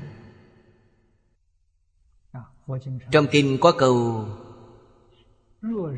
[3.12, 4.26] Trong kinh có câu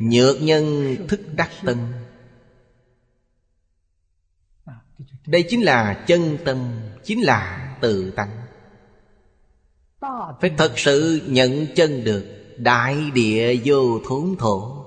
[0.02, 1.78] Nhược nhân thức đắc tân
[5.28, 6.58] Đây chính là chân tâm
[7.04, 8.30] Chính là tự tánh.
[10.42, 12.26] Phải thật sự nhận chân được
[12.58, 14.86] Đại địa vô thốn thổ.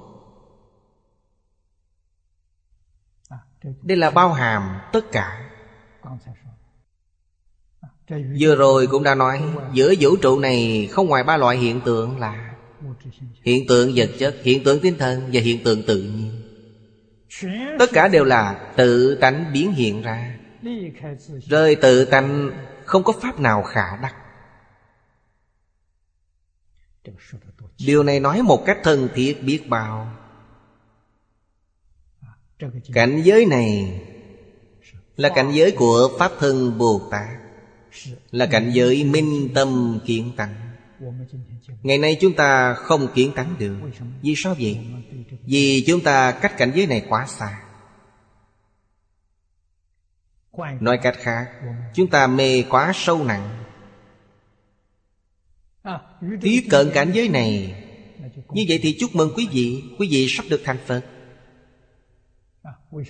[3.83, 5.51] Đây là bao hàm tất cả.
[8.41, 9.43] Vừa rồi cũng đã nói
[9.73, 12.55] Giữa vũ trụ này không ngoài ba loại hiện tượng là
[13.43, 16.36] Hiện tượng vật chất, hiện tượng tinh thần và hiện tượng tự nhiên.
[17.79, 20.39] Tất cả đều là tự tánh biến hiện ra.
[21.47, 22.51] Rơi tự tánh,
[22.85, 24.15] không có pháp nào khả đắc.
[27.87, 30.13] Điều này nói một cách thân thiết biết bao.
[32.93, 34.01] Cảnh giới này
[35.17, 37.39] Là cảnh giới của Pháp Thân Bồ Tát,
[38.31, 40.66] Là cảnh giới minh tâm kiến tánh.
[41.83, 43.77] Ngày nay chúng ta không kiến tánh được
[44.23, 44.79] Vì sao vậy?
[45.43, 47.63] Vì chúng ta cách cảnh giới này quá xa.
[50.81, 51.47] Nói cách khác,
[51.95, 53.65] Chúng ta mê quá sâu nặng.
[56.41, 57.83] Tiếp cận cảnh giới này.
[58.49, 59.83] Như vậy thì chúc mừng quý vị.
[59.99, 61.05] Quý vị sắp được thành Phật.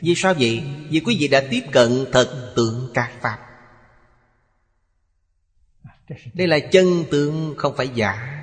[0.00, 0.62] Vì sao vậy?
[0.90, 3.45] Vì quý vị đã tiếp cận thật tượng các Pháp.
[6.34, 8.42] Đây là chân tướng không phải giả.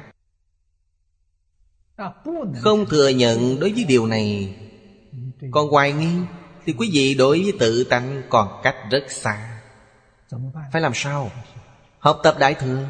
[2.55, 4.55] Không thừa nhận đối với điều này.
[5.51, 6.15] Còn hoài nghi
[6.65, 9.61] Thì quý vị đối với tự tánh còn cách rất xa.
[10.71, 11.31] Phải làm sao?
[11.99, 12.87] Học tập Đại Thừa.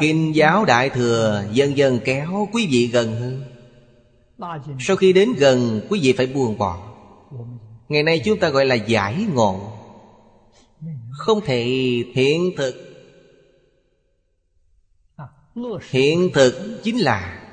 [0.00, 3.44] Kinh giáo Đại Thừa Dần dần kéo quý vị gần hơn.
[4.80, 6.78] Sau khi đến gần, Quý vị phải buông bỏ.
[7.88, 9.67] Ngày nay chúng ta gọi là giải ngộ
[11.18, 11.64] không thể
[12.14, 12.84] hiện thực.
[15.90, 17.44] Hiện thực chính là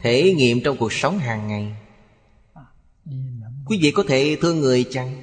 [0.00, 1.76] thể nghiệm trong cuộc sống hàng ngày.
[3.66, 5.22] Quý vị có thể thương người chăng?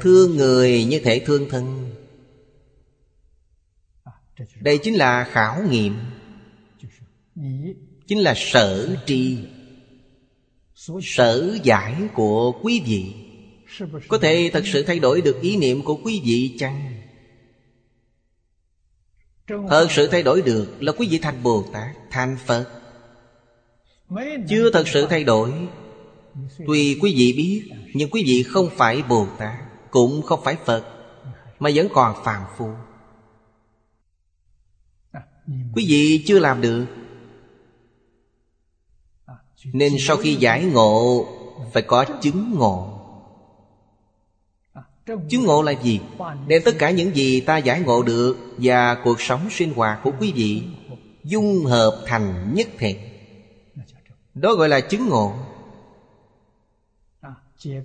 [0.00, 1.94] Thương người như thể thương thân.
[4.60, 5.94] Đây chính là khảo nghiệm.
[8.06, 9.38] Chính là sở tri,
[11.02, 13.27] sở giải của quý vị
[14.08, 16.94] có thể thật sự thay đổi được ý niệm của quý vị chăng?
[19.48, 22.66] thật sự thay đổi được là quý vị thành bồ tát thành phật.
[24.48, 25.52] Chưa thật sự thay đổi
[26.66, 29.54] tuy quý vị biết nhưng quý vị không phải bồ tát
[29.90, 30.84] cũng không phải phật
[31.58, 32.68] mà vẫn còn phàm phu.
[35.74, 36.86] Quý vị chưa làm được.
[39.72, 41.26] Nên sau khi giải ngộ
[41.72, 42.97] phải có chứng ngộ.
[45.28, 46.00] Chứng ngộ là gì?
[46.46, 50.12] Để tất cả những gì ta giải ngộ được Và cuộc sống sinh hoạt của
[50.20, 50.62] quý vị
[51.24, 52.98] Dung hợp thành nhất thể
[54.34, 55.34] Đó gọi là chứng ngộ.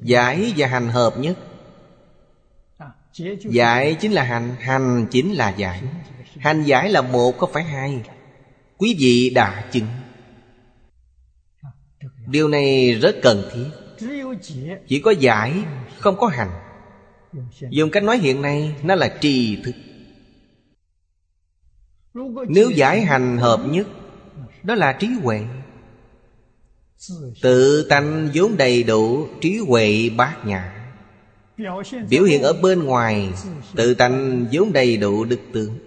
[0.02, 1.38] Giải và hành hợp nhất.
[3.44, 5.82] Giải chính là hành Hành chính là giải.
[6.38, 8.02] Hành giải là một, có phải hai?
[8.78, 9.88] Quý vị đã chứng.
[12.28, 13.70] Điều này rất cần thiết.
[14.88, 15.54] Chỉ có giải,
[16.00, 16.63] Không có hành
[17.70, 19.76] dùng cách nói hiện nay, nó là trì thức.
[22.48, 23.88] Nếu giải hành hợp nhất,
[24.64, 25.46] đó là trí huệ.
[27.42, 30.94] Tự tánh vốn đầy đủ, trí huệ bát nhã.
[32.10, 33.34] Biểu hiện ở bên ngoài,
[33.76, 35.80] tự tánh vốn đầy đủ đức tướng.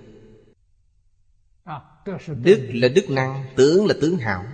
[2.43, 4.45] Đức là đức năng, tướng là tướng hảo.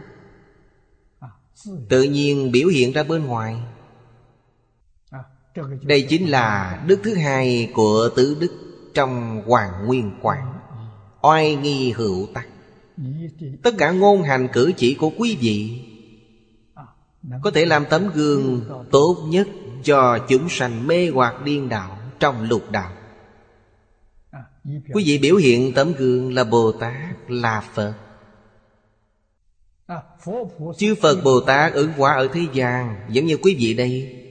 [1.89, 3.56] Tự nhiên biểu hiện ra bên ngoài.
[5.83, 8.53] Đây chính là đức thứ hai của tứ đức
[8.95, 10.53] Trong Hoàng Nguyên Quảng.
[11.23, 12.47] Oai nghi hữu tắc.
[13.62, 15.81] Tất cả ngôn hành cử chỉ của quý vị
[17.43, 19.49] Có thể làm tấm gương tốt nhất
[19.83, 22.93] Cho chúng sanh mê hoặc điên đạo Trong lục đạo.
[24.65, 27.95] Quý vị biểu hiện tấm gương là Bồ Tát, Là Phật.
[30.79, 34.22] Chư Phật Bồ Tát ứng hóa ở thế gian, Giống như quý vị đây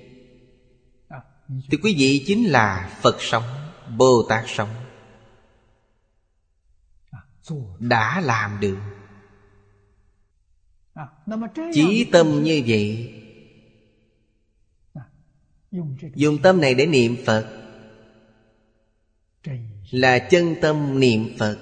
[1.51, 3.43] thì quý vị, chính là Phật sống,
[3.97, 4.69] Bồ Tát sống.
[7.79, 8.77] Đã làm được.
[11.73, 13.13] Chí tâm như vậy,
[16.15, 17.47] Dùng tâm này để niệm Phật,
[19.91, 21.57] Là chân tâm niệm Phật,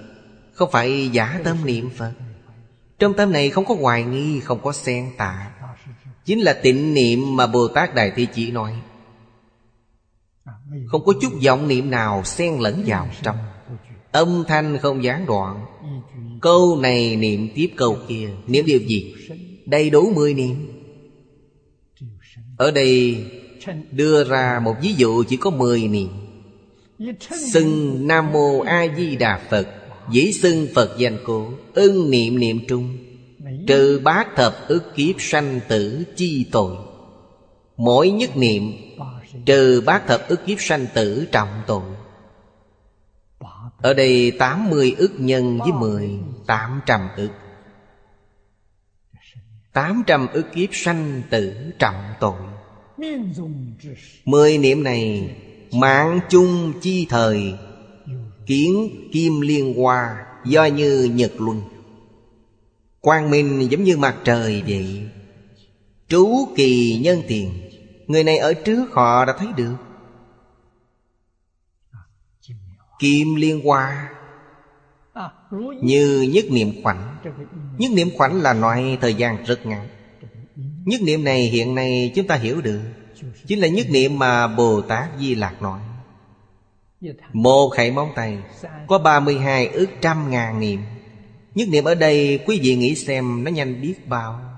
[0.54, 2.14] Không phải giả tâm niệm Phật.
[3.00, 5.52] Trong tâm này không có hoài nghi, Không có xen tạ.
[6.26, 8.82] Chính là tịnh niệm mà Bồ Tát Đại Thế Chỉ nói.
[10.88, 13.38] Không có chút vọng niệm nào xen lẫn vào trong.
[14.12, 15.66] Âm thanh không gián đoạn.
[16.42, 18.30] Câu này niệm tiếp câu kia.
[18.48, 19.14] Niệm điều gì?
[19.66, 20.56] Đầy đủ mười niệm.
[22.58, 23.26] Ở đây
[23.92, 26.10] đưa ra một ví dụ chỉ có mười niệm.
[27.54, 29.68] Xưng Nam Mô A Di Đà Phật,
[30.12, 32.98] Dĩ xưng Phật danh cổ Ưng niệm niệm trung.
[33.68, 36.76] Trừ bát thập ức kiếp sanh tử chi tội.
[37.78, 38.74] Mỗi nhất niệm
[39.46, 41.84] Trừ bát thập ức kiếp sanh tử trọng tội.
[43.82, 47.30] Ở đây 80 ức nhân với 10 800 ức.
[49.74, 52.40] 800 ức kiếp sanh tử trọng tội.
[54.26, 55.36] Mười niệm này
[55.72, 57.54] Mạng chung chi thời,
[58.46, 61.62] Kiến kim liên hoa, Do như nhật luân.
[63.02, 65.02] Quang minh giống như mặt trời vậy,
[66.08, 67.69] Trú kỳ nhân tiền.
[68.10, 69.76] Người này ở trước họ đã thấy được.
[73.00, 74.10] Kim liên hoa.
[75.82, 77.18] Như nhất niệm khoảnh.
[77.78, 79.88] Nhất niệm khoảnh là loại thời gian rất ngắn.
[80.86, 82.82] Nhất niệm này hiện nay chúng ta hiểu được.
[83.48, 85.80] Chính là nhất niệm mà Bồ Tát Di Lạc nói.
[87.34, 88.38] Một khẩy móng tay,
[88.88, 90.82] Có 32 ước trăm ngàn niệm.
[91.56, 94.49] Nhất niệm ở đây, quý vị nghĩ xem nó nhanh biết bao.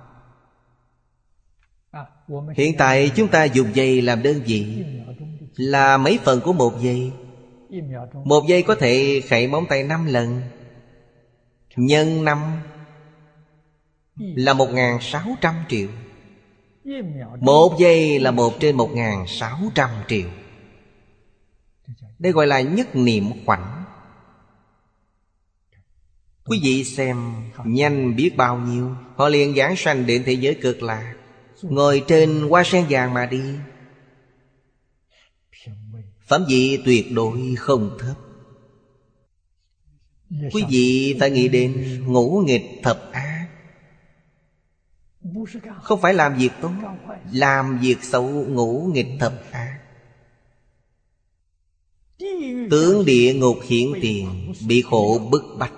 [2.55, 4.83] Hiện tại chúng ta dùng giây làm đơn vị,
[5.55, 7.11] Là mấy phần của một giây
[8.25, 10.41] Một giây có thể khẩy móng tay năm lần,
[11.75, 12.37] Nhân năm
[14.15, 14.69] Là một
[15.01, 15.87] sáu trăm triệu.
[17.39, 18.89] Một giây là một trên một
[19.27, 20.29] sáu trăm triệu.
[22.19, 23.83] Đây gọi là nhất niệm khoảnh.
[26.45, 27.33] Quý vị xem
[27.65, 31.13] Nhanh biết bao nhiêu, Họ liền giảng sanh đến thế giới cực lạc.
[31.61, 33.41] Ngồi trên hoa sen vàng mà đi.
[36.27, 38.15] Phẩm vị tuyệt đối không thấp.
[40.53, 43.47] Quý vị phải nghĩ đến ngũ nghịch thập ác.
[45.81, 46.71] Không phải làm việc tốt,
[47.31, 49.79] Làm việc xấu ngũ nghịch thập ác.
[52.69, 55.73] Tướng địa ngục hiện tiền, Bị khổ bức bách,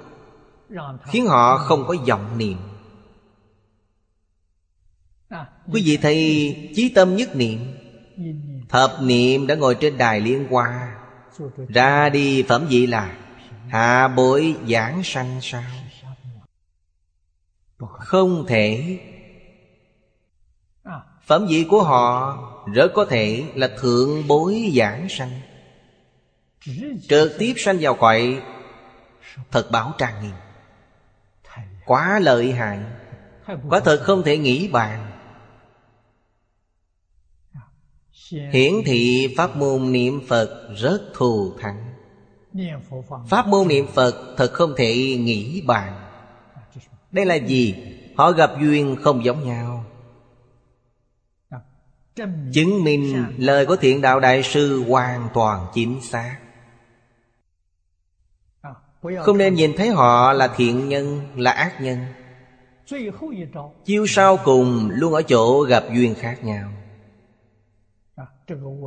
[1.05, 2.57] Khiến họ không có vọng niệm
[5.71, 7.59] Quý vị thấy chí tâm nhất niệm.
[8.69, 10.95] Thập niệm đã ngồi trên đài liên hoa.
[11.69, 13.15] Ra đi phẩm vị là
[13.69, 15.63] Hạ bối giảng sanh sao.
[17.79, 18.99] Không thể.
[21.25, 22.37] Phẩm vị của họ
[22.73, 25.41] Rất có thể là thượng bối giảng sanh.
[27.09, 28.41] Trực tiếp sanh vào cõi
[29.51, 30.33] Thật bảo trang nghiêm.
[31.85, 32.79] Quá lợi hại.
[33.69, 35.12] Quả thật không thể nghĩ bàn.
[38.31, 41.93] Hiển thị pháp môn niệm Phật rất thù thắng.
[43.29, 45.99] Pháp môn niệm Phật thật không thể nghĩ bàn.
[47.11, 47.75] Đây là gì?
[48.15, 49.85] Họ gặp duyên không giống nhau.
[52.53, 56.37] Chứng minh lời của thiện đạo đại sư hoàn toàn chính xác.
[59.21, 61.99] Không nên nhìn thấy họ là thiện nhân, là ác nhân.
[63.85, 66.69] Chiêu sau cùng luôn ở chỗ gặp duyên khác nhau.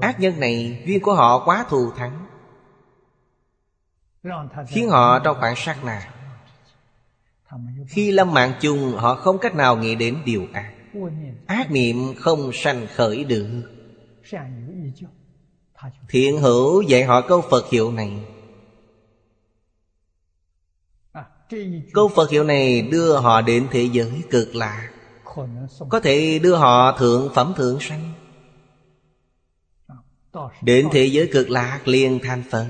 [0.01, 2.27] Ác nhân này, duyên của họ quá thù thắng.
[4.69, 6.13] Khiến họ trong khoảng sát nà
[7.89, 10.73] Khi lâm mạng chung, họ không cách nào nghĩ đến điều ác.
[11.47, 13.47] Ác niệm không sanh khởi được.
[16.09, 18.25] Thiện hữu dạy họ câu Phật hiệu này.
[21.93, 24.91] Câu Phật hiệu này đưa họ đến thế giới cực lạ.
[25.89, 28.13] Có thể đưa họ thượng phẩm thượng sanh.
[30.63, 32.69] Đến thế giới cực lạc liền thành Phật.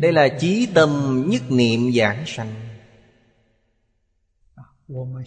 [0.00, 2.54] Đây là chí tâm nhất niệm giảng sanh.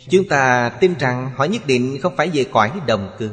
[0.09, 3.31] Chúng ta tin rằng họ nhất định không phải về cõi đồng cư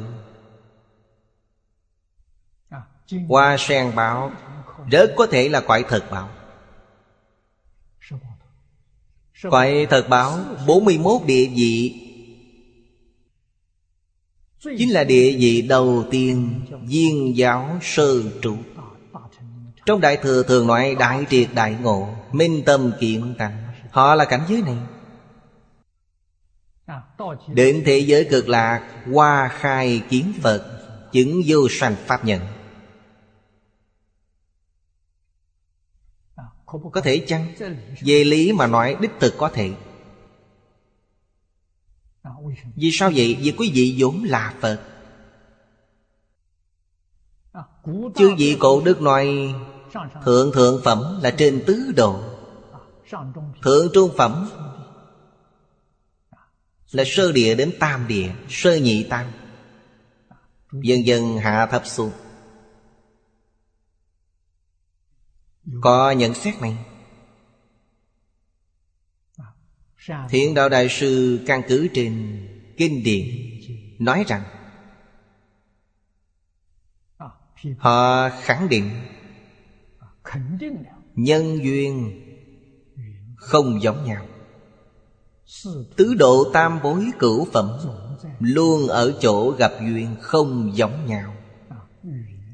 [3.27, 4.31] qua sen báo,
[4.91, 6.29] Rất có thể là cõi thật bảo
[9.51, 12.02] Cõi thật bảo 41 địa vị
[14.63, 18.57] Chính là địa vị đầu tiên Viên giáo sơ trụ.
[19.85, 24.25] Trong Đại Thừa thường nói Đại triệt đại ngộ Minh tâm kiện tặng Họ là
[24.25, 24.77] cảnh giới này.
[27.47, 30.65] Đến thế giới cực lạc qua khai kiến Phật
[31.11, 32.41] Chứng vô sanh pháp nhận
[36.91, 37.53] Có thể chăng?
[38.01, 39.71] Về lý mà nói đích thực có thể.
[42.75, 43.37] Vì sao vậy?
[43.41, 44.81] Vì quý vị vốn là Phật.
[48.15, 49.55] Chứ vị cổ đức nói,
[50.25, 52.23] Thượng thượng phẩm là trên tứ độ.
[53.63, 54.49] Thượng trung phẩm
[56.91, 59.25] Là sơ địa đến tam địa, Sơ nhị tam.
[60.71, 62.11] Dần dần hạ thấp xuống.
[65.81, 66.77] Có nhận xét này?
[70.29, 72.41] thiện đạo đại sư căn cứ trên
[72.77, 73.25] kinh điển
[73.99, 74.43] nói rằng
[77.77, 78.89] họ khẳng định
[81.15, 82.19] nhân duyên
[83.35, 84.25] không giống nhau.
[85.95, 87.77] Tứ độ tam bối cửu phẩm
[88.39, 91.35] luôn ở chỗ gặp duyên không giống nhau.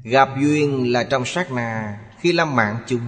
[0.04, 3.00] Gặp duyên là trong sát na khi lâm mạng chung.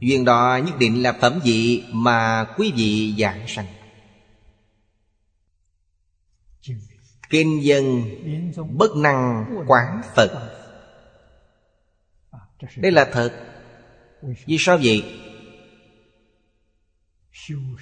[0.00, 3.66] Duyên đó nhất định là phẩm vị mà quý vị giảng sanh.
[7.30, 8.02] Kinh dân
[8.70, 10.52] bất năng quán Phật.
[12.76, 13.32] Đây là thật.
[14.46, 15.04] Vì sao vậy?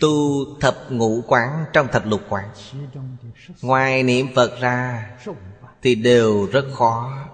[0.00, 2.50] Tu thập ngũ quán trong thập lục quán.
[3.62, 5.10] Ngoài niệm Phật ra
[5.82, 7.24] Thì đều rất khó.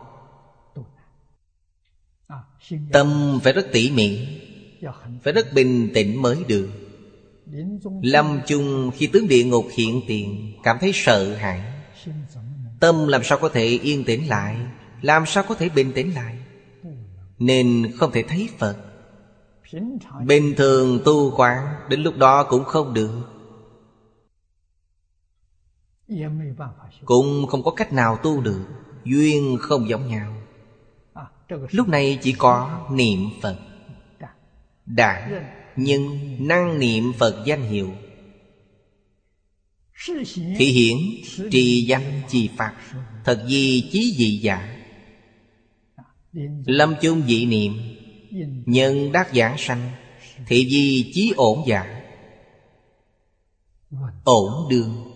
[2.93, 4.40] Tâm phải rất tỉ mỉ.
[5.23, 6.69] Phải rất bình tĩnh mới được.
[8.03, 11.63] Lâm chung khi tướng địa ngục hiện tiền, Cảm thấy sợ hãi.
[12.81, 14.57] Tâm làm sao có thể yên tĩnh lại?
[15.03, 16.39] Làm sao có thể bình tĩnh lại?
[17.39, 18.77] Nên không thể thấy Phật.
[20.25, 23.21] Bình thường tu quán, Đến lúc đó cũng không được.
[27.05, 28.65] Cũng không có cách nào tu được,
[29.05, 30.35] Duyên không giống nhau.
[31.71, 33.57] Lúc này chỉ có niệm Phật.
[34.95, 35.43] Đã
[35.77, 37.93] nhưng năng niệm Phật danh hiệu.
[40.57, 40.97] Thị hiển
[41.51, 42.73] trì danh trì Phật,
[43.25, 44.77] Thật gì chí dị giả.
[46.67, 47.73] Lâm chung dị niệm,
[48.67, 49.91] Nhân đắc giảng sanh,
[50.47, 52.03] Thị di chí ổn giả.
[54.25, 55.11] Ổn đường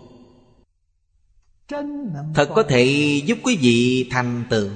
[2.34, 2.84] Thật có thể
[3.26, 4.70] giúp quý vị thành tựu.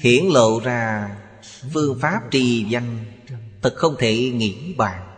[0.00, 1.10] Hiển lộ ra
[1.72, 3.04] Phương pháp trì danh
[3.62, 5.10] Thật không thể nghĩ bàn.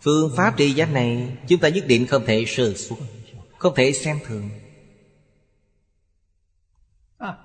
[0.00, 2.96] Phương pháp trì danh này, Chúng ta nhất định không thể sơ xuất
[3.58, 4.50] Không thể xem thường.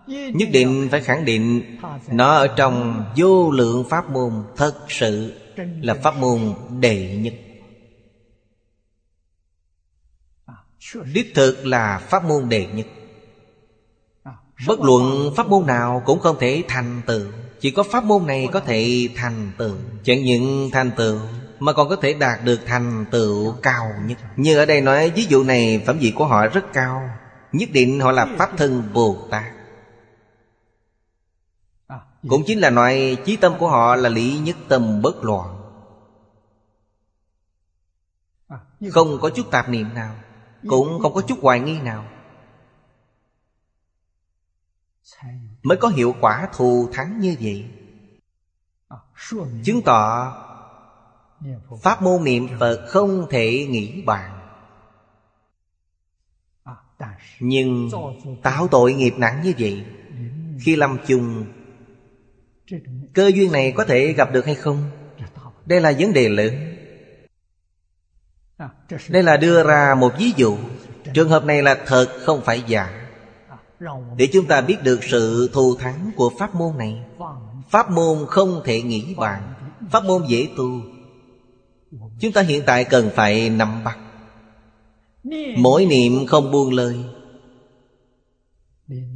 [0.07, 1.77] Nhất định phải khẳng định,
[2.11, 5.33] Nó ở trong vô lượng pháp môn Thật sự
[5.81, 7.33] là pháp môn đệ nhất.
[11.13, 12.87] Đích thực là pháp môn đệ nhất.
[14.67, 17.25] Bất luận pháp môn nào cũng không thể thành tựu.
[17.59, 19.75] Chỉ có pháp môn này có thể thành tựu.
[20.03, 21.19] Chẳng những thành tựu,
[21.59, 24.17] Mà còn có thể đạt được thành tựu cao nhất.
[24.35, 27.09] Như ở đây nói, ví dụ này, phẩm vị của họ rất cao.
[27.51, 29.43] Nhất định họ là Pháp thân Bồ Tát.
[32.29, 35.57] Cũng chính là nói, chí tâm của họ là lý nhất tâm bất loạn.
[38.91, 40.15] Không có chút tạp niệm nào,
[40.67, 42.05] Cũng không có chút hoài nghi nào
[45.63, 47.65] mới có hiệu quả thù thắng như vậy.
[49.63, 50.33] Chứng tỏ,
[51.81, 54.37] pháp môn niệm phật không thể nghĩ bàn.
[57.39, 57.89] Nhưng
[58.43, 59.85] tạo tội nghiệp nặng như vậy,
[60.61, 61.45] khi lâm chung,
[63.13, 64.91] cơ duyên này có thể gặp được hay không?
[65.65, 66.75] Đây là vấn đề lớn.
[69.09, 70.57] Đây là đưa ra một ví dụ.
[71.13, 73.00] Trường hợp này là thật, không phải giả.
[74.17, 77.03] Để chúng ta biết được sự thù thắng của pháp môn này.
[77.69, 79.53] Pháp môn không thể nghĩ bàn.
[79.91, 80.81] Pháp môn dễ tu.
[82.19, 83.97] Chúng ta hiện tại cần phải nằm bắt.
[85.57, 86.95] Mỗi niệm không buông lời.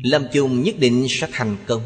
[0.04, 1.82] Lâm chung nhất định sẽ thành công.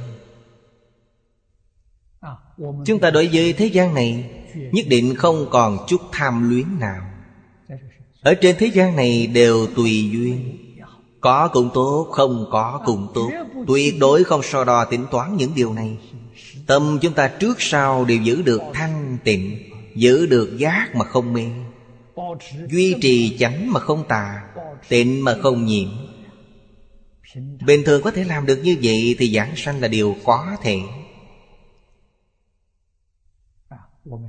[2.85, 7.01] Chúng ta đối với thế gian này Nhất định không còn chút tham luyến nào.
[8.21, 10.57] Ở trên thế gian này đều tùy duyên.
[11.21, 13.29] Có cũng tốt, không có cũng tốt.
[13.67, 15.97] Tuyệt đối không so đo tính toán những điều này.
[16.67, 19.57] Tâm chúng ta trước sau đều giữ được thanh tịnh
[19.95, 21.45] Giữ được giác mà không mê.
[22.69, 24.41] Duy trì chánh mà không tà
[24.89, 25.89] Tịnh mà không nhiễm.
[27.65, 30.79] Bình thường có thể làm được như vậy Thì giảng sanh là điều có thể.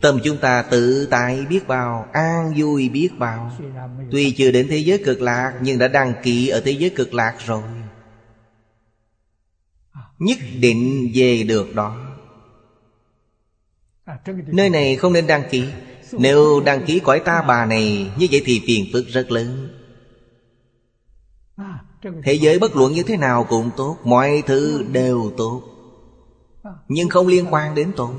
[0.02, 3.52] Tâm chúng ta tự tại biết bao, An vui biết bao.
[4.10, 7.14] Tuy chưa đến thế giới cực lạc, Nhưng đã đăng ký ở thế giới cực
[7.14, 7.62] lạc rồi.
[10.18, 11.96] Nhất định về được đó.
[14.46, 15.64] Nơi này không nên đăng ký.
[16.12, 19.68] Nếu đăng ký cõi ta bà này, Như vậy thì phiền phức rất lớn.
[22.24, 25.62] Thế giới bất luận như thế nào cũng tốt, Mọi thứ đều tốt.
[26.88, 28.10] Nhưng không liên quan đến tôi.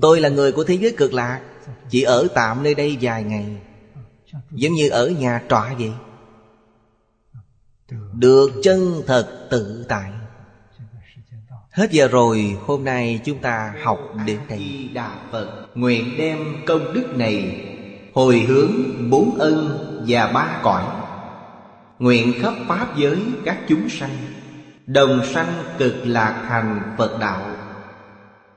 [0.00, 1.40] Tôi là người của thế giới cực lạc
[1.90, 3.46] Chỉ ở tạm nơi đây vài ngày.
[4.50, 5.92] Giống như ở nhà trọ vậy.
[8.12, 10.10] Được chân thật tự tại.
[11.70, 14.90] Hết giờ rồi, Hôm nay chúng ta học đến đây.
[14.94, 17.64] Đà Phật, Nguyện đem công đức này
[18.14, 18.70] Hồi hướng
[19.10, 19.78] bốn ân
[20.08, 20.82] và ba cõi.
[21.98, 24.16] Nguyện khắp Pháp giới các chúng sanh,
[24.86, 27.40] Đồng sanh cực lạc thành Phật đạo.